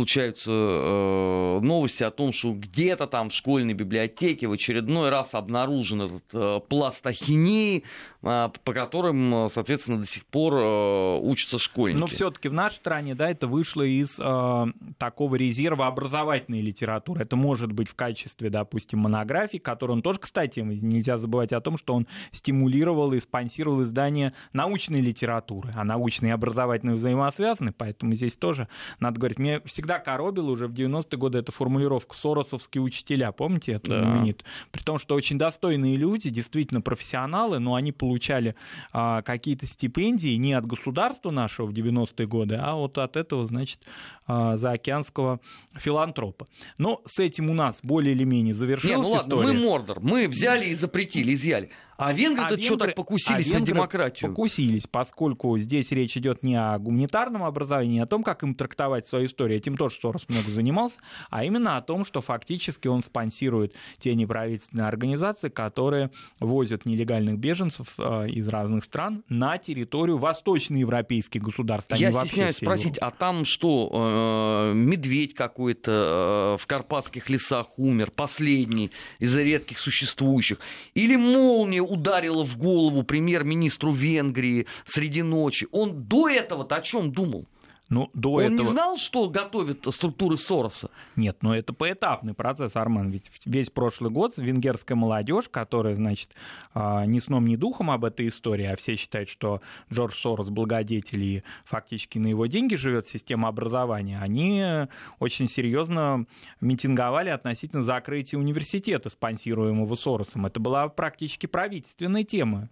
случаются 0.00 0.50
э, 0.50 1.60
новости 1.60 2.02
о 2.02 2.10
том, 2.10 2.32
что 2.32 2.54
где-то 2.54 3.06
там 3.06 3.28
в 3.28 3.34
школьной 3.34 3.74
библиотеке 3.74 4.46
в 4.46 4.52
очередной 4.52 5.10
раз 5.10 5.34
обнаружен 5.34 6.00
этот 6.02 6.22
э, 6.32 6.60
пласт 6.66 7.06
ахинеи, 7.06 7.84
э, 8.22 8.48
по 8.64 8.72
которым, 8.72 9.50
соответственно, 9.52 9.98
до 9.98 10.06
сих 10.06 10.24
пор 10.24 10.54
э, 10.54 11.18
учатся 11.20 11.58
школьники. 11.58 12.00
Но 12.00 12.06
все-таки 12.06 12.48
в 12.48 12.54
нашей 12.54 12.76
стране, 12.76 13.14
да, 13.14 13.30
это 13.30 13.46
вышло 13.46 13.82
из 13.82 14.18
э, 14.18 14.66
такого 14.96 15.36
резерва 15.36 15.86
образовательной 15.86 16.62
литературы. 16.62 17.20
Это 17.20 17.36
может 17.36 17.70
быть 17.72 17.90
в 17.90 17.94
качестве, 17.94 18.48
допустим, 18.48 19.00
монографии, 19.00 19.58
который 19.58 19.92
он 19.92 20.00
тоже, 20.00 20.18
кстати, 20.18 20.60
нельзя 20.60 21.18
забывать 21.18 21.52
о 21.52 21.60
том, 21.60 21.76
что 21.76 21.92
он 21.92 22.06
стимулировал 22.32 23.12
и 23.12 23.20
спонсировал 23.20 23.82
издание 23.82 24.32
научной 24.54 25.02
литературы, 25.02 25.72
а 25.74 25.84
научные 25.84 26.30
и 26.30 26.32
образовательные 26.32 26.96
взаимосвязаны, 26.96 27.72
поэтому 27.72 28.14
здесь 28.14 28.38
тоже 28.38 28.66
надо 28.98 29.18
говорить. 29.18 29.38
Мне 29.38 29.60
всегда 29.66 29.89
коробило 29.98 30.50
уже 30.50 30.66
в 30.66 30.74
90-е 30.74 31.18
годы 31.18 31.38
эта 31.38 31.52
формулировка 31.52 32.16
«соросовские 32.16 32.82
учителя», 32.82 33.32
помните 33.32 33.72
эту 33.72 33.90
да. 33.90 34.02
знаменитую? 34.02 34.46
При 34.70 34.82
том, 34.82 34.98
что 34.98 35.14
очень 35.14 35.38
достойные 35.38 35.96
люди, 35.96 36.30
действительно 36.30 36.80
профессионалы, 36.80 37.58
но 37.58 37.74
они 37.74 37.92
получали 37.92 38.54
а, 38.92 39.22
какие-то 39.22 39.66
стипендии 39.66 40.36
не 40.36 40.52
от 40.52 40.66
государства 40.66 41.30
нашего 41.30 41.66
в 41.66 41.72
90-е 41.72 42.26
годы, 42.26 42.56
а 42.60 42.74
вот 42.74 42.98
от 42.98 43.16
этого, 43.16 43.46
значит, 43.46 43.80
а, 44.26 44.56
заокеанского 44.56 45.40
филантропа. 45.74 46.46
Но 46.78 47.00
с 47.06 47.18
этим 47.18 47.50
у 47.50 47.54
нас 47.54 47.80
более 47.82 48.14
или 48.14 48.24
менее 48.24 48.54
завершилась 48.54 48.96
Не, 48.96 49.02
ну 49.02 49.10
ладно, 49.10 49.34
история. 49.34 49.52
мы 49.52 49.54
Мордор, 49.54 50.00
мы 50.00 50.28
взяли 50.28 50.66
и 50.66 50.74
запретили, 50.74 51.34
изъяли. 51.34 51.70
А 52.00 52.14
венгры-то 52.14 52.54
а 52.54 52.60
что 52.60 52.76
так 52.78 52.94
покусились 52.94 53.52
а 53.52 53.58
на 53.58 53.66
демократию? 53.66 54.30
Покусились, 54.30 54.86
поскольку 54.86 55.58
здесь 55.58 55.92
речь 55.92 56.16
идет 56.16 56.42
не 56.42 56.56
о 56.56 56.78
гуманитарном 56.78 57.44
образовании, 57.44 57.94
не 57.94 58.00
о 58.00 58.06
том, 58.06 58.22
как 58.22 58.42
им 58.42 58.54
трактовать 58.54 59.06
свою 59.06 59.26
историю, 59.26 59.58
этим 59.58 59.76
тоже 59.76 59.96
Сорос 60.00 60.26
много 60.28 60.50
занимался, 60.50 60.96
а 61.28 61.44
именно 61.44 61.76
о 61.76 61.82
том, 61.82 62.06
что 62.06 62.22
фактически 62.22 62.88
он 62.88 63.02
спонсирует 63.02 63.74
те 63.98 64.14
неправительственные 64.14 64.86
организации, 64.86 65.50
которые 65.50 66.10
возят 66.38 66.86
нелегальных 66.86 67.38
беженцев 67.38 67.88
э, 67.98 68.30
из 68.30 68.48
разных 68.48 68.84
стран 68.84 69.22
на 69.28 69.58
территорию 69.58 70.16
восточноевропейских 70.16 71.42
государств. 71.42 71.94
Я 71.96 72.12
стесняюсь 72.12 72.56
спросить, 72.56 72.96
а 72.96 73.10
там 73.10 73.44
что, 73.44 74.70
э, 74.72 74.74
медведь 74.74 75.34
какой-то 75.34 76.56
э, 76.56 76.62
в 76.62 76.66
карпатских 76.66 77.28
лесах 77.28 77.78
умер, 77.78 78.10
последний 78.10 78.90
из 79.18 79.36
редких 79.36 79.78
существующих, 79.78 80.58
или 80.94 81.16
молния 81.16 81.89
ударила 81.90 82.44
в 82.44 82.56
голову 82.56 83.02
премьер-министру 83.02 83.92
Венгрии 83.92 84.66
среди 84.86 85.22
ночи. 85.22 85.66
Он 85.72 86.04
до 86.04 86.28
этого-то 86.28 86.76
о 86.76 86.80
чем 86.80 87.12
думал? 87.12 87.46
Ну, 87.90 88.08
до 88.14 88.34
Он 88.34 88.42
этого... 88.44 88.58
не 88.58 88.64
знал, 88.64 88.96
что 88.96 89.28
готовят 89.28 89.84
структуры 89.90 90.38
Сороса? 90.38 90.90
Нет, 91.16 91.38
но 91.42 91.56
это 91.56 91.72
поэтапный 91.72 92.34
процесс, 92.34 92.76
Арман. 92.76 93.10
Ведь 93.10 93.28
весь 93.44 93.68
прошлый 93.68 94.12
год 94.12 94.34
венгерская 94.36 94.96
молодежь, 94.96 95.48
которая, 95.50 95.96
значит, 95.96 96.30
а, 96.72 97.04
ни 97.04 97.18
сном, 97.18 97.46
ни 97.46 97.56
духом 97.56 97.90
об 97.90 98.04
этой 98.04 98.28
истории, 98.28 98.66
а 98.66 98.76
все 98.76 98.94
считают, 98.94 99.28
что 99.28 99.60
Джордж 99.92 100.14
Сорос 100.14 100.50
благодетель 100.50 101.24
и 101.24 101.42
фактически 101.64 102.18
на 102.18 102.28
его 102.28 102.46
деньги 102.46 102.76
живет 102.76 103.08
система 103.08 103.48
образования, 103.48 104.18
они 104.20 104.86
очень 105.18 105.48
серьезно 105.48 106.26
митинговали 106.60 107.30
относительно 107.30 107.82
закрытия 107.82 108.38
университета, 108.38 109.10
спонсируемого 109.10 109.96
Соросом. 109.96 110.46
Это 110.46 110.60
была 110.60 110.88
практически 110.88 111.46
правительственная 111.46 112.22
тема, 112.22 112.68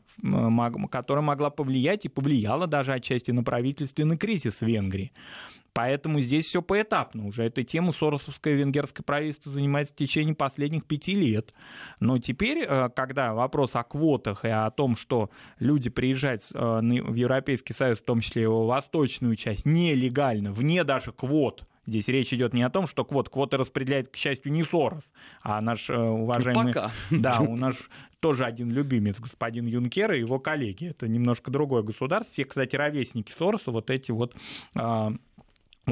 которая 0.90 1.24
могла 1.24 1.50
повлиять 1.50 2.04
и 2.04 2.08
повлияла 2.08 2.68
даже 2.68 2.92
отчасти 2.92 3.32
на 3.32 3.42
правительственный 3.42 4.16
кризис 4.16 4.60
в 4.60 4.62
Венгрии. 4.62 5.07
Поэтому 5.78 6.20
здесь 6.20 6.46
все 6.46 6.60
поэтапно. 6.60 7.28
Уже 7.28 7.44
этой 7.44 7.62
тему 7.62 7.92
соросовское 7.92 8.54
венгерское 8.54 9.04
правительство 9.04 9.52
занимается 9.52 9.94
в 9.94 9.96
течение 9.96 10.34
последних 10.34 10.84
пяти 10.84 11.14
лет. 11.14 11.54
Но 12.00 12.18
теперь, 12.18 12.64
э, 12.68 12.88
когда 12.96 13.32
вопрос 13.32 13.76
о 13.76 13.84
квотах 13.84 14.44
и 14.44 14.48
о 14.48 14.68
том, 14.72 14.96
что 14.96 15.30
люди 15.60 15.88
приезжают 15.88 16.42
э, 16.52 16.58
в 16.58 17.14
Европейский 17.14 17.74
Союз, 17.74 18.00
в 18.00 18.04
том 18.04 18.22
числе 18.22 18.42
его 18.42 18.66
восточную 18.66 19.36
часть, 19.36 19.66
нелегально, 19.66 20.52
вне 20.52 20.82
даже 20.82 21.12
квот, 21.12 21.64
Здесь 21.88 22.06
речь 22.08 22.34
идет 22.34 22.52
не 22.52 22.62
о 22.62 22.68
том, 22.68 22.86
что 22.86 23.02
квот, 23.02 23.30
квоты 23.30 23.56
распределяет, 23.56 24.10
к 24.10 24.16
счастью, 24.16 24.52
не 24.52 24.62
Сорос, 24.62 25.04
а 25.42 25.58
наш 25.62 25.88
э, 25.88 25.96
уважаемый... 25.96 26.74
Пока. 26.74 26.92
Да, 27.10 27.40
у 27.40 27.56
нас 27.56 27.76
тоже 28.20 28.44
один 28.44 28.70
любимец, 28.70 29.18
господин 29.18 29.66
Юнкер 29.66 30.12
и 30.12 30.20
его 30.20 30.38
коллеги. 30.38 30.88
Это 30.88 31.08
немножко 31.08 31.50
другое 31.50 31.82
государство. 31.82 32.30
Все, 32.30 32.44
кстати, 32.44 32.76
ровесники 32.76 33.32
Сороса, 33.32 33.70
вот 33.70 33.88
эти 33.88 34.10
вот 34.10 34.34
а, 34.74 35.14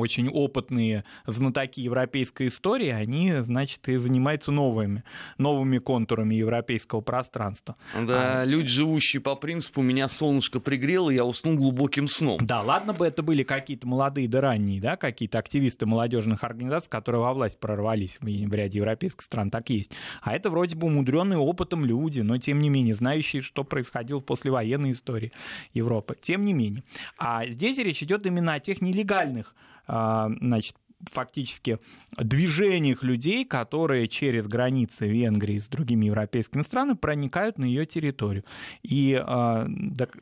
очень 0.01 0.29
опытные 0.29 1.05
знатоки 1.27 1.81
европейской 1.81 2.49
истории, 2.49 2.91
они, 2.91 3.33
значит, 3.43 3.89
и 3.89 3.97
занимаются 3.97 4.53
новыми, 4.53 5.05
новыми 5.39 5.79
контурами 5.79 6.35
европейского 6.35 7.01
пространства. 7.01 7.77
Да, 7.95 8.43
а... 8.43 8.45
люди, 8.45 8.69
живущие 8.69 9.21
по 9.21 9.37
принципу 9.37 9.83
«меня 9.83 10.09
солнышко 10.09 10.61
пригрело, 10.61 11.11
я 11.11 11.25
уснул 11.25 11.57
глубоким 11.57 12.09
сном». 12.09 12.39
Да, 12.41 12.63
ладно 12.63 12.93
бы 12.93 13.07
это 13.07 13.23
были 13.23 13.43
какие-то 13.43 13.87
молодые 13.87 14.29
да 14.29 14.41
ранние, 14.41 14.81
да, 14.81 14.97
какие-то 14.97 15.39
активисты 15.39 15.87
молодежных 15.87 16.45
организаций, 16.45 16.91
которые 16.91 17.23
во 17.23 17.35
власть 17.35 17.59
прорвались 17.59 18.19
в, 18.21 18.25
в 18.25 18.55
ряде 18.55 18.79
европейских 18.79 19.23
стран, 19.23 19.51
так 19.51 19.71
есть. 19.71 19.93
А 20.23 20.35
это 20.35 20.51
вроде 20.51 20.77
бы 20.77 20.87
умудренные 20.87 21.39
опытом 21.39 21.85
люди, 21.85 22.21
но 22.21 22.39
тем 22.39 22.61
не 22.61 22.69
менее 22.69 22.95
знающие, 22.95 23.43
что 23.43 23.65
происходило 23.65 24.21
в 24.21 24.25
послевоенной 24.25 24.93
истории 24.93 25.33
Европы. 25.73 26.17
Тем 26.21 26.45
не 26.45 26.53
менее. 26.53 26.85
А 27.19 27.47
здесь 27.47 27.79
речь 27.79 28.03
идет 28.03 28.27
именно 28.27 28.55
о 28.55 28.61
тех 28.61 28.81
нелегальных 28.81 29.55
значит, 29.87 30.77
фактически 31.05 31.79
движениях 32.17 33.03
людей, 33.03 33.45
которые 33.45 34.09
через 34.09 34.47
границы 34.47 35.07
Венгрии 35.07 35.59
с 35.59 35.69
другими 35.69 36.07
европейскими 36.07 36.63
странами 36.63 36.97
проникают 36.97 37.59
на 37.59 37.65
ее 37.65 37.85
территорию. 37.85 38.45
И 38.83 39.21
э, 39.23 39.67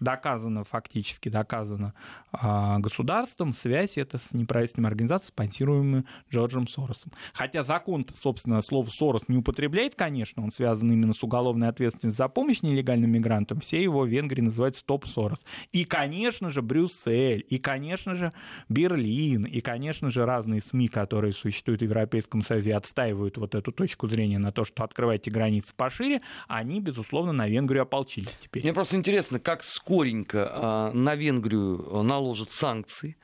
доказано, 0.01 0.65
фактически 0.65 1.29
доказано 1.29 1.95
э, 2.33 2.79
государством 2.79 3.55
связь 3.55 3.97
это 3.97 4.19
с 4.19 4.33
неправительственными 4.33 4.91
организациями, 4.91 5.29
спонсируемыми 5.29 6.05
Джорджем 6.33 6.67
Соросом. 6.67 7.13
Хотя 7.33 7.63
закон, 7.63 8.05
собственно, 8.15 8.61
слово 8.63 8.89
Сорос 8.89 9.29
не 9.29 9.37
употребляет, 9.37 9.95
конечно, 9.95 10.43
он 10.43 10.51
связан 10.51 10.91
именно 10.91 11.13
с 11.13 11.23
уголовной 11.23 11.69
ответственностью 11.69 12.25
за 12.25 12.29
помощь 12.29 12.63
нелегальным 12.63 13.11
мигрантам, 13.11 13.61
все 13.61 13.83
его 13.83 14.01
в 14.01 14.09
Венгрии 14.09 14.43
называют 14.43 14.77
Стоп 14.77 15.07
Сорос. 15.07 15.45
И, 15.73 15.85
конечно 15.85 16.51
же, 16.51 16.63
Брюссель, 16.63 17.47
и, 17.49 17.59
конечно 17.59 18.15
же, 18.15 18.33
Берлин, 18.69 19.45
и, 19.45 19.61
конечно 19.61 20.11
же, 20.11 20.25
разные 20.25 20.64
СМИ, 20.65 20.89
которые 20.89 21.33
существуют 21.33 21.81
в 21.81 21.85
Европейском 21.85 22.43
Союзе, 22.43 22.75
отстаивают 22.75 23.37
вот 23.37 23.55
эту 23.55 23.73
точку 23.73 24.09
зрения 24.09 24.39
на 24.39 24.53
то, 24.53 24.65
что 24.65 24.85
открывайте 24.85 25.31
границы 25.31 25.75
пошире, 25.75 26.23
они, 26.49 26.81
безусловно, 26.81 27.33
на 27.33 27.49
Венгрию 27.49 27.83
ополчились 27.83 28.37
теперь. 28.37 28.63
Мне 28.63 28.73
просто 28.73 28.97
интересно, 28.97 29.39
как 29.39 29.63
скоренько 29.63 30.51
а, 30.51 30.93
на 30.93 31.15
Венгрию 31.15 32.03
наложат 32.03 32.51
санкции 32.51 33.17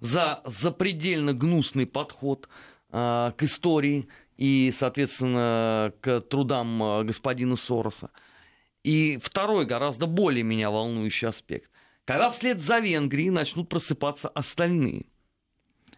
за 0.00 0.42
запредельно 0.44 1.32
гнусный 1.32 1.86
подход 1.86 2.48
а, 2.90 3.32
к 3.32 3.42
истории 3.42 4.08
и, 4.36 4.72
соответственно, 4.76 5.92
к 6.00 6.20
трудам 6.22 6.82
а, 6.82 7.04
господина 7.04 7.56
Сороса. 7.56 8.10
И 8.84 9.18
второй, 9.22 9.64
гораздо 9.64 10.06
более 10.06 10.42
меня 10.42 10.70
волнующий 10.70 11.28
аспект. 11.28 11.70
Когда 12.04 12.30
вслед 12.30 12.60
за 12.60 12.80
Венгрией 12.80 13.30
начнут 13.30 13.68
просыпаться 13.68 14.28
остальные. 14.28 15.06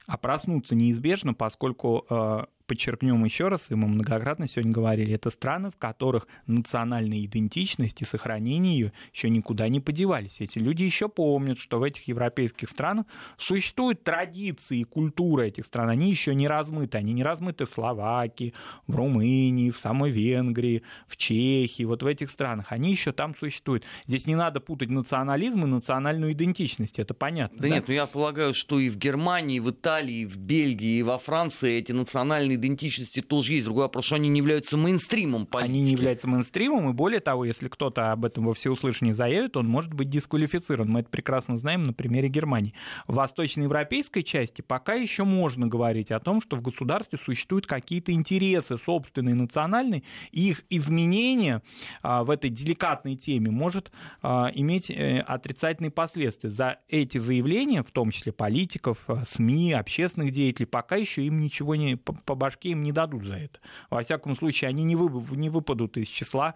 А 0.06 0.18
проснуться 0.18 0.74
неизбежно, 0.74 1.32
поскольку 1.34 2.04
э, 2.10 2.44
подчеркнем 2.66 3.24
еще 3.24 3.48
раз, 3.48 3.66
и 3.68 3.74
мы 3.74 3.88
многократно 3.88 4.48
сегодня 4.48 4.72
говорили, 4.72 5.14
это 5.14 5.30
страны, 5.30 5.70
в 5.70 5.76
которых 5.76 6.26
национальная 6.46 7.24
идентичность 7.24 8.02
и 8.02 8.04
сохранение 8.04 8.78
ее 8.78 8.92
еще 9.12 9.30
никуда 9.30 9.68
не 9.68 9.80
подевались. 9.80 10.40
Эти 10.40 10.58
люди 10.58 10.82
еще 10.82 11.08
помнят, 11.08 11.58
что 11.58 11.78
в 11.78 11.82
этих 11.82 12.08
европейских 12.08 12.70
странах 12.70 13.06
существуют 13.36 14.02
традиции 14.04 14.80
и 14.80 14.84
культура 14.84 15.42
этих 15.42 15.66
стран. 15.66 15.90
Они 15.90 16.10
еще 16.10 16.34
не 16.34 16.48
размыты. 16.48 16.98
Они 16.98 17.12
не 17.12 17.22
размыты 17.22 17.64
в 17.64 17.70
Словакии, 17.70 18.54
в 18.86 18.96
Румынии, 18.96 19.70
в 19.70 19.78
самой 19.78 20.10
Венгрии, 20.10 20.82
в 21.06 21.16
Чехии, 21.16 21.84
вот 21.84 22.02
в 22.02 22.06
этих 22.06 22.30
странах. 22.30 22.66
Они 22.70 22.90
еще 22.90 23.12
там 23.12 23.34
существуют. 23.36 23.84
Здесь 24.06 24.26
не 24.26 24.34
надо 24.34 24.60
путать 24.60 24.90
национализм 24.90 25.64
и 25.64 25.68
национальную 25.68 26.32
идентичность. 26.32 26.98
Это 26.98 27.14
понятно. 27.14 27.58
Да, 27.58 27.68
да? 27.68 27.74
нет, 27.74 27.88
ну 27.88 27.94
я 27.94 28.06
полагаю, 28.06 28.54
что 28.54 28.78
и 28.78 28.88
в 28.88 28.96
Германии, 28.96 29.56
и 29.56 29.60
в 29.60 29.70
Италии, 29.70 30.22
и 30.22 30.26
в 30.26 30.36
Бельгии, 30.36 30.98
и 30.98 31.02
во 31.02 31.18
Франции 31.18 31.74
эти 31.74 31.92
национальные 31.92 32.53
национальной 32.54 32.56
идентичности 32.56 33.20
тоже 33.20 33.54
есть. 33.54 33.64
Другой 33.64 33.84
вопрос, 33.84 34.06
что 34.06 34.16
они 34.16 34.28
не 34.28 34.38
являются 34.38 34.76
мейнстримом 34.76 35.46
политики. 35.46 35.70
Они 35.70 35.82
не 35.82 35.92
являются 35.92 36.28
мейнстримом, 36.28 36.90
и 36.90 36.92
более 36.92 37.20
того, 37.20 37.44
если 37.44 37.68
кто-то 37.68 38.12
об 38.12 38.24
этом 38.24 38.44
во 38.44 38.54
всеуслышание 38.54 39.14
заявит, 39.14 39.56
он 39.56 39.68
может 39.68 39.92
быть 39.92 40.08
дисквалифицирован. 40.08 40.90
Мы 40.90 41.00
это 41.00 41.10
прекрасно 41.10 41.56
знаем 41.56 41.82
на 41.82 41.92
примере 41.92 42.28
Германии. 42.28 42.74
В 43.06 43.14
восточноевропейской 43.14 44.22
части 44.22 44.62
пока 44.62 44.94
еще 44.94 45.24
можно 45.24 45.66
говорить 45.66 46.10
о 46.10 46.20
том, 46.20 46.40
что 46.40 46.56
в 46.56 46.62
государстве 46.62 47.18
существуют 47.18 47.66
какие-то 47.66 48.12
интересы 48.12 48.78
собственные, 48.78 49.34
национальные, 49.34 50.02
и 50.32 50.50
их 50.50 50.64
изменение 50.70 51.62
а, 52.02 52.24
в 52.24 52.30
этой 52.30 52.50
деликатной 52.50 53.16
теме 53.16 53.50
может 53.50 53.90
а, 54.22 54.50
иметь 54.54 54.90
э, 54.90 55.20
отрицательные 55.20 55.90
последствия. 55.90 56.50
За 56.50 56.78
эти 56.88 57.18
заявления, 57.18 57.82
в 57.82 57.90
том 57.90 58.10
числе 58.10 58.32
политиков, 58.32 58.98
а, 59.06 59.24
СМИ, 59.30 59.72
общественных 59.72 60.32
деятелей, 60.32 60.66
пока 60.66 60.96
еще 60.96 61.22
им 61.22 61.40
ничего 61.40 61.74
не, 61.74 61.96
по 61.96 62.34
башке 62.44 62.70
им 62.70 62.82
не 62.82 62.92
дадут 62.92 63.24
за 63.24 63.36
это. 63.36 63.58
Во 63.90 64.02
всяком 64.02 64.36
случае, 64.36 64.68
они 64.68 64.84
не, 64.84 64.96
вы, 64.96 65.36
не 65.36 65.50
выпадут 65.50 65.96
из 65.96 66.08
числа 66.08 66.54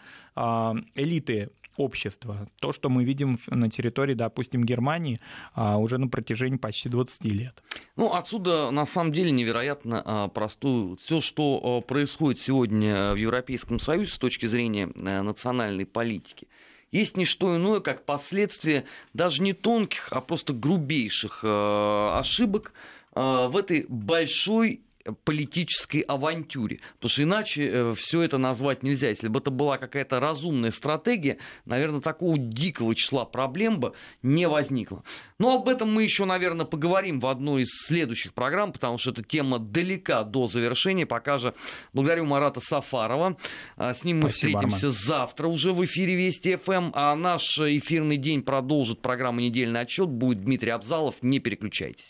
элиты 0.95 1.51
общества. 1.77 2.49
То, 2.61 2.73
что 2.73 2.89
мы 2.89 3.05
видим 3.05 3.39
на 3.47 3.71
территории, 3.71 4.15
допустим, 4.15 4.65
Германии 4.65 5.21
уже 5.55 5.99
на 5.99 6.09
протяжении 6.09 6.57
почти 6.57 6.89
20 6.89 7.25
лет. 7.27 7.63
Ну, 7.95 8.13
отсюда 8.13 8.73
на 8.73 8.85
самом 8.85 9.13
деле 9.13 9.31
невероятно 9.31 10.29
простую. 10.35 10.97
Все, 10.97 11.21
что 11.21 11.81
происходит 11.87 12.41
сегодня 12.41 13.13
в 13.13 13.17
Европейском 13.17 13.79
Союзе 13.79 14.11
с 14.11 14.19
точки 14.19 14.47
зрения 14.47 14.91
э, 14.95 15.23
национальной 15.23 15.87
политики, 15.87 16.49
есть 16.91 17.17
не 17.17 17.25
что 17.25 17.55
иное, 17.57 17.81
как 17.81 18.05
последствия 18.05 18.85
даже 19.13 19.43
не 19.43 19.53
тонких, 19.53 20.09
а 20.11 20.21
просто 20.21 20.53
грубейших 20.53 21.41
э, 21.43 22.11
ошибок 22.15 22.73
э, 23.15 23.49
в 23.51 23.57
этой 23.57 23.85
большой 23.89 24.83
политической 25.25 26.01
авантюре. 26.01 26.81
Потому 26.95 27.11
что 27.11 27.23
иначе 27.23 27.69
э, 27.69 27.95
все 27.97 28.23
это 28.23 28.39
назвать 28.39 28.83
нельзя. 28.83 29.09
Если 29.09 29.29
бы 29.29 29.41
это 29.41 29.51
была 29.51 29.79
какая-то 29.79 30.21
разумная 30.21 30.71
стратегия, 30.71 31.39
наверное, 31.65 32.01
такого 32.01 32.39
дикого 32.39 32.95
числа 32.95 33.25
проблем 33.25 33.81
бы 33.81 33.93
не 34.23 34.49
возникло. 34.49 35.03
Но 35.39 35.55
об 35.57 35.69
этом 35.69 35.93
мы 35.93 36.03
еще, 36.03 36.25
наверное, 36.25 36.67
поговорим 36.67 37.21
в 37.21 37.27
одной 37.27 37.63
из 37.63 37.69
следующих 37.87 38.35
программ, 38.35 38.73
потому 38.73 38.99
что 38.99 39.11
эта 39.11 39.23
тема 39.23 39.59
далека 39.59 40.25
до 40.25 40.47
завершения. 40.47 41.07
Пока 41.07 41.39
же 41.39 41.55
благодарю 41.93 42.25
Марата 42.25 42.61
Сафарова. 42.61 43.37
А, 43.77 43.95
с 43.95 44.05
ним 44.05 44.19
мы 44.19 44.31
Спасибо, 44.31 44.59
встретимся 44.61 44.87
Арман. 44.89 45.03
завтра 45.07 45.47
уже 45.49 45.73
в 45.73 45.85
эфире 45.85 46.15
Вести 46.15 46.57
ФМ. 46.57 46.91
А 46.95 47.15
наш 47.15 47.59
эфирный 47.59 48.17
день 48.17 48.43
продолжит 48.43 49.01
программа 49.01 49.41
«Недельный 49.41 49.81
отчет». 49.81 50.09
Будет 50.09 50.43
Дмитрий 50.43 50.71
Абзалов. 50.71 51.17
Не 51.23 51.39
переключайтесь. 51.39 52.07